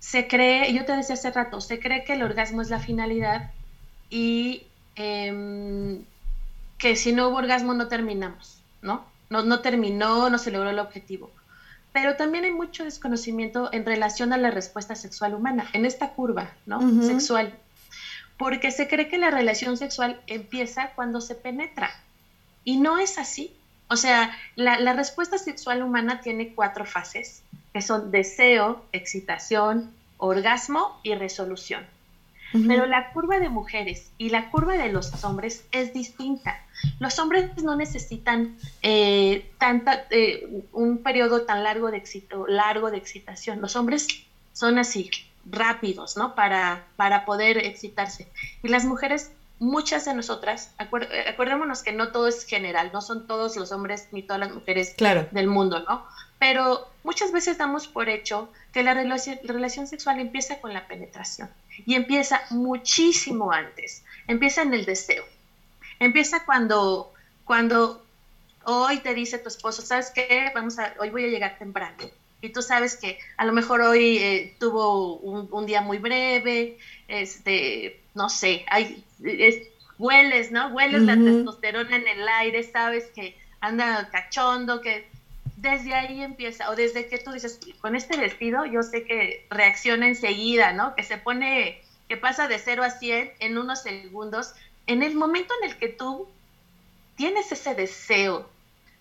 Se 0.00 0.28
cree, 0.28 0.72
yo 0.72 0.84
te 0.84 0.96
decía 0.96 1.14
hace 1.14 1.30
rato, 1.30 1.60
se 1.60 1.80
cree 1.80 2.04
que 2.04 2.12
el 2.12 2.22
orgasmo 2.22 2.62
es 2.62 2.70
la 2.70 2.78
finalidad 2.78 3.50
y 4.10 4.62
em, 4.94 6.04
que 6.78 6.96
si 6.96 7.12
no 7.12 7.28
hubo 7.28 7.36
orgasmo 7.36 7.74
no 7.74 7.88
terminamos, 7.88 8.58
¿no? 8.80 9.04
No, 9.30 9.44
no 9.44 9.60
terminó, 9.60 10.30
no 10.30 10.38
se 10.38 10.50
logró 10.50 10.70
el 10.70 10.78
objetivo. 10.78 11.30
Pero 11.92 12.16
también 12.16 12.44
hay 12.44 12.52
mucho 12.52 12.84
desconocimiento 12.84 13.70
en 13.72 13.84
relación 13.84 14.32
a 14.32 14.38
la 14.38 14.50
respuesta 14.50 14.94
sexual 14.94 15.34
humana, 15.34 15.68
en 15.72 15.84
esta 15.84 16.10
curva, 16.10 16.52
¿no? 16.66 16.80
Sexual. 17.02 17.52
Porque 18.36 18.70
se 18.70 18.88
cree 18.88 19.08
que 19.08 19.18
la 19.18 19.30
relación 19.30 19.76
sexual 19.76 20.20
empieza 20.26 20.92
cuando 20.94 21.20
se 21.20 21.34
penetra. 21.34 21.90
Y 22.64 22.76
no 22.76 22.98
es 22.98 23.18
así. 23.18 23.52
O 23.88 23.96
sea, 23.96 24.30
la, 24.54 24.78
la 24.78 24.92
respuesta 24.92 25.38
sexual 25.38 25.82
humana 25.82 26.20
tiene 26.20 26.54
cuatro 26.54 26.84
fases, 26.84 27.42
que 27.78 27.82
son 27.82 28.10
deseo, 28.10 28.82
excitación, 28.90 29.92
orgasmo 30.16 30.98
y 31.04 31.14
resolución. 31.14 31.86
Pero 32.66 32.86
la 32.86 33.12
curva 33.12 33.38
de 33.38 33.48
mujeres 33.48 34.10
y 34.18 34.30
la 34.30 34.50
curva 34.50 34.76
de 34.76 34.90
los 34.90 35.22
hombres 35.22 35.64
es 35.70 35.94
distinta. 35.94 36.60
Los 36.98 37.20
hombres 37.20 37.62
no 37.62 37.76
necesitan 37.76 38.56
eh, 38.82 39.48
tanta, 39.58 40.06
eh, 40.10 40.64
un 40.72 41.04
periodo 41.04 41.42
tan 41.42 41.62
largo 41.62 41.92
de, 41.92 41.98
éxito, 41.98 42.48
largo 42.48 42.90
de 42.90 42.96
excitación. 42.96 43.60
Los 43.60 43.76
hombres 43.76 44.08
son 44.54 44.78
así, 44.78 45.08
rápidos, 45.48 46.16
¿no? 46.16 46.34
Para, 46.34 46.84
para 46.96 47.24
poder 47.24 47.58
excitarse. 47.58 48.26
Y 48.64 48.68
las 48.68 48.86
mujeres, 48.86 49.30
muchas 49.60 50.04
de 50.04 50.14
nosotras, 50.14 50.74
acuérdémonos 50.78 51.84
que 51.84 51.92
no 51.92 52.10
todo 52.10 52.26
es 52.26 52.44
general, 52.44 52.90
no 52.92 53.02
son 53.02 53.28
todos 53.28 53.54
los 53.54 53.70
hombres 53.70 54.08
ni 54.10 54.24
todas 54.24 54.40
las 54.40 54.52
mujeres 54.52 54.96
del 55.30 55.46
mundo, 55.46 55.84
¿no? 55.88 56.04
Pero 56.38 56.88
muchas 57.02 57.32
veces 57.32 57.58
damos 57.58 57.88
por 57.88 58.08
hecho 58.08 58.50
que 58.72 58.82
la 58.82 58.94
relación 58.94 59.86
sexual 59.86 60.20
empieza 60.20 60.60
con 60.60 60.72
la 60.72 60.86
penetración 60.86 61.50
y 61.86 61.94
empieza 61.94 62.42
muchísimo 62.50 63.52
antes, 63.52 64.04
empieza 64.26 64.62
en 64.62 64.74
el 64.74 64.84
deseo, 64.84 65.24
empieza 65.98 66.44
cuando, 66.44 67.12
cuando 67.44 68.04
hoy 68.64 68.98
te 68.98 69.14
dice 69.14 69.38
tu 69.38 69.48
esposo, 69.48 69.82
¿sabes 69.82 70.10
qué? 70.14 70.50
Vamos 70.54 70.78
a, 70.78 70.94
hoy 71.00 71.10
voy 71.10 71.24
a 71.24 71.28
llegar 71.28 71.58
temprano. 71.58 71.96
Y 72.40 72.50
tú 72.50 72.62
sabes 72.62 72.96
que 72.96 73.18
a 73.36 73.44
lo 73.44 73.52
mejor 73.52 73.80
hoy 73.80 74.18
eh, 74.18 74.54
tuvo 74.60 75.16
un, 75.16 75.66
día 75.66 75.80
muy 75.80 75.98
breve, 75.98 76.78
este, 77.08 78.00
no 78.14 78.28
sé, 78.28 78.64
hay, 78.68 79.04
hueles, 79.98 80.52
¿no? 80.52 80.68
Hueles 80.68 81.02
la 81.02 81.16
testosterona 81.16 81.96
en 81.96 82.06
el 82.06 82.28
aire, 82.28 82.62
sabes 82.62 83.06
que 83.14 83.36
anda 83.60 84.08
cachondo, 84.12 84.80
que 84.80 85.08
desde 85.60 85.94
ahí 85.94 86.22
empieza, 86.22 86.70
o 86.70 86.76
desde 86.76 87.08
que 87.08 87.18
tú 87.18 87.32
dices, 87.32 87.58
con 87.80 87.96
este 87.96 88.16
vestido 88.16 88.64
yo 88.64 88.82
sé 88.82 89.04
que 89.04 89.46
reacciona 89.50 90.06
enseguida, 90.06 90.72
¿no? 90.72 90.94
Que 90.94 91.02
se 91.02 91.18
pone, 91.18 91.82
que 92.08 92.16
pasa 92.16 92.46
de 92.46 92.58
0 92.58 92.84
a 92.84 92.90
100 92.90 93.32
en 93.40 93.58
unos 93.58 93.82
segundos. 93.82 94.54
En 94.86 95.02
el 95.02 95.16
momento 95.16 95.52
en 95.60 95.70
el 95.70 95.76
que 95.76 95.88
tú 95.88 96.28
tienes 97.16 97.50
ese 97.50 97.74
deseo 97.74 98.48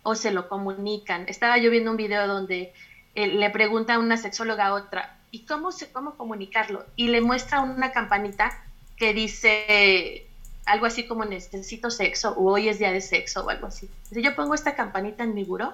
o 0.02 0.16
se 0.16 0.32
lo 0.32 0.50
comunican. 0.50 1.26
Estaba 1.28 1.60
yo 1.60 1.70
viendo 1.70 1.92
un 1.92 1.98
video 1.98 2.28
donde 2.28 2.74
eh, 3.14 3.28
le 3.28 3.50
pregunta 3.52 4.00
una 4.00 4.18
sexóloga 4.18 4.68
a 4.68 4.74
otra, 4.74 5.20
¿y 5.30 5.46
cómo, 5.46 5.72
se, 5.72 5.92
cómo 5.92 6.16
comunicarlo? 6.16 6.86
Y 6.96 7.10
le 7.10 7.22
muestra 7.22 7.62
una 7.62 7.92
campanita 7.92 8.64
que 8.96 9.14
dice 9.14 10.28
algo 10.66 10.88
así 10.88 11.06
como 11.06 11.24
necesito 11.24 11.92
sexo 11.92 12.32
o 12.32 12.52
hoy 12.52 12.68
es 12.68 12.80
día 12.80 12.92
de 12.92 13.02
sexo 13.02 13.46
o 13.46 13.50
algo 13.50 13.68
así. 13.68 13.88
Dice, 14.10 14.24
yo 14.24 14.36
pongo 14.36 14.56
esta 14.56 14.76
campanita 14.76 15.24
en 15.24 15.36
mi 15.36 15.44
buró 15.44 15.74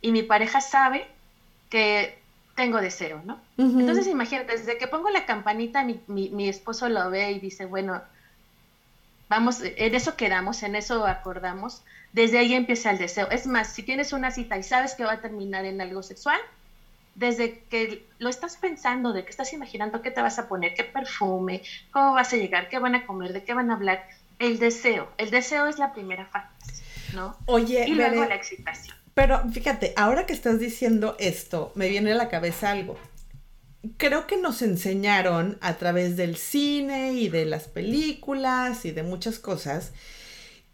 y 0.00 0.12
mi 0.12 0.22
pareja 0.22 0.60
sabe 0.60 1.06
que 1.70 2.18
tengo 2.54 2.80
deseo, 2.80 3.20
¿no? 3.24 3.40
Entonces 3.58 4.06
imagínate, 4.06 4.56
desde 4.56 4.78
que 4.78 4.88
pongo 4.88 5.10
la 5.10 5.26
campanita, 5.26 5.84
mi, 5.84 6.00
mi, 6.06 6.48
esposo 6.48 6.88
lo 6.88 7.10
ve 7.10 7.32
y 7.32 7.38
dice, 7.38 7.66
bueno, 7.66 8.02
vamos, 9.28 9.60
en 9.62 9.94
eso 9.94 10.16
quedamos, 10.16 10.62
en 10.62 10.74
eso 10.74 11.06
acordamos, 11.06 11.82
desde 12.12 12.38
ahí 12.38 12.54
empieza 12.54 12.90
el 12.90 12.98
deseo. 12.98 13.28
Es 13.30 13.46
más, 13.46 13.74
si 13.74 13.82
tienes 13.82 14.12
una 14.12 14.30
cita 14.30 14.56
y 14.56 14.62
sabes 14.62 14.94
que 14.94 15.04
va 15.04 15.12
a 15.12 15.20
terminar 15.20 15.66
en 15.66 15.80
algo 15.80 16.02
sexual, 16.02 16.40
desde 17.14 17.60
que 17.70 18.06
lo 18.18 18.30
estás 18.30 18.56
pensando, 18.56 19.12
de 19.12 19.24
que 19.24 19.30
estás 19.30 19.52
imaginando 19.52 20.00
qué 20.00 20.10
te 20.10 20.22
vas 20.22 20.38
a 20.38 20.48
poner, 20.48 20.74
qué 20.74 20.84
perfume, 20.84 21.62
cómo 21.90 22.14
vas 22.14 22.32
a 22.32 22.36
llegar, 22.36 22.68
qué 22.68 22.78
van 22.78 22.94
a 22.94 23.06
comer, 23.06 23.32
de 23.32 23.44
qué 23.44 23.52
van 23.52 23.70
a 23.70 23.74
hablar, 23.74 24.06
el 24.38 24.58
deseo, 24.58 25.10
el 25.18 25.30
deseo 25.30 25.66
es 25.66 25.78
la 25.78 25.92
primera 25.92 26.26
fase, 26.26 26.82
¿no? 27.14 27.36
Oye, 27.46 27.84
y 27.86 27.94
luego 27.94 28.24
la 28.24 28.34
excitación. 28.34 28.96
Pero 29.16 29.48
fíjate, 29.50 29.94
ahora 29.96 30.26
que 30.26 30.34
estás 30.34 30.60
diciendo 30.60 31.16
esto, 31.18 31.72
me 31.74 31.88
viene 31.88 32.12
a 32.12 32.16
la 32.16 32.28
cabeza 32.28 32.70
algo. 32.70 32.98
Creo 33.96 34.26
que 34.26 34.36
nos 34.36 34.60
enseñaron 34.60 35.56
a 35.62 35.78
través 35.78 36.18
del 36.18 36.36
cine 36.36 37.14
y 37.14 37.30
de 37.30 37.46
las 37.46 37.66
películas 37.66 38.84
y 38.84 38.90
de 38.90 39.02
muchas 39.02 39.38
cosas 39.38 39.92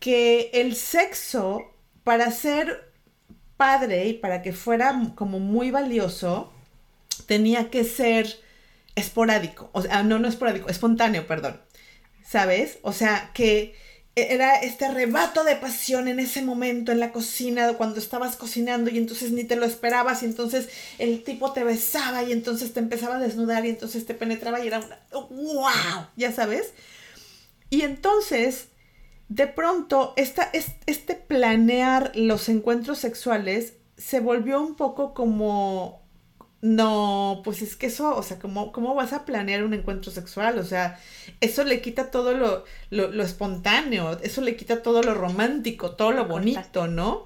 que 0.00 0.50
el 0.54 0.74
sexo, 0.74 1.72
para 2.02 2.32
ser 2.32 2.90
padre 3.56 4.06
y 4.06 4.14
para 4.14 4.42
que 4.42 4.52
fuera 4.52 5.12
como 5.14 5.38
muy 5.38 5.70
valioso, 5.70 6.52
tenía 7.26 7.70
que 7.70 7.84
ser 7.84 8.26
esporádico. 8.96 9.70
O 9.72 9.82
sea, 9.82 10.02
no, 10.02 10.18
no 10.18 10.26
esporádico, 10.26 10.68
espontáneo, 10.68 11.28
perdón. 11.28 11.60
¿Sabes? 12.24 12.80
O 12.82 12.92
sea, 12.92 13.30
que 13.34 13.76
era 14.14 14.56
este 14.56 14.84
arrebato 14.84 15.42
de 15.42 15.56
pasión 15.56 16.06
en 16.06 16.20
ese 16.20 16.42
momento 16.42 16.92
en 16.92 17.00
la 17.00 17.12
cocina 17.12 17.72
cuando 17.78 17.98
estabas 17.98 18.36
cocinando 18.36 18.90
y 18.90 18.98
entonces 18.98 19.32
ni 19.32 19.44
te 19.44 19.56
lo 19.56 19.64
esperabas 19.64 20.22
y 20.22 20.26
entonces 20.26 20.68
el 20.98 21.24
tipo 21.24 21.52
te 21.52 21.64
besaba 21.64 22.22
y 22.22 22.32
entonces 22.32 22.74
te 22.74 22.80
empezaba 22.80 23.16
a 23.16 23.20
desnudar 23.20 23.64
y 23.64 23.70
entonces 23.70 24.04
te 24.04 24.12
penetraba 24.12 24.62
y 24.62 24.66
era 24.66 24.80
una 24.80 24.98
wow, 25.12 26.06
ya 26.16 26.30
sabes. 26.30 26.74
Y 27.70 27.82
entonces 27.82 28.66
de 29.30 29.46
pronto 29.46 30.12
esta, 30.16 30.50
este 30.52 31.14
planear 31.14 32.12
los 32.14 32.50
encuentros 32.50 32.98
sexuales 32.98 33.74
se 33.96 34.20
volvió 34.20 34.60
un 34.60 34.74
poco 34.74 35.14
como 35.14 36.01
no, 36.62 37.42
pues 37.44 37.60
es 37.60 37.74
que 37.74 37.86
eso, 37.86 38.16
o 38.16 38.22
sea, 38.22 38.38
¿cómo, 38.38 38.70
¿cómo 38.70 38.94
vas 38.94 39.12
a 39.12 39.24
planear 39.24 39.64
un 39.64 39.74
encuentro 39.74 40.12
sexual? 40.12 40.58
O 40.58 40.64
sea, 40.64 40.98
eso 41.40 41.64
le 41.64 41.82
quita 41.82 42.12
todo 42.12 42.34
lo, 42.34 42.64
lo, 42.90 43.22
espontáneo, 43.24 44.18
eso 44.22 44.40
le 44.40 44.56
quita 44.56 44.80
todo 44.80 45.02
lo 45.02 45.12
romántico, 45.12 45.96
todo 45.96 46.12
lo 46.12 46.26
bonito, 46.26 46.86
¿no? 46.86 47.24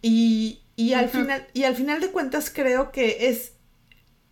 Y, 0.00 0.62
y 0.74 0.94
al 0.94 1.10
final, 1.10 1.46
y 1.52 1.64
al 1.64 1.76
final 1.76 2.00
de 2.00 2.10
cuentas 2.10 2.50
creo 2.50 2.92
que 2.92 3.28
es 3.28 3.52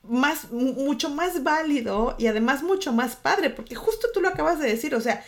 más, 0.02 0.50
mucho 0.50 1.10
más 1.10 1.42
válido 1.42 2.16
y 2.18 2.26
además 2.26 2.62
mucho 2.62 2.94
más 2.94 3.16
padre, 3.16 3.50
porque 3.50 3.74
justo 3.74 4.08
tú 4.12 4.22
lo 4.22 4.28
acabas 4.28 4.58
de 4.58 4.68
decir, 4.68 4.94
o 4.94 5.00
sea, 5.02 5.22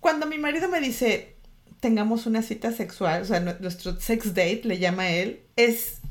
cuando 0.00 0.26
mi 0.26 0.38
marido 0.38 0.68
me 0.68 0.80
dice, 0.80 1.36
tengamos 1.78 2.26
una 2.26 2.42
cita 2.42 2.72
sexual, 2.72 3.22
o 3.22 3.24
sea, 3.24 3.38
nuestro 3.38 3.98
sex 4.00 4.34
date, 4.34 4.62
le 4.64 4.78
llama 4.78 5.10
él, 5.10 5.42
es, 5.56 6.01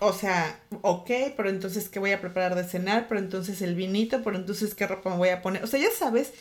o 0.00 0.12
sea, 0.12 0.60
ok, 0.82 1.10
pero 1.36 1.48
entonces, 1.48 1.88
¿qué 1.88 1.98
voy 1.98 2.12
a 2.12 2.20
preparar 2.20 2.54
de 2.54 2.64
cenar? 2.64 3.06
Pero 3.08 3.20
entonces 3.20 3.60
el 3.62 3.74
vinito, 3.74 4.22
pero 4.22 4.36
entonces, 4.36 4.74
¿qué 4.74 4.86
ropa 4.86 5.10
me 5.10 5.16
voy 5.16 5.28
a 5.30 5.42
poner? 5.42 5.64
O 5.64 5.66
sea, 5.66 5.80
ya 5.80 5.90
sabes. 5.90 6.32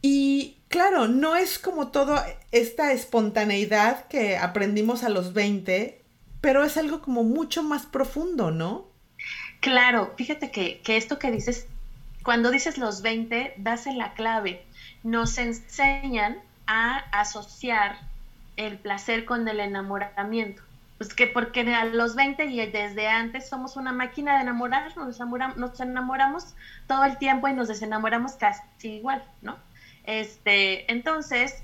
Y 0.00 0.56
claro, 0.68 1.08
no 1.08 1.36
es 1.36 1.58
como 1.58 1.88
toda 1.88 2.26
esta 2.52 2.92
espontaneidad 2.92 4.06
que 4.08 4.38
aprendimos 4.38 5.04
a 5.04 5.10
los 5.10 5.34
20, 5.34 6.02
pero 6.40 6.64
es 6.64 6.76
algo 6.76 7.02
como 7.02 7.22
mucho 7.22 7.62
más 7.62 7.84
profundo, 7.84 8.50
¿no? 8.50 8.86
Claro, 9.60 10.14
fíjate 10.16 10.50
que, 10.50 10.80
que 10.80 10.96
esto 10.96 11.18
que 11.18 11.30
dices, 11.30 11.66
cuando 12.22 12.50
dices 12.50 12.78
los 12.78 13.02
20, 13.02 13.54
das 13.58 13.86
en 13.86 13.98
la 13.98 14.14
clave. 14.14 14.64
Nos 15.02 15.36
enseñan 15.36 16.38
a 16.66 16.98
asociar 17.18 17.98
el 18.56 18.78
placer 18.78 19.24
con 19.24 19.46
el 19.48 19.60
enamoramiento. 19.60 20.62
Pues 20.98 21.14
que 21.14 21.28
porque 21.28 21.60
a 21.74 21.84
los 21.84 22.16
20 22.16 22.44
y 22.46 22.66
desde 22.66 23.06
antes 23.06 23.48
somos 23.48 23.76
una 23.76 23.92
máquina 23.92 24.34
de 24.34 24.42
enamorar, 24.42 24.96
nos 24.96 25.16
enamoramos, 25.16 25.56
nos 25.56 25.80
enamoramos 25.80 26.54
todo 26.88 27.04
el 27.04 27.16
tiempo 27.18 27.48
y 27.48 27.52
nos 27.52 27.68
desenamoramos 27.68 28.32
casi 28.32 28.62
igual, 28.88 29.22
¿no? 29.40 29.56
Este, 30.04 30.90
entonces, 30.90 31.62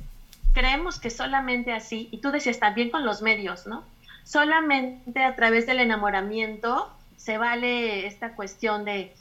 creemos 0.52 1.00
que 1.00 1.10
solamente 1.10 1.72
así, 1.72 2.08
y 2.12 2.18
tú 2.18 2.30
decías 2.30 2.60
también 2.60 2.90
con 2.90 3.04
los 3.04 3.22
medios, 3.22 3.66
¿no? 3.66 3.84
Solamente 4.22 5.24
a 5.24 5.34
través 5.34 5.66
del 5.66 5.80
enamoramiento 5.80 6.90
se 7.24 7.38
vale 7.38 8.06
esta 8.06 8.34
cuestión 8.34 8.84
de, 8.84 9.14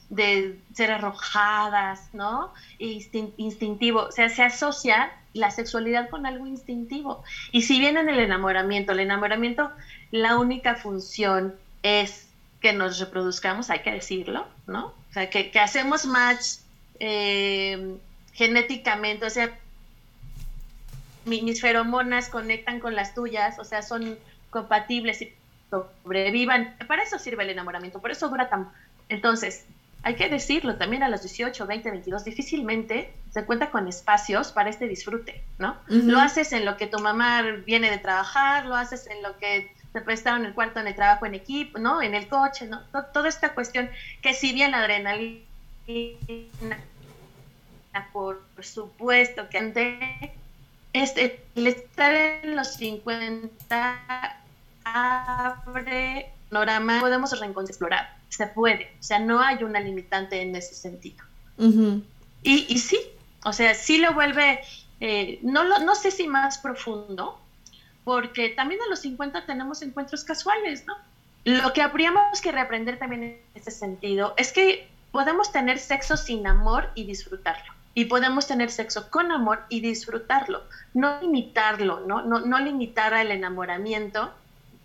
ser 0.74 0.92
arrojadas, 0.92 2.14
¿no? 2.14 2.54
instintivo, 2.78 4.02
o 4.02 4.12
sea, 4.12 4.28
se 4.28 4.44
asocia 4.44 5.10
la 5.32 5.52
sexualidad 5.52 6.10
con 6.10 6.26
algo 6.26 6.46
instintivo. 6.46 7.24
Y 7.54 7.62
si 7.62 7.80
bien 7.80 7.96
en 7.96 8.10
el 8.10 8.20
enamoramiento, 8.20 8.92
el 8.92 9.00
enamoramiento, 9.00 9.72
la 10.12 10.38
única 10.38 10.76
función 10.76 11.56
es 11.82 12.28
que 12.60 12.74
nos 12.74 13.00
reproduzcamos, 13.00 13.70
hay 13.70 13.80
que 13.80 13.92
decirlo, 13.92 14.46
¿no? 14.68 14.88
O 14.88 15.14
sea, 15.14 15.30
que, 15.30 15.58
hacemos 15.58 16.06
match 16.06 16.58
eh, 17.00 17.96
genéticamente, 18.34 19.26
o 19.26 19.30
sea, 19.30 19.58
mis 21.24 21.62
feromonas 21.62 22.28
conectan 22.28 22.82
con 22.82 22.96
las 22.96 23.16
tuyas, 23.16 23.60
o 23.60 23.64
sea, 23.64 23.82
son 23.82 24.18
compatibles 24.50 25.22
y 25.22 25.34
sobrevivan. 25.74 26.76
Para 26.88 27.04
eso 27.04 27.18
sirve 27.18 27.44
el 27.44 27.50
enamoramiento, 27.50 28.00
por 28.00 28.12
eso 28.12 28.30
dura 28.30 28.50
tan... 28.50 28.70
Entonces, 29.10 29.66
hay 30.04 30.16
que 30.16 30.30
decirlo, 30.30 30.76
también 30.76 31.02
a 31.02 31.10
los 31.10 31.22
18, 31.22 31.66
20, 31.66 31.90
22, 31.90 32.26
difícilmente 32.26 33.14
se 33.32 33.46
cuenta 33.46 33.72
con 33.72 33.88
espacios 33.88 34.52
para 34.52 34.70
este 34.70 34.88
disfrute, 34.88 35.42
¿no? 35.58 35.78
Lo 35.88 36.20
haces 36.20 36.52
en 36.52 36.66
lo 36.66 36.76
que 36.76 36.88
tu 36.88 37.00
mamá 37.00 37.42
viene 37.66 37.90
de 37.90 37.98
trabajar, 37.98 38.66
lo 38.66 38.76
haces 38.76 39.08
en 39.08 39.24
lo 39.24 39.38
que 39.38 39.72
te 39.94 40.02
prestaron 40.02 40.46
el 40.46 40.54
cuarto 40.54 40.82
en 40.82 40.88
el 40.88 40.96
trabajo 40.96 41.26
en 41.26 41.36
equipo, 41.36 41.80
¿no? 41.80 42.02
En 42.02 42.16
el 42.16 42.28
coche, 42.28 42.68
¿no? 42.68 42.82
toda 43.14 43.30
esta 43.30 43.54
cuestión 43.54 43.90
que 44.22 44.34
si 44.34 44.52
bien 44.52 44.72
la 44.72 44.80
adrenalina, 44.80 45.46
por 48.12 48.42
supuesto 48.60 49.48
que 49.50 50.34
este, 50.92 51.44
el 51.56 51.68
estar 51.68 52.14
en 52.14 52.56
los 52.56 52.76
50 52.76 54.43
abre 54.86 56.32
panorama, 56.54 57.00
podemos 57.00 57.34
explorar, 57.34 58.16
se 58.30 58.48
puede, 58.48 58.92
o 59.00 59.04
sea, 59.04 59.20
no 59.20 59.42
hay 59.42 59.64
una 59.64 59.80
limitante 59.80 60.42
en 60.42 60.56
ese 60.56 60.76
sentido. 60.76 61.24
y, 61.58 62.66
y, 62.68 62.80
sí, 62.80 63.00
o 63.44 63.54
sea, 63.54 63.74
sí 63.74 63.98
lo 63.98 64.14
vuelve, 64.14 64.60
eh, 65.00 65.40
no, 65.42 65.64
lo, 65.64 65.80
no 65.80 65.96
sé 65.96 66.12
si 66.12 66.28
más 66.28 66.60
profundo, 66.60 67.40
porque 68.04 68.50
también 68.50 68.82
a 68.82 68.90
los 68.90 69.00
50 69.00 69.46
tenemos 69.46 69.82
encuentros 69.82 70.24
casuales, 70.24 70.86
¿no? 70.86 70.96
Lo 71.46 71.74
que 71.74 71.82
habríamos 71.82 72.40
que 72.42 72.52
reaprender 72.52 73.00
también 73.00 73.24
en 73.24 73.42
ese 73.56 73.72
sentido 73.72 74.34
es 74.38 74.54
que 74.54 74.88
podemos 75.12 75.52
tener 75.52 75.80
sexo 75.80 76.18
sin 76.18 76.48
amor 76.48 76.90
y 76.96 77.06
disfrutarlo. 77.06 77.74
Y 77.96 78.06
podemos 78.06 78.48
tener 78.48 78.72
sexo 78.72 79.12
con 79.12 79.32
amor 79.32 79.66
y 79.70 79.80
disfrutarlo, 79.82 80.64
no 80.94 81.22
limitarlo, 81.22 82.00
¿no? 82.08 82.24
No, 82.24 82.40
no 82.40 82.60
limitar 82.60 83.14
al 83.14 83.30
enamoramiento 83.32 84.34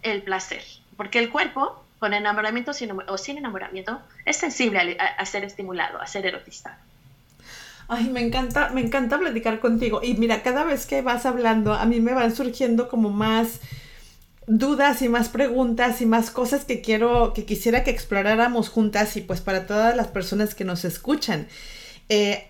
el 0.02 0.22
placer, 0.22 0.62
porque 0.96 1.18
el 1.18 1.30
cuerpo, 1.30 1.84
con 1.98 2.14
enamoramiento 2.14 2.72
o 3.08 3.18
sin 3.18 3.38
enamoramiento, 3.38 4.00
es 4.24 4.36
sensible 4.36 4.96
a, 4.98 5.24
ser 5.24 5.44
estimulado, 5.44 6.00
a 6.00 6.06
ser 6.06 6.26
erotizado. 6.26 6.76
Ay, 7.88 8.08
me 8.10 8.20
encanta, 8.20 8.68
me 8.70 8.82
encanta 8.82 9.18
platicar 9.18 9.60
contigo. 9.60 10.00
Y 10.02 10.14
mira, 10.14 10.42
cada 10.42 10.64
vez 10.64 10.84
que 10.86 11.00
vas 11.00 11.24
hablando, 11.24 11.72
a 11.72 11.86
mí 11.86 12.00
me 12.00 12.12
van 12.12 12.34
surgiendo 12.36 12.88
como 12.88 13.10
más 13.10 13.60
dudas 14.46 15.02
y 15.02 15.08
más 15.08 15.28
preguntas 15.28 16.00
y 16.00 16.06
más 16.06 16.30
cosas 16.30 16.64
que 16.64 16.80
quiero, 16.80 17.32
que 17.34 17.44
quisiera 17.44 17.84
que 17.84 17.90
exploráramos 17.90 18.68
juntas 18.68 19.16
y 19.16 19.20
pues 19.20 19.40
para 19.40 19.66
todas 19.66 19.96
las 19.96 20.08
personas 20.08 20.54
que 20.54 20.64
nos 20.64 20.84
escuchan. 20.84 21.48
Eh, 22.08 22.46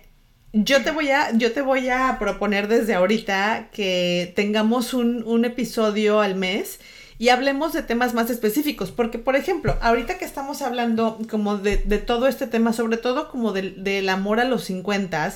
yo 0.53 0.83
te 0.83 0.91
voy 0.91 1.09
a, 1.09 1.31
yo 1.33 1.51
te 1.51 1.61
voy 1.61 1.89
a 1.89 2.17
proponer 2.19 2.67
desde 2.67 2.95
ahorita 2.95 3.69
que 3.71 4.33
tengamos 4.35 4.93
un, 4.93 5.23
un 5.23 5.45
episodio 5.45 6.21
al 6.21 6.35
mes 6.35 6.79
y 7.19 7.29
hablemos 7.29 7.73
de 7.73 7.83
temas 7.83 8.13
más 8.13 8.29
específicos, 8.29 8.91
porque 8.91 9.19
por 9.19 9.35
ejemplo, 9.35 9.77
ahorita 9.81 10.17
que 10.17 10.23
estamos 10.23 10.61
hablando 10.61 11.19
como 11.29 11.57
de, 11.57 11.77
todo 11.99 12.29
este 12.29 12.47
tema, 12.47 12.71
sobre 12.71 12.95
todo 12.95 13.29
como 13.29 13.51
del, 13.51 14.07
amor 14.07 14.39
a 14.39 14.45
los 14.45 14.63
50, 14.63 15.33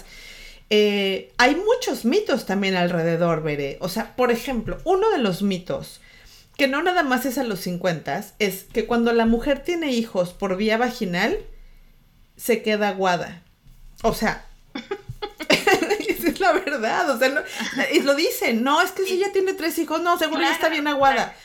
eh, 0.70 1.34
hay 1.38 1.56
muchos 1.56 2.06
mitos 2.06 2.46
también 2.46 2.76
alrededor, 2.76 3.44
Veré. 3.44 3.78
O 3.82 3.90
sea, 3.90 4.16
por 4.16 4.32
ejemplo, 4.32 4.80
uno 4.86 5.10
de 5.12 5.18
los 5.18 5.42
mitos, 5.42 6.00
que 6.56 6.70
no 6.70 6.82
nada 6.82 7.04
más 7.04 7.26
es 7.26 7.38
a 7.38 7.44
los 7.44 7.60
50, 7.60 8.28
es 8.40 8.64
que 8.64 8.86
cuando 8.86 9.12
la 9.12 9.26
mujer 9.26 9.60
tiene 9.60 9.92
hijos 9.92 10.32
por 10.32 10.56
vía 10.56 10.78
vaginal, 10.78 11.38
se 12.38 12.64
queda 12.64 12.88
aguada. 12.88 13.44
O 14.04 14.14
sea, 14.14 14.46
es 15.50 16.40
la 16.40 16.54
verdad, 16.54 17.10
o 17.10 17.20
sea, 17.20 17.46
y 17.92 18.00
lo 18.00 18.16
dicen, 18.16 18.64
no, 18.64 18.82
es 18.82 18.92
que 18.92 19.04
si 19.04 19.16
ella 19.16 19.34
tiene 19.34 19.54
tres 19.54 19.78
hijos, 19.80 20.02
no, 20.02 20.18
seguro 20.18 20.40
ya 20.40 20.54
está 20.54 20.70
bien 20.70 20.88
aguada. 20.88 21.36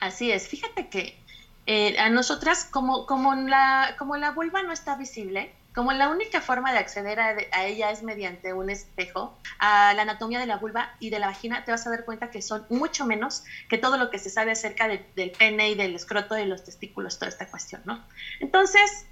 Así 0.00 0.30
es, 0.30 0.48
fíjate 0.48 0.88
que 0.88 1.18
eh, 1.66 1.98
a 1.98 2.08
nosotras, 2.10 2.64
como, 2.64 3.06
como, 3.06 3.34
la, 3.34 3.96
como 3.98 4.16
la 4.16 4.30
vulva 4.30 4.62
no 4.62 4.72
está 4.72 4.94
visible, 4.96 5.52
como 5.74 5.92
la 5.92 6.08
única 6.08 6.40
forma 6.40 6.72
de 6.72 6.78
acceder 6.78 7.20
a, 7.20 7.66
ella 7.66 7.90
es 7.90 8.02
mediante 8.02 8.54
un 8.54 8.70
espejo, 8.70 9.36
a 9.58 9.92
la 9.94 10.02
anatomía 10.02 10.38
de 10.38 10.46
la 10.46 10.56
vulva 10.56 10.94
y 11.00 11.10
de 11.10 11.18
la 11.18 11.26
vagina, 11.26 11.64
te 11.64 11.72
vas 11.72 11.86
a 11.86 11.90
dar 11.90 12.04
cuenta 12.04 12.30
que 12.30 12.40
son 12.40 12.64
mucho 12.70 13.04
menos 13.04 13.44
que 13.68 13.76
todo 13.76 13.98
lo 13.98 14.10
que 14.10 14.18
se 14.18 14.30
sabe 14.30 14.52
acerca 14.52 14.88
del 14.88 15.30
pene 15.32 15.70
y 15.70 15.74
del 15.74 15.94
escroto 15.94 16.38
y 16.38 16.46
los 16.46 16.64
testículos, 16.64 17.18
toda 17.18 17.28
esta 17.28 17.46
cuestión, 17.48 17.82
¿no? 17.84 18.02
Entonces, 18.40 19.04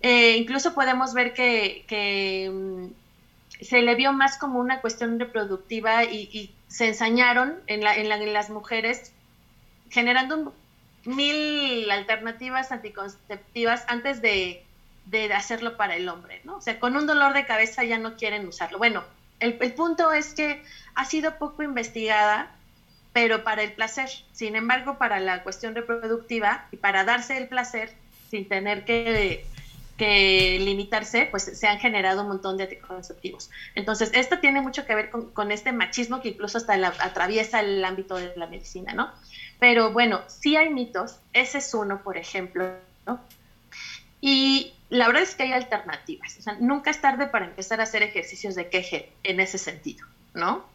eh, 0.00 0.36
incluso 0.36 0.74
podemos 0.74 1.14
ver 1.14 1.32
que, 1.32 2.50
mm, 2.52 3.64
se 3.64 3.82
le 3.82 3.94
vio 3.94 4.12
más 4.12 4.38
como 4.38 4.60
una 4.60 4.80
cuestión 4.80 5.18
reproductiva 5.18 6.04
y, 6.04 6.54
se 6.68 6.88
ensañaron 6.88 7.60
en, 7.66 7.82
la, 7.82 7.96
en, 7.96 8.10
en 8.10 8.32
las 8.32 8.48
mujeres 8.48 9.12
generando 9.92 10.54
mil 11.04 11.90
alternativas 11.90 12.72
anticonceptivas 12.72 13.84
antes 13.88 14.22
de, 14.22 14.64
hacerlo 15.34 15.76
para 15.76 15.96
el 15.96 16.08
hombre, 16.08 16.40
¿no? 16.44 16.56
O 16.56 16.60
sea, 16.60 16.80
con 16.80 16.96
un 16.96 17.06
dolor 17.06 17.34
de 17.34 17.44
cabeza 17.44 17.84
ya 17.84 17.98
no 17.98 18.16
quieren 18.16 18.46
usarlo. 18.46 18.78
Bueno, 18.78 19.04
el, 19.38 19.54
punto 19.74 20.12
es 20.12 20.32
que 20.32 20.62
ha 20.94 21.04
sido 21.04 21.36
poco 21.38 21.62
investigada, 21.62 22.50
pero 23.12 23.44
para 23.44 23.62
el 23.62 23.72
placer. 23.72 24.08
Sin 24.32 24.56
embargo, 24.56 24.96
para 24.96 25.20
la 25.20 25.42
cuestión 25.42 25.74
reproductiva 25.74 26.66
y 26.72 26.76
para 26.76 27.04
darse 27.04 27.36
el 27.36 27.48
placer 27.48 27.92
sin 28.30 28.48
tener 28.48 28.84
que, 28.84 29.44
limitarse, 29.98 31.28
pues 31.30 31.44
se 31.44 31.68
han 31.68 31.78
generado 31.78 32.22
un 32.22 32.28
montón 32.28 32.56
de 32.56 32.64
anticonceptivos. 32.64 33.50
Entonces, 33.76 34.10
esto 34.14 34.38
tiene 34.40 34.60
mucho 34.60 34.84
que 34.84 34.96
ver 34.96 35.10
con, 35.10 35.30
con 35.30 35.52
este 35.52 35.70
machismo 35.70 36.20
que 36.20 36.30
incluso 36.30 36.58
hasta 36.58 36.76
la, 36.76 36.88
atraviesa 36.88 37.60
el 37.60 37.84
ámbito 37.84 38.16
de 38.16 38.32
la 38.34 38.48
medicina, 38.48 38.94
¿no? 38.94 39.12
Pero 39.62 39.92
bueno, 39.92 40.22
sí 40.26 40.56
hay 40.56 40.70
mitos, 40.70 41.20
ese 41.32 41.58
es 41.58 41.72
uno, 41.72 42.02
por 42.02 42.16
ejemplo. 42.16 42.74
Y 44.20 44.74
la 44.88 45.06
verdad 45.06 45.22
es 45.22 45.36
que 45.36 45.44
hay 45.44 45.52
alternativas, 45.52 46.36
nunca 46.58 46.90
es 46.90 47.00
tarde 47.00 47.28
para 47.28 47.44
empezar 47.44 47.78
a 47.78 47.84
hacer 47.84 48.02
ejercicios 48.02 48.56
de 48.56 48.68
queje 48.68 49.12
en 49.22 49.38
ese 49.38 49.58
sentido, 49.58 50.04
¿no? 50.34 50.66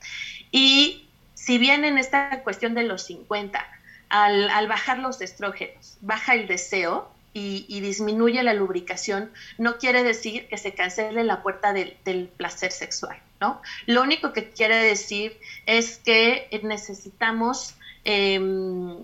Y 0.51 1.05
si 1.33 1.57
bien 1.57 1.83
en 1.83 1.97
esta 1.97 2.43
cuestión 2.43 2.75
de 2.75 2.83
los 2.83 3.03
50, 3.07 3.61
al, 4.07 4.67
bajar 4.69 4.99
los 4.99 5.19
estrógenos, 5.19 5.97
baja 5.99 6.35
el 6.35 6.47
deseo 6.47 7.11
y, 7.33 7.81
disminuye 7.81 8.41
la 8.41 8.53
lubricación, 8.53 9.33
no 9.57 9.79
quiere 9.79 10.03
decir 10.03 10.47
que 10.47 10.57
se 10.57 10.73
cancele 10.73 11.25
la 11.25 11.43
puerta 11.43 11.73
del, 11.73 11.97
del 12.05 12.29
placer 12.29 12.71
sexual, 12.71 13.19
¿no? 13.41 13.61
Lo 13.85 14.01
único 14.01 14.31
que 14.31 14.49
quiere 14.51 14.77
decir 14.77 15.37
es 15.65 15.97
que 15.97 16.47
necesitamos 16.63 17.73
Em, 18.09 18.95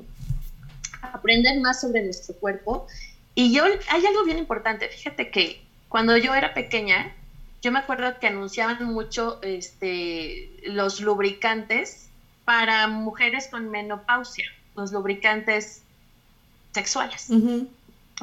aprender 1.02 1.60
más 1.60 1.82
sobre 1.82 2.02
nuestro 2.04 2.36
cuerpo. 2.36 2.88
Y 3.36 3.54
yo, 3.54 3.66
hay 3.66 4.06
algo 4.06 4.24
bien 4.24 4.38
importante, 4.38 4.88
fíjate 4.88 5.30
que 5.30 5.62
cuando 5.90 6.16
yo 6.16 6.34
era 6.34 6.54
pequeña, 6.54 7.14
yo 7.62 7.74
me 7.74 7.80
acuerdo 7.80 8.18
que 8.22 8.28
anunciaban 8.28 8.82
mucho 8.86 9.42
este, 9.42 10.50
los 10.68 11.02
lubricantes 11.02 12.08
para 12.46 12.88
mujeres 12.88 13.50
con 13.50 13.70
menopausia, 13.70 14.46
los 14.74 14.94
lubricantes 14.94 15.82
sexuales. 16.72 17.28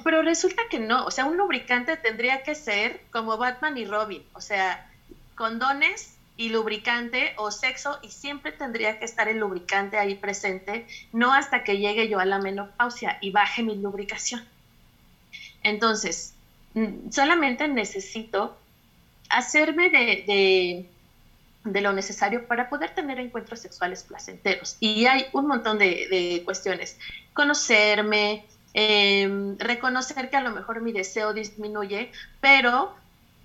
Pero 0.02 0.22
resulta 0.22 0.62
que 0.70 0.78
no, 0.78 1.04
o 1.04 1.10
sea, 1.10 1.26
un 1.26 1.36
lubricante 1.36 1.98
tendría 1.98 2.42
que 2.42 2.54
ser 2.54 3.02
como 3.10 3.36
Batman 3.36 3.76
y 3.76 3.84
Robin, 3.84 4.22
o 4.32 4.40
sea, 4.40 4.90
condones 5.34 6.16
y 6.40 6.48
lubricante 6.48 7.34
o 7.36 7.50
sexo 7.50 7.98
y 8.00 8.08
siempre 8.08 8.50
tendría 8.50 8.98
que 8.98 9.04
estar 9.04 9.28
el 9.28 9.36
lubricante 9.36 9.98
ahí 9.98 10.14
presente, 10.14 10.86
no 11.12 11.34
hasta 11.34 11.64
que 11.64 11.76
llegue 11.76 12.08
yo 12.08 12.18
a 12.18 12.24
la 12.24 12.38
menopausia 12.38 13.18
y 13.20 13.30
baje 13.30 13.62
mi 13.62 13.76
lubricación. 13.76 14.42
Entonces, 15.62 16.32
mm, 16.72 17.10
solamente 17.10 17.68
necesito 17.68 18.56
hacerme 19.28 19.90
de, 19.90 20.86
de, 21.62 21.80
lo 21.82 21.92
necesario 21.92 22.46
para 22.46 22.70
poder 22.70 22.94
tener 22.94 23.20
encuentros 23.20 23.60
sexuales 23.60 24.02
placenteros. 24.02 24.78
Y 24.80 25.04
hay 25.04 25.26
un 25.34 25.46
montón 25.46 25.76
de, 25.76 26.40
cuestiones. 26.46 26.98
Conocerme, 27.34 28.46
em, 28.72 29.58
reconocer 29.58 30.30
que 30.30 30.38
a 30.38 30.40
lo 30.40 30.52
mejor 30.52 30.80
mi 30.80 30.92
deseo 30.92 31.34
disminuye, 31.34 32.10
pero 32.40 32.94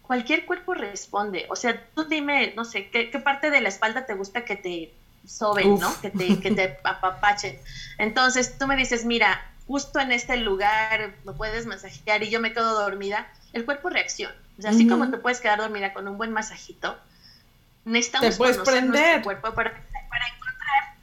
cualquier 0.06 0.46
cuerpo 0.46 0.74
responde. 0.74 1.46
O 1.50 1.56
sea, 1.56 1.82
tú 1.94 2.06
dime, 2.06 2.54
no 2.56 2.66
sé, 2.66 2.90
¿qué, 2.90 3.08
parte 3.20 3.50
de 3.50 3.62
la 3.62 3.70
espalda 3.70 4.06
te 4.06 4.14
gusta 4.14 4.46
que 4.46 4.56
te 4.56 4.94
soben, 5.28 5.80
¿no? 5.80 6.02
Que 6.02 6.10
te, 6.10 6.40
que 6.40 6.52
te 6.52 6.78
apapachen. 6.84 7.60
Entonces 7.98 8.58
tú 8.58 8.68
me 8.68 8.76
dices, 8.76 9.06
mira, 9.06 9.42
justo 9.68 10.00
en 10.00 10.12
este 10.12 10.38
lugar 10.38 11.16
me 11.26 11.34
puedes 11.34 11.66
masajear 11.66 12.24
y 12.24 12.30
yo 12.30 12.40
me 12.40 12.54
quedo 12.54 12.80
dormida, 12.80 13.28
el 13.54 13.66
cuerpo 13.66 13.90
reacciona. 13.90 14.36
O 14.58 14.62
sea, 14.62 14.72
así 14.72 14.88
como 14.88 15.12
te 15.12 15.18
puedes 15.18 15.42
quedar 15.42 15.60
dormida 15.60 15.94
con 15.94 16.08
un 16.08 16.18
buen 16.18 16.32
masajito, 16.32 16.98
necesitamos 17.84 18.30
te 18.30 18.38
puedes 18.38 18.58
conocer 18.58 18.82
prender. 18.82 19.24
cuerpo 19.24 19.54
para, 19.54 19.72
para 19.72 20.28
encontrar 20.28 20.96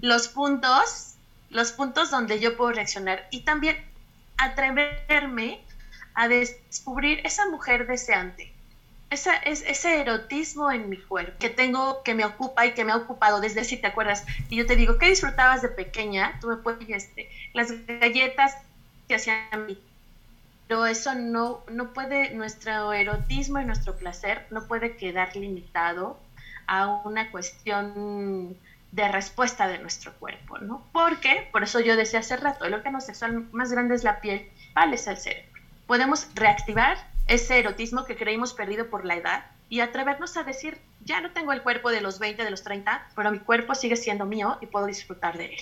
los 0.00 0.28
puntos, 0.28 1.14
los 1.50 1.72
puntos 1.72 2.10
donde 2.10 2.38
yo 2.38 2.56
puedo 2.56 2.70
reaccionar 2.70 3.26
y 3.30 3.40
también 3.40 3.76
atreverme 4.36 5.62
a 6.14 6.28
descubrir 6.28 7.20
esa 7.24 7.46
mujer 7.48 7.86
deseante, 7.86 8.52
esa, 9.10 9.36
es, 9.36 9.62
ese 9.66 10.00
erotismo 10.00 10.70
en 10.70 10.88
mi 10.88 10.96
cuerpo 10.96 11.38
que 11.38 11.50
tengo, 11.50 12.02
que 12.02 12.14
me 12.14 12.24
ocupa 12.24 12.66
y 12.66 12.72
que 12.72 12.84
me 12.84 12.92
ha 12.92 12.96
ocupado 12.96 13.40
desde 13.40 13.64
si 13.64 13.76
te 13.76 13.86
acuerdas. 13.86 14.24
Y 14.48 14.56
yo 14.56 14.66
te 14.66 14.76
digo, 14.76 14.98
¿qué 14.98 15.08
disfrutabas 15.08 15.62
de 15.62 15.68
pequeña? 15.68 16.38
Tú 16.40 16.48
me 16.48 16.56
puedes, 16.56 16.88
este, 16.88 17.28
las 17.52 17.72
galletas 17.86 18.56
que 19.08 19.16
hacían 19.16 19.66
mi 19.66 19.78
pero 20.72 20.86
eso 20.86 21.14
no, 21.14 21.60
no 21.70 21.92
puede, 21.92 22.30
nuestro 22.30 22.94
erotismo 22.94 23.60
y 23.60 23.64
nuestro 23.66 23.94
placer 23.94 24.46
no 24.48 24.66
puede 24.66 24.96
quedar 24.96 25.36
limitado 25.36 26.18
a 26.66 26.86
una 26.86 27.30
cuestión 27.30 28.56
de 28.90 29.08
respuesta 29.08 29.68
de 29.68 29.78
nuestro 29.80 30.14
cuerpo, 30.14 30.56
¿no? 30.58 30.82
Porque, 30.92 31.46
por 31.52 31.62
eso 31.62 31.80
yo 31.80 31.94
decía 31.94 32.20
hace 32.20 32.38
rato, 32.38 32.64
el 32.64 32.72
órgano 32.72 33.02
sexual 33.02 33.48
más 33.52 33.70
grande 33.70 33.94
es 33.94 34.02
la 34.02 34.22
piel, 34.22 34.48
vale, 34.72 34.94
es 34.94 35.06
el 35.06 35.18
cerebro 35.18 35.51
podemos 35.92 36.26
reactivar 36.34 36.96
ese 37.26 37.58
erotismo 37.58 38.06
que 38.06 38.16
creímos 38.16 38.54
perdido 38.54 38.88
por 38.88 39.04
la 39.04 39.14
edad 39.14 39.44
y 39.68 39.80
atrevernos 39.80 40.38
a 40.38 40.42
decir, 40.42 40.78
ya 41.04 41.20
no 41.20 41.32
tengo 41.32 41.52
el 41.52 41.60
cuerpo 41.60 41.90
de 41.90 42.00
los 42.00 42.18
20, 42.18 42.42
de 42.42 42.50
los 42.50 42.62
30, 42.62 43.08
pero 43.14 43.30
mi 43.30 43.40
cuerpo 43.40 43.74
sigue 43.74 43.96
siendo 43.96 44.24
mío 44.24 44.56
y 44.62 44.66
puedo 44.68 44.86
disfrutar 44.86 45.36
de 45.36 45.44
él. 45.44 45.58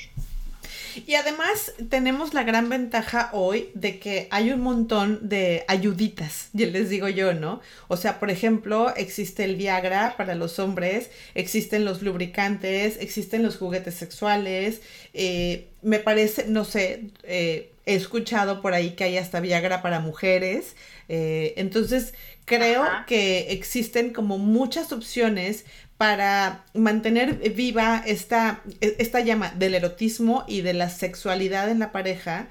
Y 1.05 1.17
además 1.17 1.73
tenemos 1.89 2.33
la 2.33 2.45
gran 2.45 2.69
ventaja 2.69 3.31
hoy 3.33 3.71
de 3.75 3.99
que 3.99 4.29
hay 4.31 4.53
un 4.53 4.61
montón 4.61 5.29
de 5.29 5.65
ayuditas, 5.67 6.51
ya 6.53 6.69
les 6.69 6.91
digo 6.91 7.09
yo, 7.09 7.35
¿no? 7.35 7.61
O 7.89 7.97
sea, 7.97 8.21
por 8.21 8.31
ejemplo, 8.31 8.95
existe 8.95 9.43
el 9.43 9.57
Viagra 9.57 10.15
para 10.17 10.37
los 10.37 10.61
hombres, 10.61 11.11
existen 11.35 11.85
los 11.85 12.03
lubricantes, 12.03 12.99
existen 13.01 13.43
los 13.43 13.57
juguetes 13.57 13.97
sexuales, 13.97 14.81
eh, 15.13 15.71
me 15.83 15.99
parece, 15.99 16.47
no 16.47 16.65
sé, 16.65 17.11
eh, 17.25 17.70
he 17.87 17.95
escuchado 17.95 18.61
por 18.61 18.75
ahí 18.75 18.91
que 18.91 19.05
hay 19.05 19.17
hasta 19.19 19.41
Viagra 19.41 19.83
para 19.83 20.01
mujeres. 20.01 20.77
Eh, 21.09 21.55
entonces, 21.57 22.15
creo 22.45 22.85
que 23.07 23.53
existen 23.53 24.13
como 24.13 24.39
muchas 24.39 24.93
opciones 24.93 25.65
para 25.97 26.65
mantener 26.75 27.37
viva 27.53 28.03
esta, 28.07 28.63
e, 28.81 28.97
esta 28.99 29.21
llama 29.21 29.53
del 29.57 29.75
erotismo 29.75 30.45
y 30.49 30.63
de 30.63 30.75
la 30.75 30.89
sexualidad 30.89 31.71
en 31.71 31.79
la 31.79 31.93
pareja. 31.93 32.49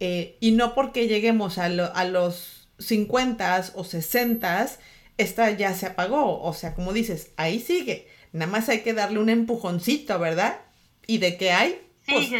Eh, 0.00 0.36
y 0.40 0.52
no 0.52 0.74
porque 0.74 1.08
lleguemos 1.08 1.58
a, 1.58 1.66
a 1.66 2.04
los 2.04 2.68
50 2.78 3.72
o 3.74 3.84
60, 3.84 4.70
esta 5.18 5.50
ya 5.50 5.74
se 5.74 5.86
apagó. 5.86 6.42
O 6.42 6.52
sea, 6.54 6.74
como 6.74 6.92
dices, 6.92 7.30
ahí 7.36 7.60
sigue. 7.60 8.08
Nada 8.32 8.50
más 8.50 8.68
hay 8.68 8.80
que 8.80 8.94
darle 8.94 9.18
un 9.18 9.28
empujoncito, 9.28 10.18
¿verdad? 10.18 10.60
¿Y 11.06 11.18
de 11.18 11.36
qué 11.36 11.52
hay? 11.52 11.80
Pues, 12.06 12.30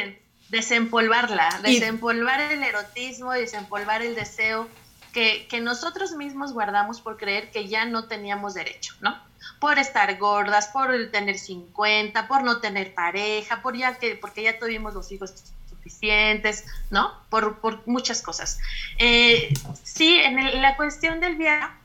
desempolvarla, 0.51 1.61
desempolvar 1.63 2.41
el 2.41 2.63
erotismo, 2.63 3.33
desempolvar 3.33 4.03
el 4.03 4.15
deseo 4.15 4.69
que, 5.13 5.61
nosotros 5.63 6.13
mismos 6.13 6.53
guardamos 6.53 7.01
por 7.01 7.17
creer 7.17 7.51
que 7.51 7.69
ya 7.69 7.85
no 7.85 8.07
teníamos 8.07 8.55
derecho, 8.55 8.95
¿no? 9.01 9.19
Por 9.59 9.79
estar 9.79 10.19
gordas, 10.19 10.69
por 10.69 11.11
tener 11.11 11.39
50, 11.39 12.29
por 12.29 12.43
no 12.43 12.61
tener 12.61 12.95
pareja, 12.95 13.63
por 13.63 13.77
ya 13.77 13.99
que, 13.99 14.17
porque 14.17 14.43
ya 14.43 14.59
tuvimos 14.59 14.95
los 14.95 15.11
hijos 15.13 15.33
suficientes, 15.69 16.65
¿no? 16.91 17.13
Por, 17.29 17.83
muchas 17.87 18.23
cosas. 18.23 18.59
Eh, 18.99 19.53
sí, 19.83 20.19
en 20.21 20.63
la 20.63 20.77
cuestión 20.77 21.21
del 21.21 21.37
viaje, 21.37 21.80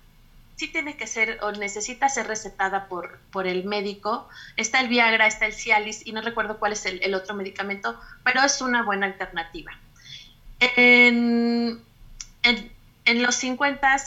sí 0.56 0.70
tiene 0.70 0.95
que 0.95 1.08
ser 1.08 1.39
o 1.43 1.51
necesita 1.51 2.10
ser 2.10 2.28
recetada 2.28 2.88
por, 2.88 3.20
por 3.32 3.47
el 3.47 3.66
médico. 3.66 4.28
Está 4.56 4.80
el 4.80 4.88
Viagra, 4.88 5.28
está 5.28 5.45
el 5.45 5.53
Cialis 5.53 6.06
y 6.06 6.14
no 6.14 6.22
recuerdo 6.22 6.60
cuál 6.60 6.74
es 6.74 6.86
el, 6.86 7.14
otro 7.14 7.36
medicamento, 7.36 7.99
pero 8.24 8.41
es 8.41 8.62
una 8.62 8.84
buena 8.84 9.06
alternativa. 9.06 9.72
En, 10.60 11.82
los 13.06 13.36
50 13.36 13.97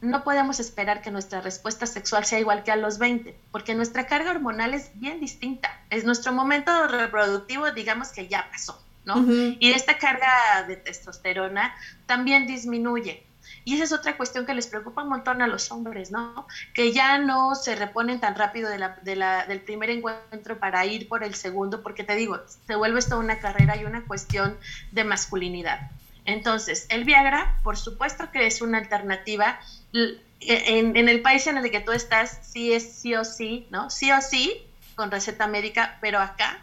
no 0.00 0.24
podemos 0.24 0.60
esperar 0.60 1.00
que 1.00 1.10
nuestra 1.10 1.40
respuesta 1.40 1.86
sexual 1.86 2.24
sea 2.24 2.40
igual 2.40 2.62
que 2.62 2.72
a 2.72 2.76
los 2.76 2.98
20, 2.98 3.34
porque 3.52 3.74
nuestra 3.74 4.06
carga 4.06 4.32
hormonal 4.32 4.74
es 4.74 4.90
bien 4.94 5.20
distinta. 5.20 5.80
Es 5.90 6.04
nuestro 6.04 6.32
momento 6.32 6.88
reproductivo, 6.88 7.70
digamos 7.70 8.08
que 8.08 8.26
ya 8.26 8.48
pasó, 8.50 8.82
¿no? 9.04 9.24
Y 9.60 9.72
esta 9.72 9.96
carga 9.98 10.64
de 10.66 10.76
testosterona 10.76 11.74
también 12.06 12.46
disminuye. 12.46 13.24
Y 13.64 13.74
esa 13.74 13.84
es 13.84 13.92
otra 13.92 14.16
cuestión 14.16 14.44
que 14.44 14.54
les 14.54 14.66
preocupa 14.66 15.02
un 15.02 15.08
montón 15.08 15.40
a 15.40 15.46
los 15.46 15.70
hombres, 15.70 16.10
¿no? 16.10 16.46
Que 16.74 16.92
ya 16.92 17.18
no 17.18 17.54
se 17.54 17.74
reponen 17.74 18.20
tan 18.20 18.34
rápido 18.34 18.68
de 18.68 18.78
la, 19.16 19.46
del 19.46 19.60
primer 19.60 19.88
encuentro 19.88 20.58
para 20.58 20.84
ir 20.84 21.08
por 21.08 21.24
el 21.24 21.34
segundo, 21.34 21.82
porque 21.82 22.04
te 22.04 22.14
digo, 22.14 22.40
se 22.66 22.74
vuelve 22.76 22.98
esto 22.98 23.18
una 23.18 23.38
carrera 23.38 23.76
y 23.76 23.84
una 23.86 24.04
cuestión 24.04 24.58
de 24.92 25.04
masculinidad. 25.04 25.90
Entonces, 26.26 26.86
el 26.90 27.04
Viagra, 27.04 27.58
por 27.62 27.78
supuesto 27.78 28.30
que 28.30 28.46
es 28.46 28.60
una 28.60 28.78
alternativa. 28.78 29.58
En, 30.40 30.96
en, 30.96 31.08
el 31.08 31.22
país 31.22 31.46
en 31.46 31.56
el 31.56 31.70
que 31.70 31.80
tú 31.80 31.92
estás, 31.92 32.40
sí 32.42 32.72
es 32.72 32.92
sí 32.92 33.14
o 33.14 33.24
sí, 33.24 33.66
¿no? 33.70 33.88
Sí 33.88 34.12
o 34.12 34.20
sí, 34.20 34.62
con 34.94 35.10
receta 35.10 35.46
médica, 35.46 35.96
pero 36.02 36.18
acá, 36.18 36.58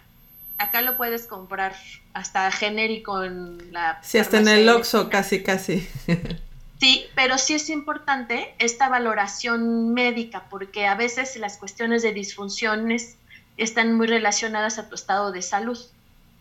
acá 0.59 0.81
lo 0.81 0.97
puedes 0.97 1.25
comprar 1.25 1.75
hasta 2.13 2.51
genérico 2.51 3.23
en 3.23 3.71
la... 3.73 3.99
Sí, 4.03 4.19
hasta 4.19 4.37
en 4.37 4.47
el 4.47 4.69
Oxxo, 4.69 5.09
casi, 5.09 5.41
casi. 5.41 5.89
Sí, 6.81 7.05
pero 7.13 7.37
sí 7.37 7.53
es 7.53 7.69
importante 7.69 8.55
esta 8.57 8.89
valoración 8.89 9.93
médica, 9.93 10.45
porque 10.49 10.87
a 10.87 10.95
veces 10.95 11.37
las 11.37 11.57
cuestiones 11.57 12.01
de 12.01 12.11
disfunciones 12.11 13.17
están 13.55 13.93
muy 13.93 14.07
relacionadas 14.07 14.79
a 14.79 14.89
tu 14.89 14.95
estado 14.95 15.31
de 15.31 15.43
salud, 15.43 15.77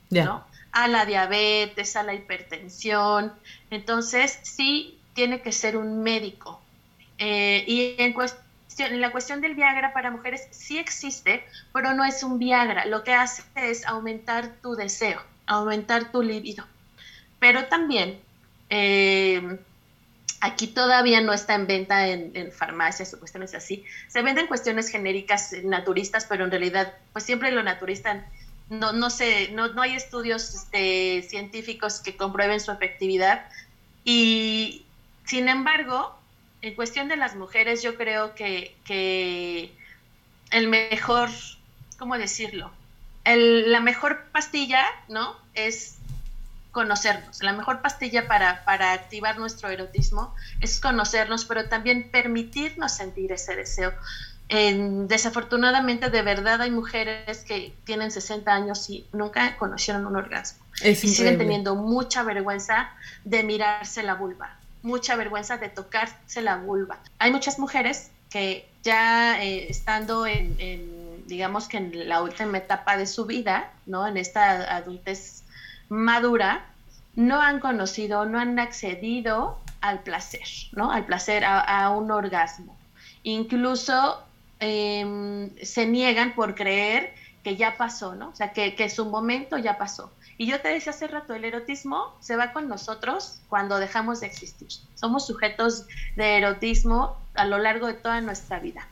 ¿no? 0.09 0.43
A 0.73 0.89
la 0.89 1.05
diabetes, 1.05 1.95
a 1.95 2.05
la 2.05 2.15
hipertensión. 2.15 3.35
Entonces, 3.71 4.39
sí 4.43 4.99
tiene 5.13 5.43
que 5.43 5.53
ser 5.53 5.77
un 5.77 6.03
médico. 6.03 6.59
Eh, 7.19 7.63
y 7.67 7.97
en, 7.99 8.15
cuestión, 8.15 8.95
en 8.95 9.03
la 9.03 9.13
cuestión 9.13 9.43
del 9.43 9.55
Viagra 9.55 9.93
para 9.93 10.11
mujeres 10.11 10.49
sí 10.53 10.79
existe, 10.79 11.45
pero 11.75 11.93
no 11.93 12.03
es 12.03 12.23
un 12.23 12.39
Viagra. 12.39 12.87
Lo 12.87 13.05
que 13.05 13.13
hace 13.13 13.43
es 13.57 13.85
aumentar 13.85 14.55
tu 14.63 14.75
deseo, 14.75 15.21
aumentar 15.45 16.11
tu 16.11 16.23
libido. 16.23 16.65
Pero 17.39 17.67
también... 17.67 18.19
Eh, 18.71 19.59
Aquí 20.41 20.69
todavía 20.69 21.21
no 21.21 21.33
está 21.33 21.55
en 21.55 21.67
venta 21.67 22.09
en, 22.09 22.51
farmacias 22.53 23.13
o 23.13 23.19
cuestiones 23.19 23.55
así. 23.55 23.85
Se 24.09 24.23
venden 24.23 24.47
cuestiones 24.47 24.89
genéricas 24.89 25.53
eh, 25.53 25.63
naturistas, 25.65 26.27
pero 26.27 26.45
en 26.45 26.51
realidad, 26.51 26.95
pues 27.13 27.25
siempre 27.25 27.53
lo 27.53 27.63
naturista 27.63 28.25
no, 28.71 28.93
no 28.93 29.11
sé, 29.11 29.51
no, 29.53 29.69
no 29.75 29.83
hay 29.83 29.97
estudios 29.97 30.55
este, 30.55 31.23
científicos 31.29 32.01
que 32.01 32.17
comprueben 32.17 32.61
su 32.61 32.71
efectividad. 32.71 33.47
Y 34.05 34.87
sin 35.25 35.49
embargo, 35.49 36.17
en 36.63 36.75
cuestión 36.75 37.09
de 37.09 37.17
las 37.17 37.35
mujeres, 37.35 37.83
yo 37.83 37.97
creo 37.97 38.35
que, 38.35 39.73
el 40.51 40.69
mejor, 40.69 41.31
¿cómo 41.99 42.17
decirlo? 42.17 42.73
La 43.25 43.81
mejor 43.81 44.25
pastilla, 44.33 44.87
¿no? 45.09 45.37
Es 45.55 45.99
conocernos. 46.71 47.43
La 47.43 47.53
mejor 47.53 47.83
pastilla 47.83 48.27
para, 48.29 48.65
para 48.65 48.93
activar 48.93 49.39
nuestro 49.39 49.69
erotismo 49.69 50.35
es 50.61 50.81
conocernos, 50.81 51.45
pero 51.45 51.69
también 51.69 52.11
permitirnos 52.11 52.93
sentir 52.93 53.33
ese 53.33 53.57
deseo. 53.57 53.93
desafortunadamente, 54.49 56.11
de 56.11 56.23
verdad 56.23 56.61
hay 56.61 56.71
mujeres 56.71 57.45
que 57.45 57.73
tienen 57.85 58.11
60 58.11 58.53
años 58.53 58.89
y 58.91 59.07
nunca 59.13 59.57
conocieron 59.57 60.07
un 60.07 60.17
orgasmo. 60.17 60.65
y 60.83 60.95
siguen 60.95 61.39
teniendo 61.39 61.75
mucha 61.75 62.23
vergüenza 62.23 62.91
de 63.25 63.43
mirarse 63.43 64.03
la 64.03 64.15
vulva, 64.15 64.57
mucha 64.83 65.17
vergüenza 65.17 65.57
de 65.57 65.69
tocarse 65.69 66.43
la 66.43 66.57
vulva. 66.57 66.99
Hay 67.19 67.31
muchas 67.31 67.59
mujeres 67.59 68.11
que 68.31 68.69
ya 68.83 69.43
eh, 69.43 69.67
estando 69.69 70.27
en, 70.27 70.55
en, 70.59 71.27
digamos 71.27 71.69
que 71.69 71.77
en 71.77 72.09
la 72.09 72.23
última 72.23 72.59
etapa 72.59 72.97
de 72.97 73.07
su 73.07 73.27
vida, 73.27 73.73
¿no? 73.87 74.07
En 74.07 74.17
esta 74.17 74.77
adultez 74.77 75.40
madura, 75.91 76.65
no 77.15 77.43
han 77.43 77.61
conocido, 77.61 78.25
no 78.25 78.39
han 78.39 78.59
accedido 78.59 79.59
al 79.83 80.03
placer, 80.03 80.47
¿no? 80.73 80.91
Al 80.91 81.05
placer, 81.05 81.45
a, 81.45 81.91
un 81.91 82.11
orgasmo. 82.11 82.79
Incluso 83.23 84.23
em, 84.61 85.51
se 85.63 85.87
niegan 85.87 86.35
por 86.35 86.55
creer 86.55 87.13
que 87.43 87.57
ya 87.57 87.77
pasó, 87.77 88.15
¿no? 88.15 88.29
O 88.31 88.35
sea, 88.35 88.53
que, 88.53 88.75
que, 88.75 88.89
su 88.89 89.07
momento 89.07 89.59
ya 89.59 89.77
pasó. 89.79 90.13
Y 90.39 90.47
yo 90.47 90.61
te 90.61 90.69
decía 90.69 90.93
hace 90.93 91.07
rato, 91.07 91.35
el 91.35 91.45
erotismo 91.45 92.15
se 92.21 92.37
va 92.37 92.53
con 92.53 92.69
nosotros 92.69 93.41
cuando 93.49 93.79
dejamos 93.79 94.21
de 94.21 94.27
existir. 94.27 94.69
Somos 94.95 95.27
sujetos 95.27 95.87
de 96.17 96.39
erotismo 96.39 97.17
a 97.35 97.45
lo 97.45 97.59
largo 97.59 97.87
de 97.87 97.95
toda 97.95 98.21
nuestra 98.21 98.59
vida. 98.59 98.87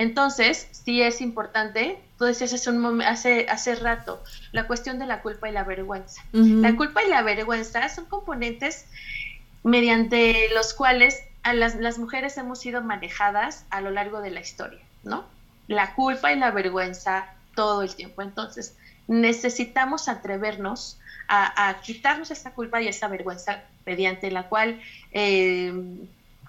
Entonces, 0.00 0.66
sí 0.72 1.02
es 1.02 1.20
importante, 1.20 1.98
tú 2.16 2.24
decías 2.24 2.54
hace, 2.54 2.70
un 2.70 3.02
hace, 3.02 3.46
hace 3.50 3.74
rato, 3.74 4.24
la 4.50 4.66
cuestión 4.66 4.98
de 4.98 5.04
la 5.04 5.20
culpa 5.20 5.50
y 5.50 5.52
la 5.52 5.62
vergüenza. 5.62 6.22
La 6.32 6.74
culpa 6.74 7.04
y 7.04 7.10
la 7.10 7.20
vergüenza 7.20 7.86
son 7.90 8.06
componentes 8.06 8.86
mediante 9.62 10.48
los 10.54 10.72
cuales 10.72 11.22
a 11.42 11.52
las, 11.52 11.74
las, 11.74 11.98
mujeres 11.98 12.38
hemos 12.38 12.60
sido 12.60 12.80
manejadas 12.80 13.66
a 13.68 13.82
lo 13.82 13.90
largo 13.90 14.22
de 14.22 14.30
la 14.30 14.40
historia, 14.40 14.80
¿no? 15.04 15.26
La 15.66 15.94
culpa 15.94 16.32
y 16.32 16.38
la 16.38 16.50
vergüenza 16.50 17.34
todo 17.54 17.82
el 17.82 17.94
tiempo. 17.94 18.22
Entonces, 18.22 18.78
necesitamos 19.06 20.08
atrevernos 20.08 20.98
a, 21.28 21.68
a 21.68 21.82
quitarnos 21.82 22.30
esa 22.30 22.52
culpa 22.52 22.80
y 22.80 22.88
esa 22.88 23.08
vergüenza 23.08 23.64
mediante 23.84 24.30
la 24.30 24.44
cual 24.44 24.80
eh, 25.12 25.74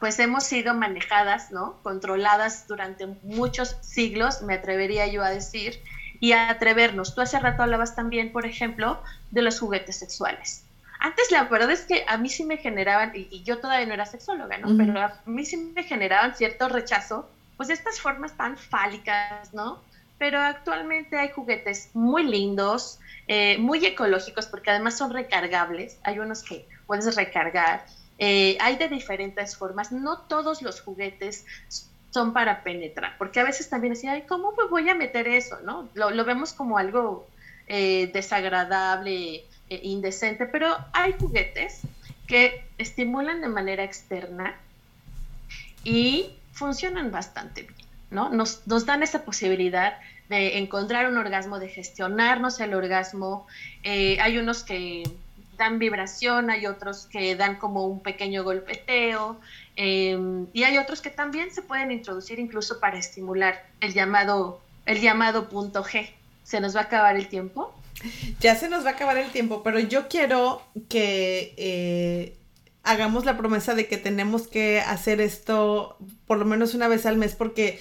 pues 0.02 0.18
hemos 0.18 0.44
sido 0.46 0.74
manejadas, 0.74 1.52
¿no? 1.52 1.78
Controladas 1.84 2.68
durante 2.68 3.06
muchos 3.22 3.78
siglos, 3.82 4.42
me 4.42 4.56
atrevería 4.56 5.06
yo 5.06 5.24
a 5.24 5.30
decir, 5.30 5.80
y 6.20 6.32
a 6.32 6.50
atrevernos. 6.50 7.14
Tú 7.14 7.22
hace 7.22 7.40
rato 7.40 7.62
hablabas 7.62 7.96
también, 7.96 8.32
por 8.32 8.48
ejemplo, 8.48 9.00
de 9.30 9.44
los 9.44 9.60
juguetes 9.60 9.98
sexuales. 9.98 10.64
Antes 11.00 11.30
la 11.30 11.44
verdad 11.44 11.70
es 11.70 11.82
que 11.82 12.04
a 12.08 12.18
mí 12.18 12.30
sí 12.30 12.44
me 12.44 12.58
generaban, 12.58 13.12
y, 13.14 13.44
yo 13.44 13.60
todavía 13.60 13.86
no 13.86 13.94
era 13.94 14.08
sexóloga, 14.08 14.58
¿no? 14.58 14.76
Pero 14.76 15.00
a 15.00 15.14
mí 15.28 15.46
sí 15.46 15.58
me 15.58 15.84
generaban 15.84 16.34
cierto 16.36 16.68
rechazo, 16.68 17.30
pues 17.56 17.70
estas 17.70 18.00
formas 18.00 18.36
tan 18.36 18.58
fálicas, 18.58 19.54
¿no? 19.54 19.84
Pero 20.18 20.40
actualmente 20.40 21.16
hay 21.20 21.30
juguetes 21.30 21.92
muy 21.94 22.24
lindos, 22.24 22.98
eh, 23.28 23.60
muy 23.60 23.86
ecológicos, 23.86 24.48
porque 24.48 24.72
además 24.72 24.98
son 24.98 25.14
recargables. 25.14 26.00
Hay 26.02 26.18
unos 26.18 26.42
que 26.42 26.68
puedes 26.88 27.16
recargar 27.16 27.86
eh, 28.24 28.56
hay 28.62 28.76
de 28.76 28.88
diferentes 28.88 29.58
formas, 29.58 29.92
no 29.92 30.20
todos 30.20 30.62
los 30.62 30.80
juguetes 30.80 31.44
son 32.12 32.34
para 32.34 32.62
penetrar, 32.62 33.18
porque 33.18 33.40
a 33.40 33.44
veces 33.44 33.68
también 33.68 33.96
decía, 33.96 34.28
¿cómo 34.28 34.54
voy 34.70 34.88
a 34.90 34.94
meter 34.94 35.28
eso? 35.28 35.58
Lo, 35.96 36.24
vemos 36.24 36.54
como 36.54 36.78
algo 36.78 37.28
eh, 37.66 38.12
desagradable, 38.14 39.44
eh, 39.72 39.80
indecente, 39.82 40.46
pero 40.46 40.68
hay 40.94 41.14
juguetes 41.14 41.80
que 42.28 42.64
estimulan 42.78 43.42
de 43.42 43.48
manera 43.48 43.84
externa 43.84 44.56
y 45.84 46.36
funcionan 46.52 47.10
bastante 47.10 47.64
bien, 47.64 47.88
¿no? 48.12 48.30
Nos 48.30 48.86
dan 48.86 49.02
esa 49.02 49.26
posibilidad 49.26 49.98
de 50.30 50.60
encontrar 50.60 51.10
un 51.10 51.18
orgasmo, 51.18 51.58
de 51.58 51.70
gestionarnos 51.70 52.60
el 52.60 52.76
orgasmo. 52.76 53.48
hay 53.84 54.38
unos 54.38 54.64
que 54.64 55.06
dan 55.62 55.78
vibración, 55.78 56.50
hay 56.50 56.66
otros 56.66 57.06
que 57.06 57.36
dan 57.36 57.58
como 57.58 57.86
un 57.86 58.02
pequeño 58.02 58.44
golpeteo 58.44 59.40
em, 59.76 60.48
y 60.54 60.64
hay 60.64 60.80
otros 60.80 61.02
que 61.02 61.12
también 61.12 61.54
se 61.54 61.62
pueden 61.62 61.92
introducir 61.92 62.40
incluso 62.40 62.80
para 62.80 62.98
estimular 62.98 63.64
el 63.80 63.94
llamado, 63.94 64.60
el 64.88 65.02
llamado 65.02 65.50
punto 65.50 65.84
G. 65.84 66.10
¿Se 66.44 66.60
nos 66.60 66.76
va 66.76 66.82
a 66.82 66.84
acabar 66.86 67.16
el 67.16 67.28
tiempo? 67.28 67.74
Ya 68.40 68.56
se 68.56 68.70
nos 68.70 68.84
va 68.84 68.90
a 68.90 68.94
acabar 68.94 69.18
el 69.18 69.30
tiempo, 69.30 69.62
pero 69.62 69.78
yo 69.78 70.08
quiero 70.08 70.64
que 70.90 71.54
eh, 71.58 72.36
hagamos 72.82 73.24
la 73.26 73.38
promesa 73.38 73.76
de 73.76 73.88
que 73.88 73.98
tenemos 73.98 74.48
que 74.48 74.82
hacer 74.82 75.22
esto 75.22 75.96
por 76.26 76.40
lo 76.40 76.46
menos 76.46 76.74
una 76.74 76.88
vez 76.88 77.06
al 77.06 77.18
mes 77.18 77.36
porque 77.36 77.80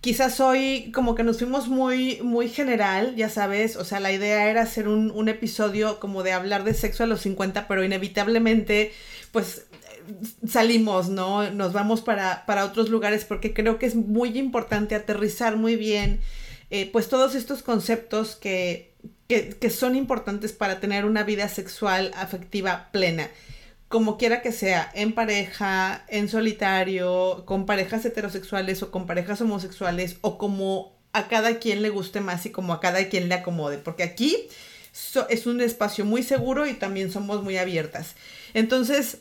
Quizás 0.00 0.40
hoy 0.40 0.90
como 0.94 1.14
que 1.14 1.22
nos 1.22 1.38
fuimos 1.38 1.68
muy, 1.68 2.20
muy 2.22 2.48
general, 2.48 3.16
ya 3.16 3.28
sabes, 3.28 3.76
o 3.76 3.84
sea, 3.84 4.00
la 4.00 4.12
idea 4.12 4.50
era 4.50 4.62
hacer 4.62 4.88
un, 4.88 5.10
un 5.10 5.28
episodio 5.28 6.00
como 6.00 6.22
de 6.22 6.32
hablar 6.32 6.64
de 6.64 6.72
sexo 6.72 7.04
a 7.04 7.06
los 7.06 7.20
50, 7.20 7.68
pero 7.68 7.84
inevitablemente 7.84 8.92
pues 9.30 9.66
salimos, 10.46 11.08
¿no? 11.08 11.50
Nos 11.50 11.72
vamos 11.72 12.00
para, 12.00 12.44
para 12.46 12.64
otros 12.64 12.88
lugares 12.88 13.24
porque 13.24 13.52
creo 13.52 13.78
que 13.78 13.86
es 13.86 13.94
muy 13.94 14.38
importante 14.38 14.94
aterrizar 14.94 15.56
muy 15.56 15.76
bien 15.76 16.20
eh, 16.70 16.88
pues 16.90 17.08
todos 17.08 17.34
estos 17.34 17.62
conceptos 17.62 18.36
que, 18.36 18.94
que, 19.28 19.50
que 19.50 19.70
son 19.70 19.96
importantes 19.96 20.52
para 20.52 20.80
tener 20.80 21.04
una 21.04 21.24
vida 21.24 21.48
sexual 21.48 22.12
afectiva 22.14 22.88
plena 22.92 23.28
como 23.90 24.18
quiera 24.18 24.40
que 24.40 24.52
sea, 24.52 24.88
en 24.94 25.14
pareja, 25.14 26.04
en 26.06 26.28
solitario, 26.28 27.42
con 27.44 27.66
parejas 27.66 28.04
heterosexuales 28.04 28.84
o 28.84 28.92
con 28.92 29.04
parejas 29.04 29.40
homosexuales 29.40 30.18
o 30.20 30.38
como 30.38 30.96
a 31.12 31.26
cada 31.26 31.58
quien 31.58 31.82
le 31.82 31.90
guste 31.90 32.20
más 32.20 32.46
y 32.46 32.50
como 32.50 32.72
a 32.72 32.78
cada 32.78 33.08
quien 33.08 33.28
le 33.28 33.34
acomode, 33.34 33.78
porque 33.78 34.04
aquí 34.04 34.46
es 35.28 35.46
un 35.48 35.60
espacio 35.60 36.04
muy 36.04 36.22
seguro 36.22 36.68
y 36.68 36.74
también 36.74 37.10
somos 37.10 37.42
muy 37.42 37.58
abiertas. 37.58 38.14
Entonces, 38.54 39.18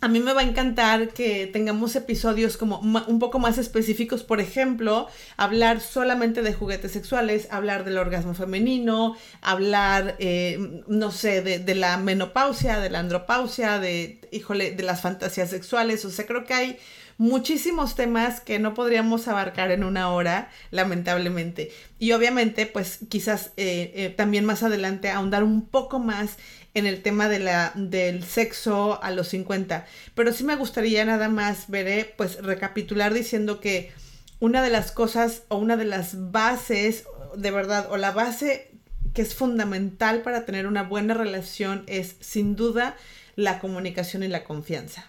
a 0.00 0.08
mí 0.08 0.20
me 0.20 0.32
va 0.32 0.40
a 0.40 0.44
encantar 0.44 1.08
que 1.08 1.46
tengamos 1.46 1.94
episodios 1.94 2.56
como 2.56 2.80
un 2.80 3.18
poco 3.18 3.38
más 3.38 3.58
específicos, 3.58 4.22
por 4.22 4.40
ejemplo, 4.40 5.08
hablar 5.36 5.80
solamente 5.80 6.42
de 6.42 6.54
juguetes 6.54 6.92
sexuales, 6.92 7.48
hablar 7.50 7.84
del 7.84 7.98
orgasmo 7.98 8.34
femenino, 8.34 9.16
hablar, 9.42 10.16
eh, 10.18 10.82
no 10.88 11.10
sé, 11.10 11.42
de, 11.42 11.74
la 11.74 11.98
menopausia, 11.98 12.80
de 12.80 12.88
la 12.88 13.00
andropausia, 13.00 13.78
de, 13.78 14.20
híjole, 14.32 14.70
de 14.72 14.82
las 14.82 15.02
fantasías 15.02 15.50
sexuales. 15.50 16.04
O 16.06 16.10
sea, 16.10 16.26
creo 16.26 16.46
que 16.46 16.54
hay 16.54 16.78
muchísimos 17.18 17.96
temas 17.96 18.40
que 18.40 18.58
no 18.58 18.72
podríamos 18.72 19.28
abarcar 19.28 19.70
en 19.70 19.84
una 19.84 20.10
hora, 20.10 20.48
lamentablemente. 20.70 21.70
Y 21.98 22.12
obviamente, 22.12 22.64
pues 22.64 23.00
quizás 23.10 23.52
eh, 23.58 23.92
eh, 23.94 24.08
también 24.16 24.46
más 24.46 24.62
adelante 24.62 25.10
ahondar 25.10 25.44
un 25.44 25.66
poco 25.66 25.98
más 25.98 26.38
en 26.74 26.86
el 26.86 27.02
tema 27.02 27.28
de 27.28 27.40
la, 27.40 27.72
del 27.74 28.24
sexo 28.24 29.02
a 29.02 29.10
los 29.10 29.28
50. 29.28 29.86
Pero 30.14 30.32
sí 30.32 30.44
me 30.44 30.56
gustaría 30.56 31.04
nada 31.04 31.28
más, 31.28 31.68
veré, 31.68 32.14
pues 32.16 32.42
recapitular 32.42 33.12
diciendo 33.12 33.60
que 33.60 33.92
una 34.38 34.62
de 34.62 34.70
las 34.70 34.92
cosas 34.92 35.42
o 35.48 35.56
una 35.56 35.76
de 35.76 35.84
las 35.84 36.30
bases, 36.30 37.04
de 37.36 37.50
verdad, 37.50 37.88
o 37.90 37.96
la 37.96 38.12
base 38.12 38.70
que 39.14 39.22
es 39.22 39.34
fundamental 39.34 40.22
para 40.22 40.44
tener 40.44 40.66
una 40.66 40.84
buena 40.84 41.14
relación 41.14 41.84
es 41.86 42.16
sin 42.20 42.56
duda 42.56 42.96
la 43.36 43.58
comunicación 43.58 44.22
y 44.22 44.28
la 44.28 44.44
confianza. 44.44 45.06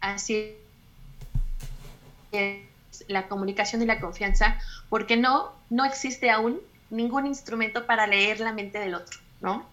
Así 0.00 0.54
es, 2.32 2.58
la 3.08 3.28
comunicación 3.28 3.82
y 3.82 3.86
la 3.86 4.00
confianza, 4.00 4.58
porque 4.88 5.16
no, 5.16 5.52
no 5.70 5.84
existe 5.84 6.30
aún 6.30 6.60
ningún 6.90 7.26
instrumento 7.26 7.86
para 7.86 8.06
leer 8.06 8.40
la 8.40 8.52
mente 8.52 8.78
del 8.78 8.94
otro, 8.94 9.18
¿no? 9.40 9.66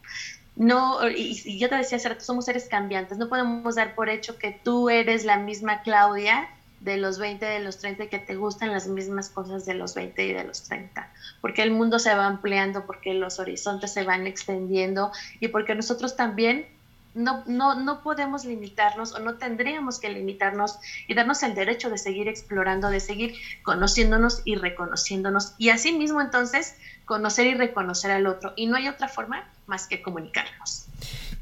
No, 0.55 1.07
y, 1.09 1.57
yo 1.57 1.69
te 1.69 1.75
decía 1.75 1.97
hace 1.97 2.09
rato, 2.09 2.23
somos 2.23 2.45
seres 2.45 2.67
cambiantes, 2.69 3.17
no 3.17 3.29
podemos 3.29 3.75
dar 3.75 3.95
por 3.95 4.09
hecho 4.09 4.37
que 4.37 4.51
tú 4.51 4.89
eres 4.89 5.23
la 5.23 5.37
misma 5.37 5.81
Claudia 5.81 6.49
de 6.81 6.97
los 6.97 7.19
20, 7.19 7.45
de 7.45 7.59
los 7.59 7.77
30, 7.77 8.05
y 8.05 8.07
que 8.07 8.19
te 8.19 8.35
gustan 8.35 8.71
las 8.71 8.87
mismas 8.87 9.29
cosas 9.29 9.65
de 9.65 9.75
los 9.75 9.93
20 9.93 10.25
y 10.25 10.33
de 10.33 10.43
los 10.43 10.63
30, 10.63 11.09
porque 11.39 11.61
el 11.61 11.71
mundo 11.71 11.99
se 11.99 12.13
va 12.15 12.25
ampliando, 12.25 12.85
porque 12.85 13.13
los 13.13 13.39
horizontes 13.39 13.93
se 13.93 14.03
van 14.03 14.27
extendiendo 14.27 15.11
y 15.39 15.47
porque 15.47 15.75
nosotros 15.75 16.15
también 16.15 16.65
no, 17.13 17.43
no, 17.45 17.75
no 17.75 18.01
podemos 18.01 18.45
limitarnos 18.45 19.13
o 19.13 19.19
no 19.19 19.35
tendríamos 19.35 19.99
que 19.99 20.09
limitarnos 20.09 20.79
y 21.07 21.13
darnos 21.13 21.43
el 21.43 21.55
derecho 21.55 21.89
de 21.89 21.97
seguir 21.97 22.27
explorando, 22.27 22.89
de 22.89 22.99
seguir 22.99 23.35
conociéndonos 23.63 24.41
y 24.45 24.55
reconociéndonos 24.55 25.53
y 25.57 25.69
así 25.69 25.91
mismo 25.91 26.21
entonces 26.21 26.75
conocer 27.05 27.47
y 27.47 27.55
reconocer 27.55 28.11
al 28.11 28.27
otro. 28.27 28.53
Y 28.55 28.67
no 28.67 28.77
hay 28.77 28.87
otra 28.87 29.07
forma 29.07 29.49
más 29.67 29.87
que 29.87 30.01
comunicarnos. 30.01 30.85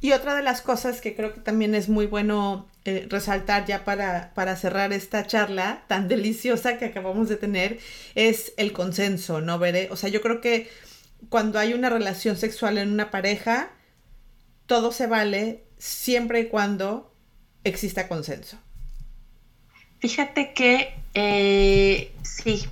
Y 0.02 0.14
otra 0.14 0.36
de 0.36 0.42
las 0.42 0.62
cosas 0.62 1.02
que 1.02 1.16
creo 1.16 1.34
que 1.34 1.42
también 1.42 1.76
es 1.76 1.90
muy 1.90 2.06
bueno 2.06 2.66
eh, 2.86 3.06
resaltar 3.10 3.66
ya 3.66 3.84
para, 3.84 4.32
para 4.34 4.56
cerrar 4.56 4.94
esta 4.94 5.28
charla 5.28 5.84
tan 5.88 6.08
deliciosa 6.08 6.78
que 6.78 6.86
acabamos 6.86 7.30
de 7.30 7.36
tener 7.36 7.80
es 8.16 8.54
el 8.58 8.72
consenso, 8.72 9.42
¿no, 9.42 9.60
Veré? 9.60 9.90
O 9.92 9.96
sea, 9.96 10.10
yo 10.10 10.22
creo 10.22 10.42
que 10.42 10.70
cuando 11.28 11.60
hay 11.60 11.74
una 11.74 11.90
relación 11.90 12.38
sexual 12.38 12.78
en 12.78 12.92
una 12.92 13.12
pareja, 13.12 13.70
todo 14.70 14.92
se 14.92 15.08
vale 15.08 15.64
siempre 15.80 16.42
y 16.42 16.48
cuando 16.48 17.12
exista 17.64 18.08
consenso. 18.08 18.56
Fíjate 19.98 20.54
que 20.54 20.94
eh, 21.16 22.14
sí, 22.22 22.70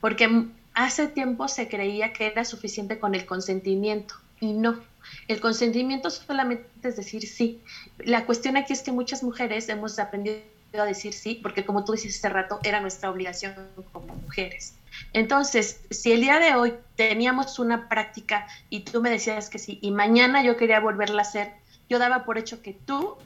porque 0.00 0.46
hace 0.74 1.08
tiempo 1.08 1.48
se 1.48 1.68
creía 1.68 2.12
que 2.12 2.28
era 2.28 2.44
suficiente 2.44 3.00
con 3.00 3.16
el 3.16 3.26
consentimiento 3.26 4.14
y 4.40 4.52
no. 4.52 4.80
El 5.26 5.40
consentimiento 5.40 6.08
solamente 6.08 6.68
es 6.84 6.96
decir 6.96 7.26
sí. 7.26 7.60
La 7.98 8.26
cuestión 8.26 8.56
aquí 8.56 8.72
es 8.72 8.82
que 8.82 8.92
muchas 8.92 9.24
mujeres 9.24 9.68
hemos 9.68 9.98
aprendido 9.98 10.44
a 10.74 10.84
decir 10.84 11.12
sí, 11.12 11.40
porque 11.42 11.66
como 11.66 11.84
tú 11.84 11.92
dices 11.92 12.16
hace 12.16 12.28
rato, 12.28 12.60
era 12.62 12.80
nuestra 12.80 13.10
obligación 13.10 13.54
como 13.92 14.14
mujeres. 14.14 14.74
Entonces, 15.12 15.80
si 15.90 16.12
el 16.12 16.20
día 16.20 16.38
de 16.38 16.54
hoy 16.54 16.74
teníamos 16.96 17.58
una 17.58 17.88
práctica 17.88 18.46
y 18.68 18.80
tú 18.80 19.00
me 19.00 19.10
decías 19.10 19.50
que 19.50 19.58
sí, 19.58 19.78
y 19.82 19.90
mañana 19.90 20.42
yo 20.42 20.56
quería 20.56 20.80
volverla 20.80 21.22
a 21.22 21.26
hacer, 21.26 21.52
yo 21.88 21.98
daba 21.98 22.24
por 22.24 22.38
hecho 22.38 22.62
que 22.62 22.72
tú 22.72 23.16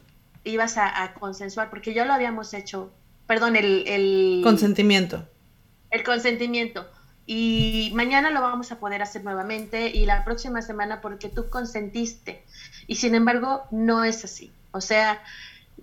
ibas 0.45 0.77
a, 0.77 1.15
consensuar, 1.19 1.71
porque 1.71 1.95
ya 1.95 2.05
lo 2.05 2.13
habíamos 2.13 2.53
hecho, 2.55 2.93
perdón, 3.27 3.57
el, 3.57 3.85
el... 3.87 4.41
Consentimiento. 4.43 5.27
El 5.91 6.03
consentimiento. 6.03 6.87
Y 7.27 7.91
mañana 7.95 8.31
lo 8.31 8.43
vamos 8.43 8.71
a 8.71 8.79
poder 8.79 9.01
hacer 9.03 9.25
nuevamente 9.25 9.89
y 9.89 10.05
la 10.05 10.25
próxima 10.25 10.61
semana 10.61 11.01
porque 11.01 11.29
tú 11.29 11.49
consentiste. 11.49 12.45
Y 12.87 12.97
sin 12.97 13.15
embargo, 13.15 13.65
no 13.71 14.05
es 14.05 14.25
así. 14.25 14.53
O 14.73 14.83
sea, 14.83 15.23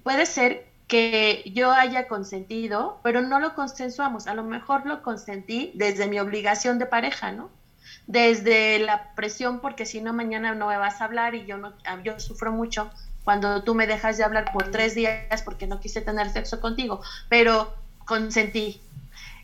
puede 0.04 0.28
ser 0.28 0.71
que 0.92 1.42
yo 1.46 1.72
haya 1.72 2.10
consentido, 2.10 3.00
pero 3.02 3.22
no 3.22 3.40
lo 3.40 3.56
consensuamos. 3.56 4.28
A 4.28 4.34
lo 4.34 4.44
mejor 4.44 4.86
lo 4.86 5.02
consentí 5.02 5.72
desde 5.74 6.06
mi 6.06 6.20
obligación 6.20 6.80
de 6.80 6.86
pareja, 6.86 7.32
¿no? 7.32 7.50
Desde 8.08 8.78
la 8.78 9.16
presión, 9.16 9.62
porque 9.62 9.86
si 9.86 10.02
no, 10.02 10.12
mañana 10.12 10.54
no 10.54 10.68
me 10.68 10.76
vas 10.76 11.00
a 11.00 11.06
hablar 11.06 11.34
y 11.34 11.46
yo, 11.46 11.58
no, 11.58 11.72
ah, 11.86 11.98
yo 12.04 12.20
sufro 12.20 12.52
mucho 12.52 12.92
cuando 13.24 13.64
tú 13.64 13.74
me 13.74 13.88
dejas 13.88 14.18
de 14.18 14.26
hablar 14.26 14.52
por 14.52 14.70
tres 14.70 14.94
días 14.94 15.42
porque 15.46 15.66
no 15.66 15.80
quise 15.80 16.02
tener 16.02 16.30
sexo 16.30 16.60
contigo, 16.60 17.00
pero 17.30 17.74
consentí. 18.04 18.82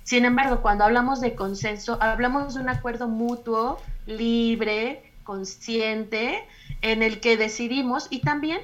Sin 0.03 0.25
embargo, 0.25 0.61
cuando 0.61 0.83
hablamos 0.83 1.21
de 1.21 1.33
consenso, 1.33 1.97
hablamos 2.01 2.55
de 2.55 2.59
un 2.59 2.67
acuerdo 2.67 3.07
mutuo, 3.07 3.79
libre, 4.05 5.13
consciente, 5.23 6.43
en 6.81 7.03
el 7.03 7.21
que 7.21 7.37
decidimos 7.37 8.07
y 8.09 8.19
también 8.19 8.59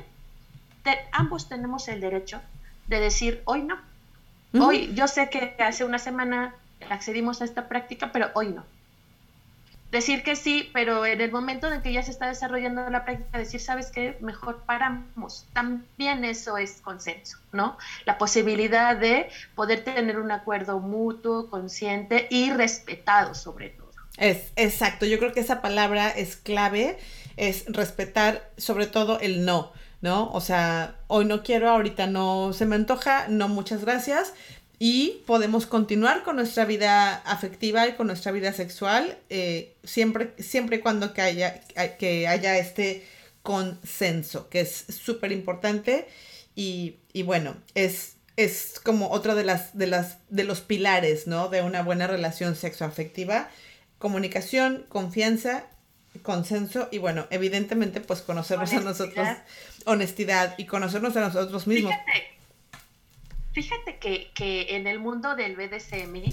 ambos 1.14 1.48
tenemos 1.48 1.88
el 1.88 2.02
derecho 2.02 2.42
de 2.88 3.00
decir, 3.00 3.42
hoy 3.46 3.64
no. 3.64 3.80
Hoy, 4.60 4.94
yo 4.94 5.08
sé 5.08 5.30
que 5.30 5.56
hace 5.60 5.84
una 5.84 5.98
semana 5.98 6.54
accedimos 6.90 7.42
a 7.42 7.46
esta 7.46 7.68
práctica, 7.68 8.12
pero 8.12 8.30
hoy 8.36 8.50
no. 8.50 8.64
Decir 9.92 10.24
que 10.24 10.36
sí, 10.36 10.72
pero 10.74 11.06
en 11.06 11.22
el 11.22 11.32
momento 11.32 11.72
en 11.72 11.84
que 11.84 11.94
ya 11.94 12.02
se 12.02 12.10
está 12.10 12.28
desarrollando 12.28 12.90
la 12.90 13.06
práctica, 13.06 13.38
decir, 13.38 13.60
¿sabes 13.60 13.92
qué? 13.92 14.18
Mejor 14.22 14.64
paramos. 14.66 15.46
También 15.54 16.26
eso 16.26 16.58
es 16.58 16.82
consenso, 16.82 17.38
¿no? 17.52 17.78
La 18.06 18.18
posibilidad 18.18 18.96
de 18.96 19.30
poder 19.54 19.84
tener 19.84 20.20
un 20.20 20.32
acuerdo 20.32 20.80
mutuo, 20.80 21.48
consciente 21.50 22.28
y 22.32 22.52
respetado 22.52 23.36
sobre 23.36 23.70
todo. 23.70 23.92
Es 24.18 24.52
exacto, 24.56 25.06
yo 25.06 25.20
creo 25.20 25.32
que 25.32 25.40
esa 25.40 25.62
palabra 25.62 26.10
es 26.10 26.38
clave, 26.38 26.98
es 27.38 27.66
respetar 27.68 28.50
sobre 28.58 28.88
todo 28.88 29.20
el 29.20 29.46
no 29.46 29.74
¿no? 30.04 30.30
O 30.34 30.42
sea, 30.42 30.98
hoy 31.08 31.24
no 31.24 31.44
quiero, 31.44 31.70
ahorita 31.70 32.08
no 32.08 32.52
se 32.52 32.66
me 32.66 32.76
antoja, 32.76 33.28
no 33.30 33.48
muchas 33.48 33.86
gracias. 33.86 34.34
Y 34.78 35.22
podemos 35.26 35.66
continuar 35.66 36.24
con 36.24 36.36
nuestra 36.36 36.66
vida 36.66 37.16
afectiva 37.26 37.88
y 37.88 37.94
con 37.94 38.08
nuestra 38.08 38.34
vida 38.34 38.52
sexual 38.52 39.18
eh, 39.30 39.78
siempre, 39.86 40.34
siempre 40.40 40.78
y 40.78 40.80
cuando 40.82 41.14
que 41.14 41.22
haya, 41.22 41.62
que 41.98 42.28
haya 42.28 42.58
este 42.58 43.08
consenso, 43.44 44.50
que 44.50 44.60
es 44.60 44.86
súper 44.90 45.32
importante. 45.32 46.06
Y, 46.54 46.98
y, 47.14 47.24
bueno, 47.24 47.56
es, 47.74 48.18
es 48.36 48.82
como 48.84 49.10
otro 49.10 49.36
de, 49.36 49.46
las, 49.46 49.78
de, 49.78 49.88
las, 49.88 50.18
de 50.28 50.44
los 50.44 50.60
pilares, 50.60 51.28
¿no? 51.28 51.48
De 51.48 51.62
una 51.62 51.82
buena 51.82 52.08
relación 52.08 52.58
sexoafectiva. 52.58 53.50
Comunicación, 54.00 54.86
confianza 54.90 55.66
consenso 56.22 56.88
y 56.92 57.00
bueno, 57.00 57.26
evidentemente 57.30 58.02
pues 58.02 58.22
conocernos 58.22 58.72
a 58.74 58.80
nosotros, 58.82 59.28
honestidad 59.86 60.56
y 60.58 60.66
conocernos 60.66 61.16
a 61.18 61.22
nosotros 61.22 61.68
mismos. 61.68 61.94
Fíjate, 63.54 64.00
que, 64.00 64.76
en 64.76 64.88
el 64.88 65.00
mundo 65.00 65.36
del 65.36 65.56
BDSM 65.56 66.24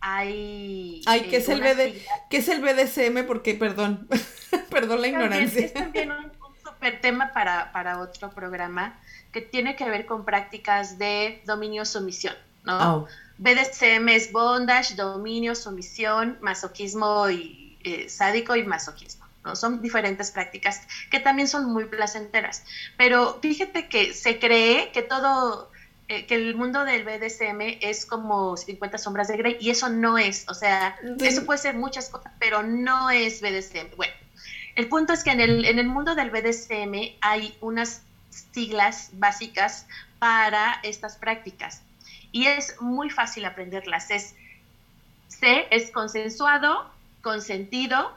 hay... 0.00 1.02
Ay, 1.06 1.22
¿qué, 1.22 1.38
es 1.38 1.48
el 1.48 1.60
BD, 1.60 2.00
¿qué 2.30 2.36
es 2.36 2.48
el 2.48 2.60
BDSM? 2.60 3.26
Porque, 3.26 3.54
perdón, 3.54 4.08
perdón 4.70 5.00
la 5.00 5.08
ignorancia. 5.08 5.66
Es 5.66 5.72
también 5.72 6.12
un, 6.12 6.30
super 6.62 7.00
tema 7.00 7.32
para, 7.32 7.72
para, 7.72 7.98
otro 7.98 8.30
programa 8.30 8.98
que 9.32 9.40
tiene 9.40 9.74
que 9.74 9.88
ver 9.88 10.06
con 10.06 10.24
prácticas 10.24 10.98
de 10.98 11.42
dominio-sumisión, 11.46 12.36
¿no? 12.62 12.96
Oh. 12.96 13.08
BDSM 13.38 14.08
es 14.10 14.30
bondage, 14.30 14.94
dominio, 14.94 15.56
sumisión, 15.56 16.38
masoquismo 16.40 17.28
y 17.28 17.63
eh, 17.84 18.08
sádico 18.08 18.56
y 18.56 18.64
masoquismo. 18.64 19.26
¿no? 19.44 19.56
Son 19.56 19.80
diferentes 19.82 20.30
prácticas 20.30 20.80
que 21.10 21.20
también 21.20 21.48
son 21.48 21.66
muy 21.72 21.84
placenteras. 21.84 22.64
Pero 22.96 23.38
fíjate 23.40 23.88
que 23.88 24.14
se 24.14 24.38
cree 24.38 24.90
que 24.92 25.02
todo, 25.02 25.70
eh, 26.08 26.26
que 26.26 26.34
el 26.34 26.54
mundo 26.54 26.84
del 26.84 27.04
BDSM 27.04 27.78
es 27.80 28.06
como 28.06 28.56
50 28.56 28.98
sombras 28.98 29.28
de 29.28 29.36
Grey 29.36 29.56
y 29.60 29.70
eso 29.70 29.88
no 29.88 30.18
es. 30.18 30.46
O 30.48 30.54
sea, 30.54 30.96
eso 31.20 31.44
puede 31.44 31.58
ser 31.58 31.74
muchas 31.74 32.08
cosas, 32.08 32.32
pero 32.38 32.62
no 32.62 33.10
es 33.10 33.40
BDSM. 33.40 33.96
Bueno, 33.96 34.14
el 34.76 34.88
punto 34.88 35.12
es 35.12 35.22
que 35.22 35.30
en 35.30 35.40
el, 35.40 35.64
en 35.64 35.78
el 35.78 35.86
mundo 35.86 36.14
del 36.14 36.30
BDSM 36.30 37.16
hay 37.20 37.56
unas 37.60 38.02
siglas 38.52 39.10
básicas 39.12 39.86
para 40.18 40.80
estas 40.82 41.16
prácticas 41.16 41.82
y 42.32 42.46
es 42.46 42.80
muy 42.80 43.10
fácil 43.10 43.44
aprenderlas. 43.44 44.10
Es 44.10 44.34
C 45.28 45.66
es 45.70 45.90
consensuado, 45.90 46.90
consentido, 47.24 48.12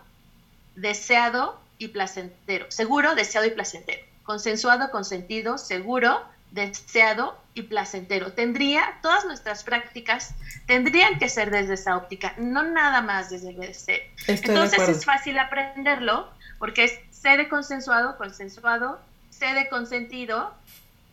deseado 0.75 1.59
y 1.79 1.87
placentero. 1.87 2.69
Seguro, 2.69 3.15
deseado 3.15 3.47
y 3.47 3.51
placentero. 3.51 4.05
Consensuado, 4.23 4.91
consentido, 4.91 5.57
seguro, 5.57 6.21
deseado 6.51 7.39
y 7.55 7.63
placentero. 7.63 8.33
Tendría, 8.33 8.99
todas 9.01 9.25
nuestras 9.25 9.63
prácticas 9.63 10.35
tendrían 10.67 11.17
que 11.17 11.29
ser 11.29 11.49
desde 11.49 11.73
esa 11.73 11.97
óptica, 11.97 12.35
no 12.37 12.63
nada 12.63 13.01
más 13.01 13.29
desde 13.29 13.49
el 13.49 13.57
deseo. 13.57 13.99
Entonces 14.27 14.87
es 14.87 15.05
fácil 15.05 15.39
aprenderlo 15.39 16.29
porque 16.59 16.83
es 16.83 16.99
C 17.11 17.37
de 17.37 17.47
consensuado, 17.49 18.17
consensuado, 18.17 18.99
C 19.29 19.53
de 19.53 19.69
consentido, 19.69 20.53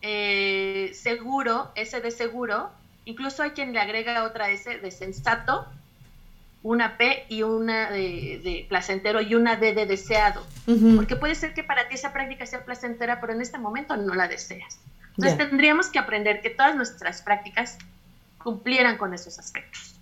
eh, 0.03 0.91
seguro, 0.95 1.71
S 1.77 1.99
de 2.01 2.11
seguro, 2.11 2.71
incluso 3.05 3.43
hay 3.43 3.51
quien 3.51 3.73
le 3.73 3.81
agrega 3.81 4.25
otra 4.25 4.51
S 4.51 4.79
de 4.79 4.91
sensato, 4.91 5.67
una 6.65 6.97
P 6.97 7.27
y 7.29 7.43
una 7.43 7.91
de, 7.91 8.67
placentero 8.69 9.21
y 9.21 9.37
una 9.37 9.55
D 9.57 9.75
de 9.75 9.87
deseado. 9.87 10.45
Porque 10.97 11.15
puede 11.15 11.37
ser 11.37 11.55
que 11.55 11.63
para 11.63 11.89
ti 11.89 11.95
esa 11.95 12.13
práctica 12.13 12.47
sea 12.47 12.65
placentera, 12.65 13.21
pero 13.21 13.35
en 13.35 13.43
este 13.43 13.59
momento 13.59 13.97
no 13.97 14.15
la 14.15 14.27
deseas. 14.27 14.81
Entonces 15.17 15.39
tendríamos 15.39 15.89
que 15.89 16.01
aprender 16.01 16.41
que 16.41 16.51
todas 16.51 16.75
nuestras 16.75 17.23
prácticas 17.23 17.79
cumplieran 18.39 18.97
con 18.97 19.15
esos 19.15 19.39
aspectos. 19.39 19.95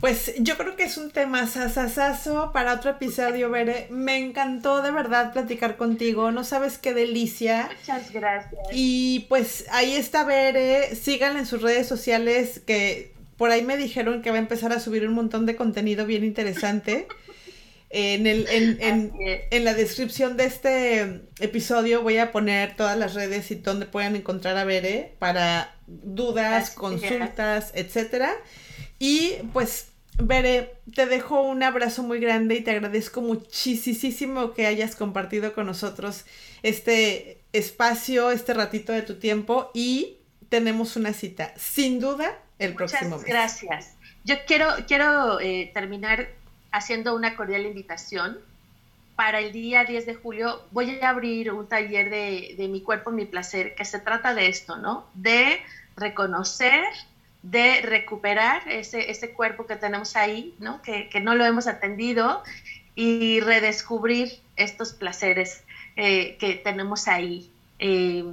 Pues 0.00 0.34
yo 0.38 0.58
creo 0.58 0.76
que 0.76 0.82
es 0.82 0.98
un 0.98 1.10
tema 1.10 1.46
sasasazo 1.46 2.52
para 2.52 2.74
otro 2.74 2.90
episodio, 2.90 3.50
Bere. 3.50 3.88
Me 3.90 4.18
encantó 4.18 4.82
de 4.82 4.90
verdad 4.90 5.32
platicar 5.32 5.78
contigo. 5.78 6.30
No 6.30 6.44
sabes 6.44 6.76
qué 6.76 6.92
delicia. 6.92 7.70
Muchas 7.80 8.12
gracias. 8.12 8.60
Y 8.72 9.26
pues 9.30 9.64
ahí 9.70 9.96
está 9.96 10.24
Bere. 10.24 10.94
Síganla 10.94 11.38
en 11.38 11.46
sus 11.46 11.62
redes 11.62 11.88
sociales 11.88 12.60
que 12.66 13.15
por 13.36 13.50
ahí 13.50 13.62
me 13.62 13.76
dijeron 13.76 14.22
que 14.22 14.30
va 14.30 14.36
a 14.36 14.40
empezar 14.40 14.72
a 14.72 14.80
subir 14.80 15.06
un 15.06 15.14
montón 15.14 15.46
de 15.46 15.56
contenido 15.56 16.06
bien 16.06 16.24
interesante. 16.24 17.06
En, 17.88 18.26
el, 18.26 18.46
en, 18.50 19.64
la 19.64 19.74
descripción 19.74 20.36
de 20.36 20.44
este 20.44 21.22
episodio 21.38 22.02
voy 22.02 22.18
a 22.18 22.32
poner 22.32 22.74
todas 22.76 22.98
las 22.98 23.14
redes 23.14 23.50
y 23.50 23.54
donde 23.56 23.86
puedan 23.86 24.16
encontrar 24.16 24.56
a 24.56 24.64
Bere 24.64 25.14
para 25.18 25.74
dudas, 25.86 26.70
consultas, 26.70 27.70
etcétera. 27.74 28.32
Y 28.98 29.34
pues, 29.52 29.88
Bere, 30.18 30.74
te 30.94 31.06
dejo 31.06 31.42
un 31.42 31.62
abrazo 31.62 32.02
muy 32.02 32.18
grande 32.18 32.56
y 32.56 32.62
te 32.62 32.72
agradezco 32.72 33.20
muchísimo 33.20 34.52
que 34.52 34.66
hayas 34.66 34.96
compartido 34.96 35.52
con 35.54 35.66
nosotros 35.66 36.24
este 36.62 37.42
espacio, 37.52 38.30
este 38.30 38.54
ratito 38.54 38.92
de 38.92 39.02
tu 39.02 39.14
tiempo 39.14 39.70
y 39.74 40.18
tenemos 40.48 40.96
una 40.96 41.12
cita, 41.12 41.52
sin 41.56 42.00
duda, 42.00 42.38
el 42.58 42.74
próximo 42.74 43.16
mes. 43.16 43.26
Gracias. 43.26 43.94
Yo 44.24 44.36
quiero, 44.46 44.68
quiero 44.86 45.40
eh, 45.40 45.70
terminar 45.72 46.28
haciendo 46.72 47.14
una 47.14 47.36
cordial 47.36 47.66
invitación. 47.66 48.38
Para 49.14 49.40
el 49.40 49.52
día 49.52 49.84
10 49.84 50.04
de 50.04 50.14
julio 50.14 50.62
voy 50.72 50.98
a 51.00 51.08
abrir 51.08 51.50
un 51.52 51.66
taller 51.68 52.10
de, 52.10 52.54
de 52.58 52.68
mi 52.68 52.82
cuerpo, 52.82 53.10
mi 53.10 53.24
placer, 53.24 53.74
que 53.74 53.84
se 53.84 53.98
trata 53.98 54.34
de 54.34 54.48
esto, 54.48 54.76
¿no? 54.76 55.06
De 55.14 55.60
reconocer, 55.96 56.84
de 57.42 57.80
recuperar 57.80 58.68
ese, 58.68 59.10
ese 59.10 59.30
cuerpo 59.30 59.66
que 59.66 59.76
tenemos 59.76 60.16
ahí, 60.16 60.54
¿no? 60.58 60.82
Que, 60.82 61.08
que 61.08 61.20
no 61.20 61.34
lo 61.34 61.46
hemos 61.46 61.66
atendido 61.66 62.42
y 62.94 63.40
redescubrir 63.40 64.40
estos 64.56 64.92
placeres 64.92 65.62
eh, 65.96 66.36
que 66.38 66.54
tenemos 66.54 67.08
ahí 67.08 67.50
eh, 67.78 68.24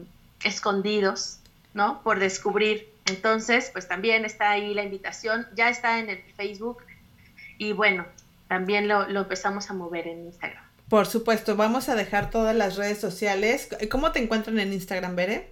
escondidos, 0.44 1.40
¿no? 1.74 2.02
Por 2.02 2.20
descubrir. 2.20 2.93
Entonces, 3.06 3.70
pues 3.72 3.88
también 3.88 4.26
está 4.26 4.52
ahí 4.52 4.74
la 4.74 4.84
invitación, 4.84 5.48
ya 5.56 5.70
está 5.70 6.00
en 6.00 6.10
el 6.10 6.22
Facebook 6.36 6.84
y 7.58 7.74
bueno, 7.74 8.06
también 8.48 8.88
lo, 8.88 9.08
lo 9.10 9.22
empezamos 9.22 9.70
a 9.70 9.74
mover 9.74 10.08
en 10.08 10.26
Instagram. 10.26 10.64
Por 10.90 11.06
supuesto, 11.08 11.56
vamos 11.56 11.90
a 11.90 11.96
dejar 11.96 12.30
todas 12.30 12.56
las 12.56 12.76
redes 12.76 13.00
sociales. 13.00 13.70
¿Cómo 13.90 14.12
te 14.12 14.20
encuentran 14.20 14.60
en 14.60 14.74
Instagram, 14.74 15.16
Bere? 15.16 15.52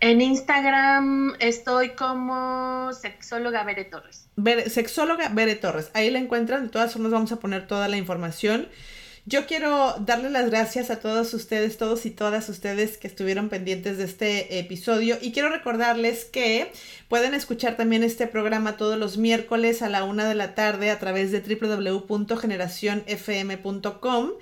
En 0.00 0.20
Instagram 0.20 1.34
estoy 1.38 1.90
como 1.90 2.92
sexóloga 2.92 3.64
Bere 3.64 3.84
Torres. 3.84 4.28
sexóloga 4.68 5.28
Bere 5.30 5.54
Torres. 5.56 5.90
Ahí 5.94 6.10
la 6.10 6.18
encuentran. 6.18 6.64
De 6.64 6.68
todas 6.68 6.92
formas 6.92 7.12
vamos 7.12 7.32
a 7.32 7.36
poner 7.36 7.66
toda 7.66 7.88
la 7.88 7.96
información. 7.96 8.68
Yo 9.26 9.46
quiero 9.46 9.94
darle 10.00 10.28
las 10.28 10.50
gracias 10.50 10.90
a 10.90 11.00
todos 11.00 11.32
ustedes, 11.32 11.78
todos 11.78 12.04
y 12.04 12.10
todas 12.10 12.50
ustedes 12.50 12.98
que 12.98 13.06
estuvieron 13.06 13.48
pendientes 13.48 13.96
de 13.96 14.04
este 14.04 14.58
episodio. 14.58 15.16
Y 15.18 15.32
quiero 15.32 15.48
recordarles 15.48 16.26
que 16.26 16.70
pueden 17.08 17.32
escuchar 17.32 17.78
también 17.78 18.04
este 18.04 18.26
programa 18.26 18.76
todos 18.76 18.98
los 18.98 19.16
miércoles 19.16 19.80
a 19.80 19.88
la 19.88 20.04
una 20.04 20.28
de 20.28 20.34
la 20.34 20.54
tarde 20.54 20.90
a 20.90 20.98
través 20.98 21.32
de 21.32 21.40
www.generacionfm.com. 21.40 24.32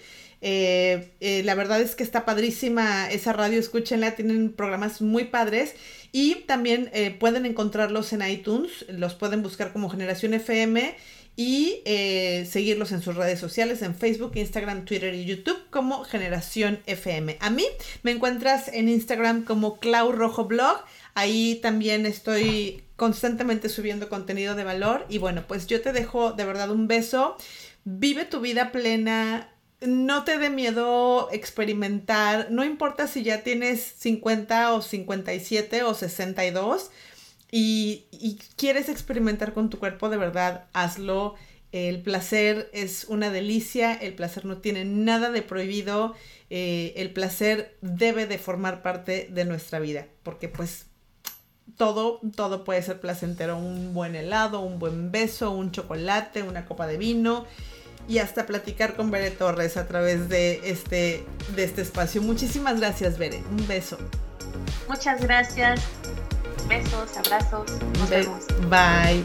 Eh, 0.45 1.13
eh, 1.21 1.45
la 1.45 1.55
verdad 1.55 1.81
es 1.81 1.95
que 1.95 2.03
está 2.03 2.25
padrísima 2.25 3.09
esa 3.09 3.33
radio, 3.33 3.61
escúchenla, 3.61 4.17
tienen 4.17 4.53
programas 4.53 5.01
muy 5.01 5.27
padres. 5.27 5.77
Y 6.11 6.41
también 6.47 6.91
eh, 6.93 7.13
pueden 7.13 7.47
encontrarlos 7.47 8.13
en 8.13 8.29
iTunes, 8.29 8.85
los 8.89 9.15
pueden 9.15 9.45
buscar 9.45 9.73
como 9.73 9.89
Generación 9.89 10.35
FM 10.35 10.97
y 11.35 11.81
eh, 11.87 12.47
seguirlos 12.51 12.93
en 12.93 13.01
sus 13.01 13.15
redes 13.15 13.41
sociales, 13.41 13.81
en 13.83 13.95
Facebook, 13.95 14.33
Instagram, 14.35 14.85
Twitter 14.85 15.15
y 15.15 15.25
YouTube 15.25 15.59
como 15.71 16.05
Generación 16.05 16.81
FM. 16.87 17.39
A 17.41 17.49
mí 17.51 17.65
me 18.03 18.11
encuentras 18.11 18.69
en 18.69 18.89
Instagram 18.89 19.45
como 19.45 19.79
Clau 19.79 20.13
Rojo 20.13 20.45
Blog. 20.45 20.85
Ahí 21.15 21.59
también 21.63 22.05
estoy 22.05 22.85
constantemente 22.97 23.69
subiendo 23.69 24.09
contenido 24.09 24.55
de 24.55 24.65
valor. 24.65 25.07
Y 25.09 25.19
bueno, 25.19 25.45
pues 25.49 25.67
yo 25.67 25.81
te 25.81 25.93
dejo 25.93 26.33
de 26.33 26.45
verdad 26.45 26.71
un 26.71 26.87
beso. 26.87 27.37
Vive 27.85 28.27
tu 28.27 28.41
vida 28.41 28.71
plena. 28.71 29.49
No 29.81 30.25
te 30.25 30.39
dé 30.39 30.51
miedo 30.51 31.31
experimentar. 31.33 32.51
No 32.51 32.63
importa 32.63 33.09
si 33.09 33.23
ya 33.23 33.43
tienes 33.43 33.81
50 33.99 34.75
o 34.75 34.83
57 34.83 35.83
o 35.83 35.95
62 35.95 36.91
y, 37.55 38.39
quieres 38.57 38.89
experimentar 38.89 39.53
con 39.53 39.69
tu 39.69 39.79
cuerpo, 39.79 40.09
de 40.09 40.17
verdad, 40.17 40.65
hazlo. 40.73 41.35
El 41.71 42.03
placer 42.03 42.71
es 42.73 43.05
una 43.05 43.31
delicia, 43.31 43.95
el 43.95 44.15
placer 44.15 44.45
no 44.45 44.59
tiene 44.59 44.85
nada 44.85 45.31
de 45.31 45.43
prohibido, 45.43 46.15
eh, 46.51 46.93
el 46.97 47.13
placer 47.13 47.77
debe 47.81 48.27
de 48.27 48.39
formar 48.39 48.83
parte 48.83 49.29
de 49.31 49.45
nuestra 49.45 49.79
vida, 49.79 50.07
porque 50.23 50.49
pues 50.49 50.87
todo, 51.77 52.21
todo 52.37 52.65
puede 52.65 52.83
ser 52.83 53.01
placentero, 53.01 53.57
un 53.57 53.95
buen 53.95 54.17
helado, 54.17 54.61
un 54.61 54.79
buen 54.79 55.13
beso, 55.13 55.51
un 55.51 55.73
chocolate, 55.73 56.43
una 56.43 56.67
copa 56.67 56.87
de 56.87 56.99
vino 56.99 57.47
y 58.09 58.19
hasta 58.19 58.47
platicar 58.47 58.97
con 58.97 59.11
Bere 59.11 59.31
Torres 59.31 59.77
a 59.77 59.87
través 59.87 60.29
de 60.29 60.71
este, 60.71 61.25
de 61.55 61.65
este 61.65 61.83
espacio. 61.83 62.21
Muchísimas 62.21 62.81
gracias, 62.81 63.19
Bere. 63.19 63.43
Un 63.51 63.67
beso. 63.67 63.99
Muchas 64.89 65.23
gracias. 65.23 65.81
Besos, 66.69 67.17
abrazos. 67.17 67.71
Nos 67.99 68.11
vemos. 68.11 68.47
Bye. 68.69 69.25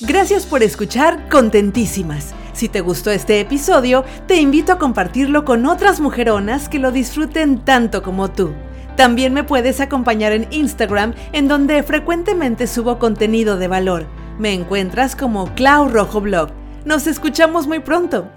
Gracias 0.00 0.46
por 0.46 0.62
escuchar 0.62 1.28
Contentísimas. 1.28 2.34
Si 2.52 2.68
te 2.68 2.80
gustó 2.80 3.10
este 3.10 3.40
episodio, 3.40 4.04
te 4.26 4.36
invito 4.36 4.72
a 4.72 4.78
compartirlo 4.78 5.44
con 5.44 5.66
otras 5.66 6.00
mujeronas 6.00 6.68
que 6.68 6.78
lo 6.78 6.92
disfruten 6.92 7.64
tanto 7.64 8.02
como 8.02 8.30
tú. 8.30 8.52
También 8.96 9.32
me 9.32 9.44
puedes 9.44 9.80
acompañar 9.80 10.32
en 10.32 10.48
Instagram, 10.50 11.14
en 11.32 11.46
donde 11.46 11.82
frecuentemente 11.84 12.66
subo 12.66 12.98
contenido 12.98 13.56
de 13.56 13.68
valor. 13.68 14.06
Me 14.38 14.52
encuentras 14.52 15.14
como 15.14 15.54
Clau 15.54 15.88
Rojo 15.88 16.20
Blog. 16.20 16.50
Nos 16.84 17.06
escuchamos 17.06 17.66
muy 17.66 17.78
pronto. 17.78 18.28